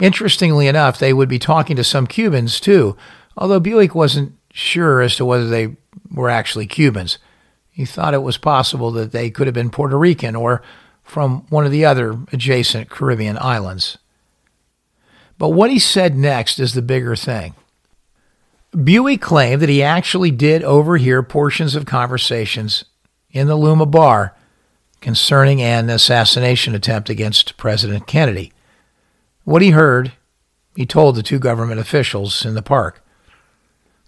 Interestingly 0.00 0.66
enough, 0.66 0.98
they 0.98 1.12
would 1.12 1.28
be 1.28 1.38
talking 1.38 1.76
to 1.76 1.84
some 1.84 2.06
Cubans 2.06 2.60
too, 2.60 2.96
although 3.36 3.60
Buick 3.60 3.94
wasn't 3.94 4.32
sure 4.52 5.00
as 5.00 5.16
to 5.16 5.24
whether 5.24 5.48
they 5.48 5.76
were 6.12 6.30
actually 6.30 6.66
Cubans. 6.66 7.18
He 7.70 7.84
thought 7.84 8.14
it 8.14 8.22
was 8.22 8.36
possible 8.36 8.90
that 8.92 9.12
they 9.12 9.30
could 9.30 9.46
have 9.46 9.54
been 9.54 9.70
Puerto 9.70 9.98
Rican 9.98 10.36
or 10.36 10.62
from 11.10 11.44
one 11.50 11.66
of 11.66 11.72
the 11.72 11.84
other 11.84 12.18
adjacent 12.32 12.88
Caribbean 12.88 13.36
islands. 13.38 13.98
But 15.38 15.50
what 15.50 15.70
he 15.70 15.78
said 15.78 16.16
next 16.16 16.58
is 16.58 16.72
the 16.72 16.82
bigger 16.82 17.16
thing. 17.16 17.54
Buick 18.84 19.20
claimed 19.20 19.60
that 19.60 19.68
he 19.68 19.82
actually 19.82 20.30
did 20.30 20.62
overhear 20.62 21.22
portions 21.22 21.74
of 21.74 21.84
conversations 21.84 22.84
in 23.32 23.48
the 23.48 23.56
Luma 23.56 23.86
bar 23.86 24.36
concerning 25.00 25.60
an 25.60 25.90
assassination 25.90 26.74
attempt 26.74 27.10
against 27.10 27.56
President 27.56 28.06
Kennedy. 28.06 28.52
What 29.44 29.62
he 29.62 29.70
heard, 29.70 30.12
he 30.76 30.86
told 30.86 31.16
the 31.16 31.22
two 31.22 31.38
government 31.38 31.80
officials 31.80 32.44
in 32.44 32.54
the 32.54 32.62
park. 32.62 33.02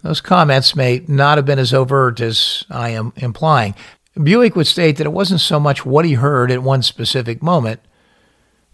Those 0.02 0.20
comments 0.20 0.76
may 0.76 1.04
not 1.08 1.38
have 1.38 1.46
been 1.46 1.58
as 1.58 1.74
overt 1.74 2.20
as 2.20 2.64
I 2.70 2.90
am 2.90 3.12
implying. 3.16 3.74
Buick 4.20 4.56
would 4.56 4.66
state 4.66 4.96
that 4.96 5.06
it 5.06 5.12
wasn't 5.12 5.40
so 5.40 5.58
much 5.58 5.86
what 5.86 6.04
he 6.04 6.14
heard 6.14 6.50
at 6.50 6.62
one 6.62 6.82
specific 6.82 7.42
moment. 7.42 7.80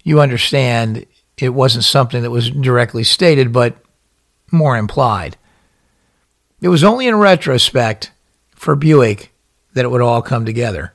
You 0.02 0.20
understand, 0.20 1.06
it 1.36 1.50
wasn't 1.50 1.84
something 1.84 2.22
that 2.22 2.30
was 2.30 2.50
directly 2.50 3.04
stated, 3.04 3.52
but 3.52 3.76
more 4.50 4.76
implied. 4.76 5.36
It 6.60 6.68
was 6.68 6.82
only 6.82 7.06
in 7.06 7.14
retrospect 7.14 8.10
for 8.50 8.74
Buick 8.74 9.32
that 9.74 9.84
it 9.84 9.90
would 9.90 10.00
all 10.00 10.22
come 10.22 10.44
together. 10.44 10.92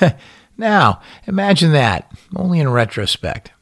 now, 0.58 1.00
imagine 1.26 1.72
that, 1.72 2.10
only 2.34 2.60
in 2.60 2.68
retrospect. 2.68 3.52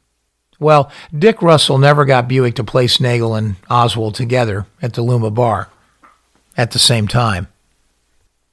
Well, 0.59 0.91
Dick 1.17 1.43
Russell 1.43 1.79
never 1.79 2.05
got 2.05 2.29
Buick 2.29 2.57
to 2.57 2.65
place 2.65 2.99
Nagell 2.99 3.37
and 3.37 3.57
Oswald 3.71 4.15
together 4.15 4.67
at 4.81 4.95
the 4.95 5.03
Luma 5.03 5.31
bar 5.31 5.69
at 6.57 6.73
the 6.73 6.79
same 6.79 7.07
time. 7.07 7.49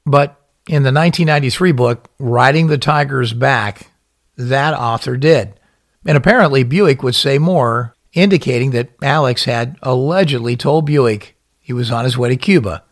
But 0.05 0.40
in 0.71 0.83
the 0.83 0.87
1993 0.87 1.73
book, 1.73 2.09
Riding 2.17 2.67
the 2.67 2.77
Tiger's 2.77 3.33
Back, 3.33 3.91
that 4.37 4.73
author 4.73 5.17
did. 5.17 5.59
And 6.05 6.17
apparently, 6.17 6.63
Buick 6.63 7.03
would 7.03 7.13
say 7.13 7.37
more, 7.37 7.93
indicating 8.13 8.71
that 8.71 8.89
Alex 9.01 9.43
had 9.43 9.77
allegedly 9.83 10.55
told 10.55 10.85
Buick 10.85 11.35
he 11.59 11.73
was 11.73 11.91
on 11.91 12.05
his 12.05 12.17
way 12.17 12.29
to 12.29 12.37
Cuba. 12.37 12.83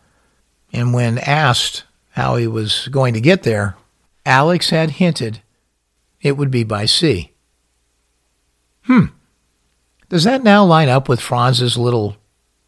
And 0.73 0.93
when 0.93 1.19
asked 1.19 1.85
how 2.11 2.35
he 2.35 2.47
was 2.47 2.89
going 2.89 3.13
to 3.13 3.21
get 3.21 3.43
there, 3.43 3.77
Alex 4.25 4.71
had 4.71 4.91
hinted 4.91 5.41
it 6.19 6.35
would 6.35 6.51
be 6.51 6.65
by 6.65 6.83
sea. 6.83 7.31
Hmm. 8.83 9.05
Does 10.09 10.25
that 10.25 10.43
now 10.43 10.65
line 10.65 10.89
up 10.89 11.07
with 11.07 11.21
Franz's 11.21 11.77
little 11.77 12.17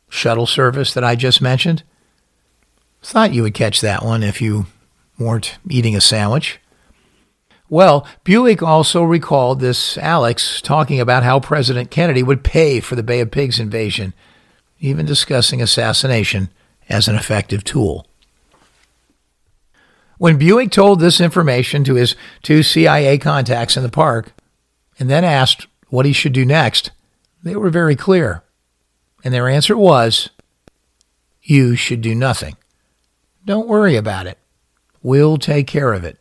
shuttle 0.08 0.48
service 0.48 0.94
that 0.94 1.04
I 1.04 1.18
just 1.18 1.42
mentioned? 1.42 1.84
Thought 3.02 3.34
you 3.34 3.44
would 3.44 3.54
catch 3.54 3.82
that 3.82 4.06
one 4.06 4.24
if 4.24 4.42
you 4.42 4.68
weren't 5.24 5.58
eating 5.70 5.96
a 5.96 6.02
sandwich. 6.02 6.60
Well, 7.70 8.06
Buick 8.26 8.62
also 8.62 9.02
recalled 9.02 9.62
this 9.62 9.98
Alex 9.98 10.62
talking 10.62 11.00
about 11.00 11.24
how 11.24 11.40
President 11.40 11.90
Kennedy 11.90 12.22
would 12.22 12.44
pay 12.44 12.82
for 12.82 12.96
the 12.96 13.04
Bay 13.04 13.22
of 13.22 13.32
Pigs 13.32 13.60
invasion, 13.60 14.14
even 14.80 15.06
discussing 15.06 15.62
assassination 15.62 16.50
as 16.90 17.08
an 17.08 17.16
effective 17.16 17.64
tool. 17.64 18.06
When 20.18 20.38
Buick 20.38 20.70
told 20.70 21.00
this 21.00 21.22
information 21.22 21.84
to 21.86 21.96
his 21.96 22.16
two 22.44 22.62
CIA 22.62 23.18
contacts 23.18 23.78
in 23.78 23.84
the 23.84 23.90
park 23.90 24.34
and 25.00 25.10
then 25.10 25.24
asked 25.24 25.66
what 25.88 26.06
he 26.06 26.14
should 26.14 26.34
do 26.34 26.46
next, 26.46 26.92
they 27.42 27.56
were 27.56 27.70
very 27.70 27.96
clear. 27.96 28.44
And 29.24 29.34
their 29.34 29.48
answer 29.48 29.78
was, 29.78 30.30
You 31.42 31.76
should 31.76 32.02
do 32.02 32.14
nothing. 32.14 32.58
Don't 33.46 33.68
worry 33.68 33.96
about 33.96 34.28
it. 34.28 34.38
We'll 35.04 35.38
take 35.38 35.68
care 35.68 35.94
of 35.94 36.04
it. 36.04 36.18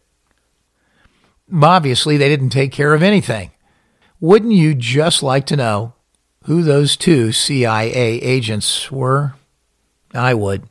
Obviously, 1.52 2.16
they 2.16 2.28
didn't 2.28 2.50
take 2.50 2.72
care 2.72 2.94
of 2.94 3.02
anything. 3.02 3.50
Wouldn't 4.20 4.52
you 4.52 4.74
just 4.74 5.22
like 5.22 5.46
to 5.46 5.56
know 5.56 5.94
who 6.44 6.62
those 6.62 6.96
two 6.96 7.32
CIA 7.32 7.92
agents 8.20 8.90
were? 8.90 9.34
I 10.14 10.34
would. 10.34 10.68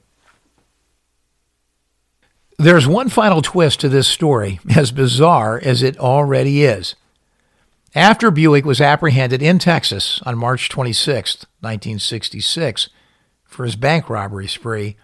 There's 2.58 2.88
one 2.88 3.08
final 3.08 3.42
twist 3.42 3.80
to 3.80 3.90
this 3.90 4.08
story, 4.08 4.60
as 4.76 4.92
bizarre 4.92 5.60
as 5.64 5.82
it 5.82 5.98
already 5.98 6.64
is. 6.64 6.96
After 7.96 8.30
Buick 8.30 8.66
was 8.66 8.82
apprehended 8.82 9.42
in 9.42 9.58
Texas 9.58 10.22
on 10.24 10.38
March 10.38 10.70
26, 10.70 11.46
1966, 11.62 12.90
for 13.46 13.64
his 13.64 13.76
bank 13.76 14.10
robbery 14.10 14.48
spree, 14.48 14.96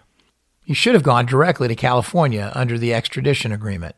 he 0.66 0.74
should 0.74 0.94
have 0.94 1.04
gone 1.04 1.26
directly 1.26 1.68
to 1.68 1.76
California 1.76 2.50
under 2.52 2.76
the 2.76 2.92
extradition 2.92 3.52
agreement. 3.52 3.94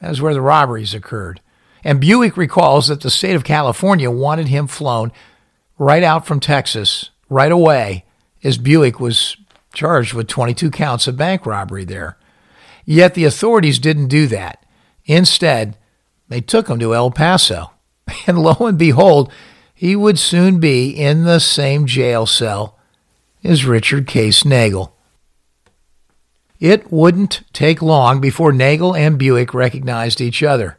That 0.00 0.12
is 0.12 0.22
where 0.22 0.32
the 0.32 0.40
robberies 0.40 0.94
occurred. 0.94 1.40
And 1.82 2.00
Buick 2.00 2.36
recalls 2.36 2.86
that 2.86 3.00
the 3.00 3.10
state 3.10 3.34
of 3.34 3.42
California 3.42 4.08
wanted 4.08 4.46
him 4.46 4.68
flown 4.68 5.10
right 5.76 6.04
out 6.04 6.24
from 6.24 6.38
Texas 6.38 7.10
right 7.28 7.50
away, 7.50 8.04
as 8.44 8.58
Buick 8.58 9.00
was 9.00 9.36
charged 9.74 10.14
with 10.14 10.28
22 10.28 10.70
counts 10.70 11.08
of 11.08 11.16
bank 11.16 11.44
robbery 11.46 11.84
there. 11.84 12.16
Yet 12.84 13.14
the 13.14 13.24
authorities 13.24 13.80
didn't 13.80 14.06
do 14.06 14.28
that. 14.28 14.64
Instead, 15.06 15.76
they 16.28 16.40
took 16.40 16.68
him 16.68 16.78
to 16.78 16.94
El 16.94 17.10
Paso. 17.10 17.72
And 18.28 18.38
lo 18.38 18.54
and 18.60 18.78
behold, 18.78 19.32
he 19.74 19.96
would 19.96 20.18
soon 20.18 20.60
be 20.60 20.90
in 20.90 21.24
the 21.24 21.40
same 21.40 21.86
jail 21.86 22.24
cell 22.24 22.78
as 23.42 23.64
Richard 23.64 24.06
Case 24.06 24.44
Nagell. 24.44 24.92
It 26.62 26.92
wouldn't 26.92 27.42
take 27.52 27.82
long 27.82 28.20
before 28.20 28.52
Nagell 28.52 28.96
and 28.96 29.18
Buick 29.18 29.52
recognized 29.52 30.20
each 30.20 30.44
other. 30.44 30.78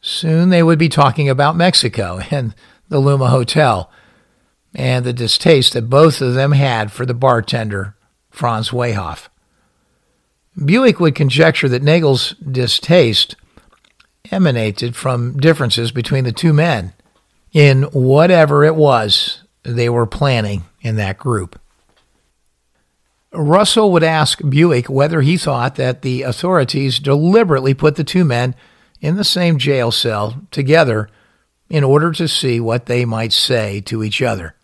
Soon 0.00 0.48
they 0.48 0.60
would 0.60 0.78
be 0.78 0.88
talking 0.88 1.28
about 1.28 1.54
Mexico 1.54 2.18
and 2.32 2.52
the 2.88 2.98
Luma 2.98 3.28
Hotel 3.28 3.92
and 4.74 5.06
the 5.06 5.12
distaste 5.12 5.74
that 5.74 5.88
both 5.88 6.20
of 6.20 6.34
them 6.34 6.50
had 6.50 6.90
for 6.90 7.06
the 7.06 7.14
bartender, 7.14 7.94
Franz 8.32 8.70
Waehauf. 8.70 9.28
Buick 10.64 10.98
would 10.98 11.14
conjecture 11.14 11.68
that 11.68 11.84
Nagell's 11.84 12.30
distaste 12.40 13.36
emanated 14.32 14.96
from 14.96 15.36
differences 15.36 15.92
between 15.92 16.24
the 16.24 16.32
two 16.32 16.52
men 16.52 16.92
in 17.52 17.84
whatever 17.92 18.64
it 18.64 18.74
was 18.74 19.44
they 19.62 19.88
were 19.88 20.06
planning 20.06 20.64
in 20.80 20.96
that 20.96 21.18
group. 21.18 21.56
Russell 23.32 23.92
would 23.92 24.02
ask 24.02 24.40
Buick 24.48 24.88
whether 24.88 25.20
he 25.20 25.36
thought 25.36 25.74
that 25.76 26.02
the 26.02 26.22
authorities 26.22 26.98
deliberately 26.98 27.74
put 27.74 27.96
the 27.96 28.04
two 28.04 28.24
men 28.24 28.54
in 29.00 29.16
the 29.16 29.24
same 29.24 29.58
jail 29.58 29.92
cell 29.92 30.42
together 30.50 31.08
in 31.68 31.84
order 31.84 32.12
to 32.12 32.26
see 32.26 32.58
what 32.58 32.86
they 32.86 33.04
might 33.04 33.32
say 33.32 33.80
to 33.82 34.02
each 34.02 34.22
other. 34.22 34.54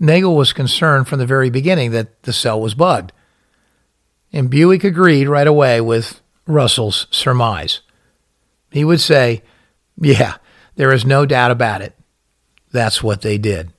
Nagell 0.00 0.36
was 0.36 0.52
concerned 0.52 1.08
from 1.08 1.18
the 1.18 1.26
very 1.26 1.50
beginning 1.50 1.90
that 1.92 2.22
the 2.22 2.32
cell 2.32 2.60
was 2.60 2.74
bugged, 2.74 3.12
and 4.32 4.50
Buick 4.50 4.84
agreed 4.84 5.28
right 5.28 5.46
away 5.46 5.80
with 5.80 6.20
Russell's 6.46 7.06
surmise. 7.10 7.80
He 8.70 8.84
would 8.84 9.00
say, 9.00 9.42
Yeah, 10.00 10.36
there 10.76 10.92
is 10.92 11.04
no 11.04 11.26
doubt 11.26 11.50
about 11.50 11.82
it. 11.82 11.94
That's 12.72 13.02
what 13.02 13.22
they 13.22 13.38
did. 13.38 13.72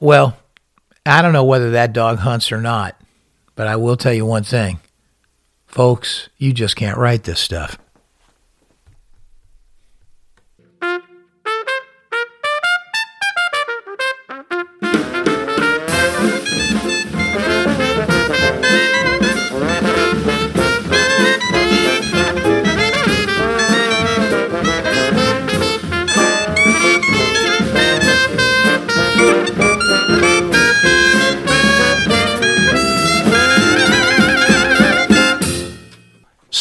Well, 0.00 0.38
I 1.06 1.22
don't 1.22 1.32
know 1.32 1.44
whether 1.44 1.70
that 1.72 1.92
dog 1.92 2.18
hunts 2.18 2.52
or 2.52 2.60
not, 2.60 3.00
but 3.54 3.66
I 3.66 3.76
will 3.76 3.96
tell 3.96 4.12
you 4.12 4.26
one 4.26 4.44
thing. 4.44 4.80
Folks, 5.66 6.28
you 6.36 6.52
just 6.52 6.76
can't 6.76 6.98
write 6.98 7.24
this 7.24 7.40
stuff. 7.40 7.78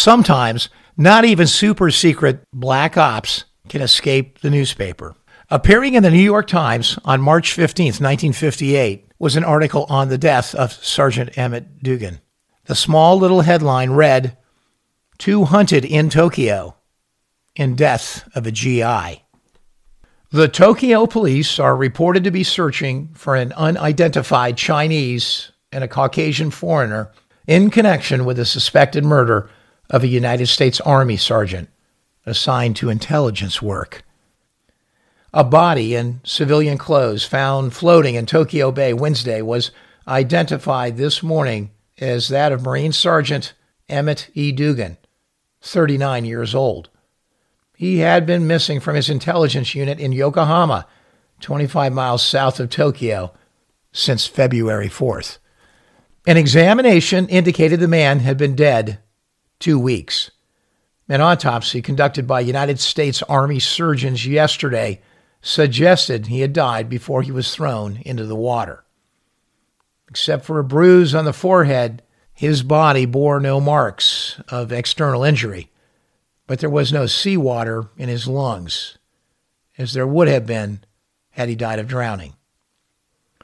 Sometimes, 0.08 0.70
not 0.96 1.26
even 1.26 1.48
super 1.48 1.92
secret 1.92 2.42
black 2.54 2.96
ops 2.96 3.44
can 3.68 3.82
escape 3.82 4.40
the 4.40 4.50
newspaper. 4.50 5.18
Appearing 5.50 5.96
in 5.96 6.04
the 6.04 6.10
New 6.10 6.24
York 6.24 6.48
Times 6.48 6.98
on 7.04 7.20
March 7.20 7.52
15, 7.52 7.88
1958, 7.88 9.12
was 9.20 9.36
an 9.36 9.44
article 9.44 9.86
on 9.90 10.08
the 10.08 10.18
death 10.18 10.56
of 10.56 10.72
Sergeant 10.72 11.38
Emmett 11.38 11.84
Dugan. 11.84 12.22
The 12.68 12.74
small 12.74 13.20
little 13.20 13.42
headline 13.42 13.92
read, 13.92 14.38
Two 15.18 15.44
hunted 15.44 15.84
in 15.84 16.10
Tokyo 16.10 16.78
in 17.58 17.76
death 17.76 18.30
of 18.34 18.48
a 18.48 18.52
GI. 18.52 19.26
The 20.32 20.48
Tokyo 20.48 21.06
police 21.06 21.60
are 21.60 21.76
reported 21.76 22.24
to 22.24 22.32
be 22.32 22.46
searching 22.46 23.10
for 23.14 23.36
an 23.36 23.52
unidentified 23.52 24.56
Chinese 24.56 25.52
and 25.74 25.84
a 25.84 25.90
Caucasian 25.90 26.50
foreigner 26.50 27.12
in 27.46 27.70
connection 27.70 28.24
with 28.24 28.40
a 28.40 28.46
suspected 28.46 29.04
murder 29.04 29.50
of 29.90 30.04
a 30.04 30.08
United 30.08 30.48
States 30.48 30.82
Army 30.82 31.18
sergeant 31.18 31.70
assigned 32.26 32.76
to 32.76 32.90
intelligence 32.90 33.62
work. 33.62 34.04
A 35.34 35.44
body 35.44 35.96
in 35.96 36.22
civilian 36.24 36.78
clothes 36.78 37.24
found 37.24 37.74
floating 37.74 38.16
in 38.16 38.26
Tokyo 38.26 38.72
Bay 38.72 38.94
Wednesday 38.94 39.42
was 39.42 39.72
identified 40.08 40.98
this 40.98 41.22
morning 41.22 41.72
as 42.00 42.28
that 42.30 42.52
of 42.52 42.64
Marine 42.64 42.92
Sergeant 42.92 43.54
Emmett 43.90 44.30
E. 44.34 44.52
Dugan, 44.52 44.98
39 45.62 46.26
years 46.26 46.54
old. 46.54 46.90
He 47.76 48.00
had 48.00 48.26
been 48.26 48.48
missing 48.48 48.80
from 48.80 48.96
his 48.96 49.10
intelligence 49.10 49.76
unit 49.76 50.00
in 50.00 50.12
Yokohama, 50.12 50.88
25 51.42 51.94
miles 51.94 52.24
south 52.24 52.60
of 52.60 52.70
Tokyo, 52.70 53.34
since 53.92 54.26
February 54.26 54.90
4th. 54.90 55.38
An 56.26 56.38
examination 56.38 57.28
indicated 57.30 57.80
the 57.80 57.88
man 57.88 58.20
had 58.20 58.38
been 58.38 58.56
dead 58.56 59.00
two 59.60 59.80
weeks. 59.80 60.32
An 61.10 61.22
autopsy 61.22 61.82
conducted 61.82 62.28
by 62.28 62.42
United 62.42 62.80
States 62.80 63.24
Army 63.24 63.60
surgeons 63.60 64.28
yesterday 64.28 65.02
suggested 65.42 66.28
he 66.28 66.42
had 66.42 66.54
died 66.54 66.90
before 66.90 67.22
he 67.22 67.32
was 67.32 67.54
thrown 67.54 68.02
into 68.06 68.26
the 68.26 68.36
water. 68.36 68.84
Except 70.10 70.46
for 70.46 70.60
a 70.60 70.64
bruise 70.64 71.16
on 71.16 71.26
the 71.26 71.34
forehead, 71.34 72.02
his 72.34 72.64
body 72.64 73.06
bore 73.06 73.40
no 73.40 73.60
marks 73.60 74.40
of 74.50 74.72
external 74.72 75.24
injury, 75.24 75.72
but 76.46 76.60
there 76.60 76.70
was 76.70 76.94
no 76.94 77.06
seawater 77.06 77.90
in 77.98 78.10
his 78.10 78.28
lungs, 78.28 78.98
as 79.78 79.94
there 79.94 80.08
would 80.08 80.28
have 80.28 80.46
been 80.46 80.82
had 81.32 81.50
he 81.50 81.56
died 81.56 81.80
of 81.80 81.88
drowning. 81.88 82.34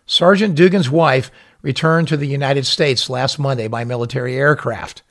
Sergeant 0.05 0.55
Dugan's 0.55 0.89
wife 0.89 1.32
returned 1.61 2.07
to 2.09 2.18
the 2.18 2.28
United 2.28 2.66
States 2.66 3.09
last 3.09 3.39
Monday 3.39 3.68
by 3.68 3.84
military 3.84 4.36
aircraft. 4.36 5.01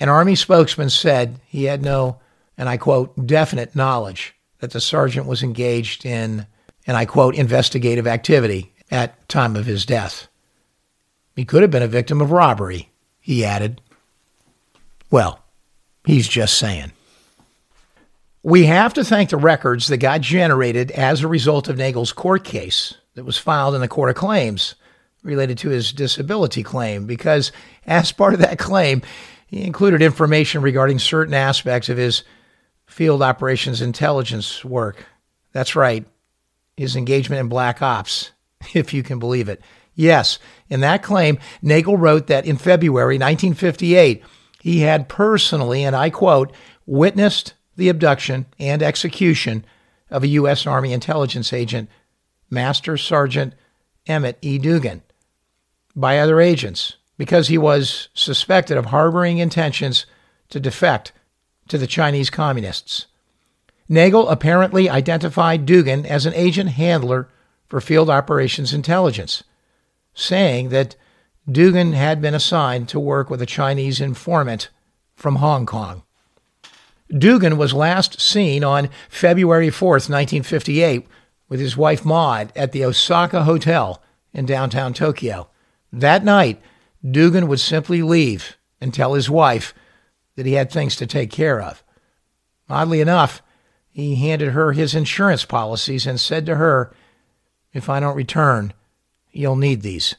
An 0.00 0.08
Army 0.08 0.34
spokesman 0.34 0.90
said 0.90 1.40
he 1.46 1.64
had 1.64 1.82
no, 1.82 2.18
and 2.56 2.68
I 2.68 2.76
quote, 2.76 3.26
definite 3.26 3.74
knowledge 3.74 4.34
that 4.60 4.70
the 4.70 4.80
sergeant 4.80 5.26
was 5.26 5.42
engaged 5.42 6.04
in, 6.06 6.46
and 6.86 6.96
I 6.96 7.04
quote, 7.04 7.34
investigative 7.34 8.06
activity 8.06 8.72
at 8.90 9.28
time 9.28 9.56
of 9.56 9.66
his 9.66 9.84
death. 9.84 10.28
He 11.36 11.44
could 11.44 11.62
have 11.62 11.70
been 11.70 11.82
a 11.82 11.88
victim 11.88 12.20
of 12.20 12.32
robbery, 12.32 12.90
he 13.20 13.44
added. 13.44 13.80
Well, 15.10 15.40
he's 16.04 16.28
just 16.28 16.58
saying. 16.58 16.92
We 18.42 18.66
have 18.66 18.94
to 18.94 19.04
thank 19.04 19.30
the 19.30 19.36
records 19.36 19.88
that 19.88 19.98
got 19.98 20.20
generated 20.20 20.90
as 20.92 21.22
a 21.22 21.28
result 21.28 21.68
of 21.68 21.76
Nagell's 21.76 22.12
court 22.12 22.44
case 22.44 22.94
that 23.14 23.24
was 23.24 23.36
filed 23.36 23.74
in 23.74 23.80
the 23.80 23.88
Court 23.88 24.10
of 24.10 24.16
Claims 24.16 24.74
related 25.22 25.58
to 25.58 25.70
his 25.70 25.92
disability 25.92 26.62
claim, 26.62 27.06
because 27.06 27.52
as 27.86 28.12
part 28.12 28.34
of 28.34 28.40
that 28.40 28.58
claim, 28.58 29.02
he 29.48 29.64
included 29.64 30.02
information 30.02 30.60
regarding 30.60 30.98
certain 30.98 31.32
aspects 31.32 31.88
of 31.88 31.96
his 31.96 32.22
field 32.86 33.22
operations 33.22 33.80
intelligence 33.80 34.62
work. 34.62 35.06
That's 35.52 35.74
right, 35.74 36.06
his 36.76 36.94
engagement 36.94 37.40
in 37.40 37.48
black 37.48 37.80
ops, 37.80 38.30
if 38.74 38.92
you 38.92 39.02
can 39.02 39.18
believe 39.18 39.48
it. 39.48 39.62
Yes, 39.94 40.38
in 40.68 40.80
that 40.80 41.02
claim, 41.02 41.38
Nagell 41.64 41.98
wrote 41.98 42.26
that 42.28 42.44
in 42.44 42.58
February 42.58 43.16
1958, 43.16 44.22
he 44.60 44.80
had 44.80 45.08
personally, 45.08 45.82
and 45.82 45.96
I 45.96 46.10
quote, 46.10 46.52
witnessed 46.84 47.54
the 47.76 47.88
abduction 47.88 48.46
and 48.58 48.82
execution 48.82 49.64
of 50.10 50.22
a 50.22 50.28
U.S. 50.28 50.66
Army 50.66 50.92
intelligence 50.92 51.54
agent, 51.54 51.88
Master 52.50 52.98
Sergeant 52.98 53.54
Emmett 54.06 54.38
E. 54.42 54.58
Dugan, 54.58 55.02
by 55.96 56.18
other 56.18 56.38
agents 56.38 56.97
because 57.18 57.48
he 57.48 57.58
was 57.58 58.08
suspected 58.14 58.78
of 58.78 58.86
harboring 58.86 59.38
intentions 59.38 60.06
to 60.48 60.58
defect 60.58 61.12
to 61.68 61.76
the 61.76 61.86
Chinese 61.86 62.30
communists. 62.30 63.06
Nagell 63.90 64.30
apparently 64.30 64.88
identified 64.88 65.66
Dugan 65.66 66.06
as 66.06 66.24
an 66.24 66.34
agent 66.34 66.70
handler 66.70 67.28
for 67.66 67.80
field 67.80 68.08
operations 68.08 68.72
intelligence, 68.72 69.42
saying 70.14 70.70
that 70.70 70.96
Dugan 71.50 71.92
had 71.92 72.20
been 72.20 72.34
assigned 72.34 72.88
to 72.90 73.00
work 73.00 73.28
with 73.28 73.42
a 73.42 73.46
Chinese 73.46 74.00
informant 74.00 74.68
from 75.14 75.36
Hong 75.36 75.66
Kong. 75.66 76.02
Dugan 77.10 77.56
was 77.56 77.72
last 77.72 78.20
seen 78.20 78.62
on 78.62 78.90
February 79.08 79.68
4th, 79.68 80.08
1958, 80.10 81.06
with 81.48 81.58
his 81.58 81.76
wife 81.76 82.04
Maud 82.04 82.52
at 82.54 82.72
the 82.72 82.84
Osaka 82.84 83.44
Hotel 83.44 84.02
in 84.34 84.44
downtown 84.44 84.92
Tokyo. 84.92 85.48
That 85.90 86.22
night, 86.22 86.60
Dugan 87.08 87.48
would 87.48 87.60
simply 87.60 88.02
leave 88.02 88.56
and 88.80 88.92
tell 88.92 89.14
his 89.14 89.30
wife 89.30 89.74
that 90.36 90.46
he 90.46 90.52
had 90.52 90.70
things 90.70 90.96
to 90.96 91.06
take 91.06 91.30
care 91.30 91.60
of. 91.60 91.82
Oddly 92.68 93.00
enough, 93.00 93.42
he 93.90 94.16
handed 94.16 94.52
her 94.52 94.72
his 94.72 94.94
insurance 94.94 95.44
policies 95.44 96.06
and 96.06 96.20
said 96.20 96.46
to 96.46 96.56
her, 96.56 96.92
If 97.72 97.88
I 97.88 98.00
don't 98.00 98.16
return, 98.16 98.72
you'll 99.32 99.56
need 99.56 99.82
these. 99.82 100.14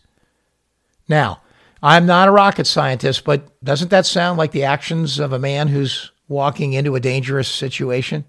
Now, 1.07 1.41
I'm 1.81 2.05
not 2.05 2.27
a 2.27 2.31
rocket 2.31 2.67
scientist, 2.67 3.23
but 3.23 3.63
doesn't 3.63 3.91
that 3.91 4.05
sound 4.05 4.37
like 4.37 4.51
the 4.51 4.65
actions 4.65 5.19
of 5.19 5.31
a 5.31 5.39
man 5.39 5.69
who's 5.69 6.11
walking 6.27 6.73
into 6.73 6.95
a 6.95 6.99
dangerous 6.99 7.47
situation? 7.47 8.25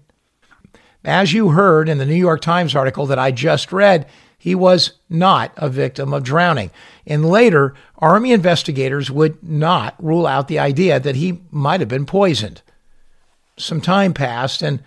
As 1.03 1.33
you 1.33 1.49
heard 1.49 1.89
in 1.89 1.97
the 1.97 2.05
New 2.05 2.13
York 2.15 2.41
Times 2.41 2.75
article 2.75 3.05
that 3.07 3.19
I 3.19 3.31
just 3.31 3.73
read, 3.73 4.07
he 4.41 4.55
was 4.55 4.93
not 5.07 5.51
a 5.55 5.69
victim 5.69 6.15
of 6.15 6.23
drowning. 6.23 6.71
And 7.05 7.23
later, 7.23 7.75
Army 7.99 8.31
investigators 8.31 9.11
would 9.11 9.37
not 9.43 9.93
rule 10.03 10.25
out 10.25 10.47
the 10.47 10.57
idea 10.57 10.99
that 10.99 11.15
he 11.15 11.41
might 11.51 11.79
have 11.79 11.87
been 11.87 12.07
poisoned. 12.07 12.63
Some 13.55 13.81
time 13.81 14.15
passed, 14.15 14.63
and 14.63 14.81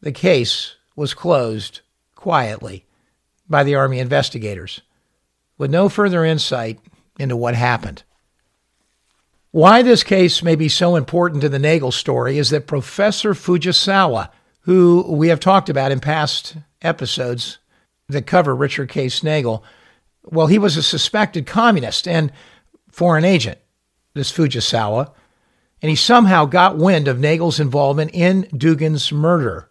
the 0.00 0.12
case 0.12 0.76
was 0.94 1.12
closed 1.12 1.80
quietly 2.14 2.84
by 3.48 3.64
the 3.64 3.74
Army 3.74 3.98
investigators, 3.98 4.80
with 5.58 5.72
no 5.72 5.88
further 5.88 6.24
insight 6.24 6.78
into 7.18 7.34
what 7.34 7.56
happened. 7.56 8.04
Why 9.50 9.82
this 9.82 10.04
case 10.04 10.40
may 10.40 10.54
be 10.54 10.68
so 10.68 10.94
important 10.94 11.42
to 11.42 11.48
the 11.48 11.58
Nagell 11.58 11.92
story 11.92 12.38
is 12.38 12.50
that 12.50 12.68
Professor 12.68 13.34
Fujisawa, 13.34 14.28
who 14.60 15.04
we 15.08 15.30
have 15.30 15.40
talked 15.40 15.68
about 15.68 15.90
in 15.90 15.98
past 15.98 16.56
episodes 16.80 17.58
that 18.08 18.26
cover 18.26 18.54
Richard 18.54 18.88
K. 18.88 19.06
Nagell, 19.06 19.62
well, 20.24 20.46
he 20.46 20.58
was 20.58 20.76
a 20.76 20.82
suspected 20.82 21.46
communist 21.46 22.08
and 22.08 22.32
foreign 22.90 23.24
agent, 23.24 23.58
this 24.14 24.32
Fujisawa, 24.32 25.12
and 25.82 25.90
he 25.90 25.96
somehow 25.96 26.46
got 26.46 26.78
wind 26.78 27.08
of 27.08 27.18
Nagell's 27.18 27.60
involvement 27.60 28.10
in 28.14 28.42
Dugan's 28.56 29.12
murder. 29.12 29.68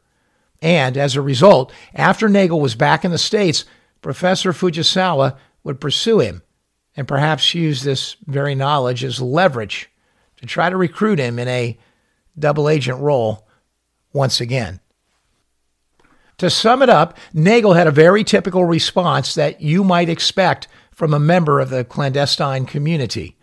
And 0.62 0.98
as 0.98 1.16
a 1.16 1.22
result, 1.22 1.72
after 1.94 2.30
Nagell 2.30 2.62
was 2.62 2.76
back 2.76 3.04
in 3.04 3.12
the 3.12 3.18
States, 3.18 3.66
Professor 4.02 4.54
Fujisawa 4.54 5.38
would 5.64 5.82
pursue 5.82 6.20
him 6.20 6.44
and 6.96 7.08
perhaps 7.08 7.54
use 7.54 7.84
this 7.84 8.16
very 8.26 8.54
knowledge 8.54 9.04
as 9.04 9.22
leverage 9.22 9.90
to 10.38 10.46
try 10.46 10.70
to 10.70 10.78
recruit 10.78 11.20
him 11.20 11.40
in 11.40 11.48
a 11.48 11.78
double 12.38 12.70
agent 12.70 13.00
role 13.00 13.48
once 14.12 14.40
again. 14.40 14.80
To 16.38 16.50
sum 16.50 16.82
it 16.82 16.90
up, 16.90 17.18
Nagell 17.34 17.76
had 17.76 17.88
a 17.88 17.92
very 17.92 18.24
typical 18.24 18.66
response 18.66 19.36
that 19.36 19.62
you 19.62 19.84
might 19.84 20.10
expect 20.10 20.68
from 20.92 21.14
a 21.14 21.20
member 21.20 21.60
of 21.60 21.70
the 21.70 21.84
clandestine 21.84 22.66
community. 22.66 23.38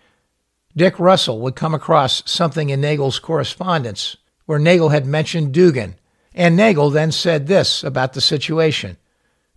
Dick 0.77 0.99
Russell 0.99 1.41
would 1.41 1.57
come 1.57 1.75
across 1.75 2.23
something 2.31 2.71
in 2.71 2.81
Nagell's 2.81 3.19
correspondence 3.19 4.17
where 4.47 4.59
Nagell 4.59 4.91
had 4.91 5.07
mentioned 5.07 5.53
Dugan, 5.53 5.97
and 6.35 6.59
Nagell 6.59 6.93
then 6.93 7.13
said 7.13 7.47
this 7.47 7.85
about 7.85 8.13
the 8.13 8.21
situation. 8.21 8.97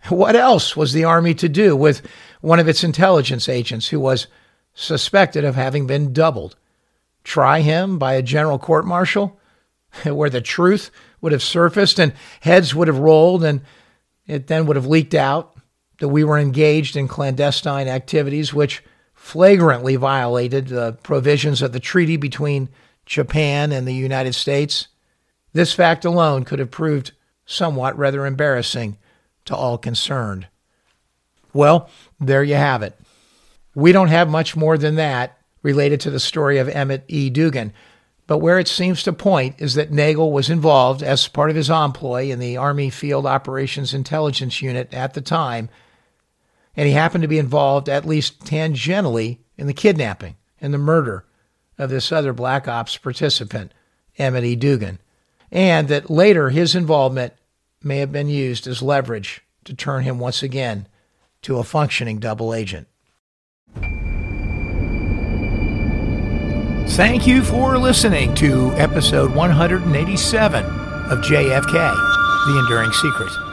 What 0.08 0.36
else 0.36 0.76
was 0.76 0.92
the 0.92 1.04
Army 1.04 1.34
to 1.34 1.48
do 1.48 1.74
with 1.74 2.06
one 2.40 2.60
of 2.60 2.68
its 2.68 2.84
intelligence 2.84 3.48
agents 3.48 3.88
who 3.88 3.98
was 3.98 4.26
suspected 4.74 5.44
of 5.44 5.54
having 5.54 5.86
been 5.86 6.12
doubled? 6.12 6.56
Try 7.22 7.60
him 7.60 7.98
by 7.98 8.14
a 8.14 8.22
general 8.22 8.58
court 8.58 8.84
martial, 8.86 9.40
where 10.04 10.30
the 10.30 10.40
truth 10.40 10.90
would 11.24 11.32
have 11.32 11.42
surfaced 11.42 11.98
and 11.98 12.12
heads 12.42 12.74
would 12.74 12.86
have 12.86 12.98
rolled, 12.98 13.42
and 13.42 13.62
it 14.26 14.46
then 14.46 14.66
would 14.66 14.76
have 14.76 14.86
leaked 14.86 15.14
out 15.14 15.56
that 15.98 16.08
we 16.08 16.22
were 16.22 16.38
engaged 16.38 16.96
in 16.96 17.08
clandestine 17.08 17.88
activities 17.88 18.52
which 18.52 18.84
flagrantly 19.14 19.96
violated 19.96 20.68
the 20.68 20.92
provisions 21.02 21.62
of 21.62 21.72
the 21.72 21.80
treaty 21.80 22.18
between 22.18 22.68
Japan 23.06 23.72
and 23.72 23.88
the 23.88 23.94
United 23.94 24.34
States. 24.34 24.88
This 25.54 25.72
fact 25.72 26.04
alone 26.04 26.44
could 26.44 26.58
have 26.58 26.70
proved 26.70 27.12
somewhat 27.46 27.96
rather 27.96 28.26
embarrassing 28.26 28.98
to 29.46 29.56
all 29.56 29.78
concerned. 29.78 30.46
Well, 31.54 31.88
there 32.20 32.42
you 32.42 32.56
have 32.56 32.82
it. 32.82 33.00
We 33.74 33.92
don't 33.92 34.08
have 34.08 34.28
much 34.28 34.56
more 34.56 34.76
than 34.76 34.96
that 34.96 35.38
related 35.62 36.00
to 36.00 36.10
the 36.10 36.20
story 36.20 36.58
of 36.58 36.68
Emmett 36.68 37.04
E. 37.08 37.30
Dugan, 37.30 37.72
but 38.26 38.38
where 38.38 38.58
it 38.58 38.68
seems 38.68 39.02
to 39.02 39.12
point 39.12 39.56
is 39.58 39.74
that 39.74 39.90
Nagell 39.90 40.32
was 40.32 40.48
involved 40.48 41.02
as 41.02 41.28
part 41.28 41.50
of 41.50 41.56
his 41.56 41.68
employ 41.68 42.30
in 42.30 42.38
the 42.38 42.56
Army 42.56 42.90
Field 42.90 43.26
Operations 43.26 43.92
Intelligence 43.92 44.62
Unit 44.62 44.92
at 44.94 45.14
the 45.14 45.20
time, 45.20 45.68
and 46.76 46.86
he 46.86 46.94
happened 46.94 47.22
to 47.22 47.28
be 47.28 47.38
involved 47.38 47.88
at 47.88 48.06
least 48.06 48.40
tangentially 48.44 49.38
in 49.58 49.66
the 49.66 49.74
kidnapping 49.74 50.36
and 50.60 50.72
the 50.72 50.78
murder 50.78 51.26
of 51.78 51.90
this 51.90 52.10
other 52.10 52.32
Black 52.32 52.66
Ops 52.66 52.96
participant, 52.96 53.72
Emmett 54.16 54.44
E. 54.44 54.56
Dugan, 54.56 54.98
and 55.50 55.88
that 55.88 56.10
later 56.10 56.50
his 56.50 56.74
involvement 56.74 57.34
may 57.82 57.98
have 57.98 58.12
been 58.12 58.28
used 58.28 58.66
as 58.66 58.80
leverage 58.80 59.42
to 59.64 59.74
turn 59.74 60.04
him 60.04 60.18
once 60.18 60.42
again 60.42 60.88
to 61.42 61.58
a 61.58 61.64
functioning 61.64 62.18
double 62.18 62.54
agent. 62.54 62.88
Thank 66.86 67.26
you 67.26 67.42
for 67.42 67.76
listening 67.78 68.34
to 68.36 68.70
episode 68.74 69.34
187 69.34 70.64
of 70.64 71.18
JFK 71.20 71.72
The 71.72 72.58
Enduring 72.58 72.92
Secret. 72.92 73.43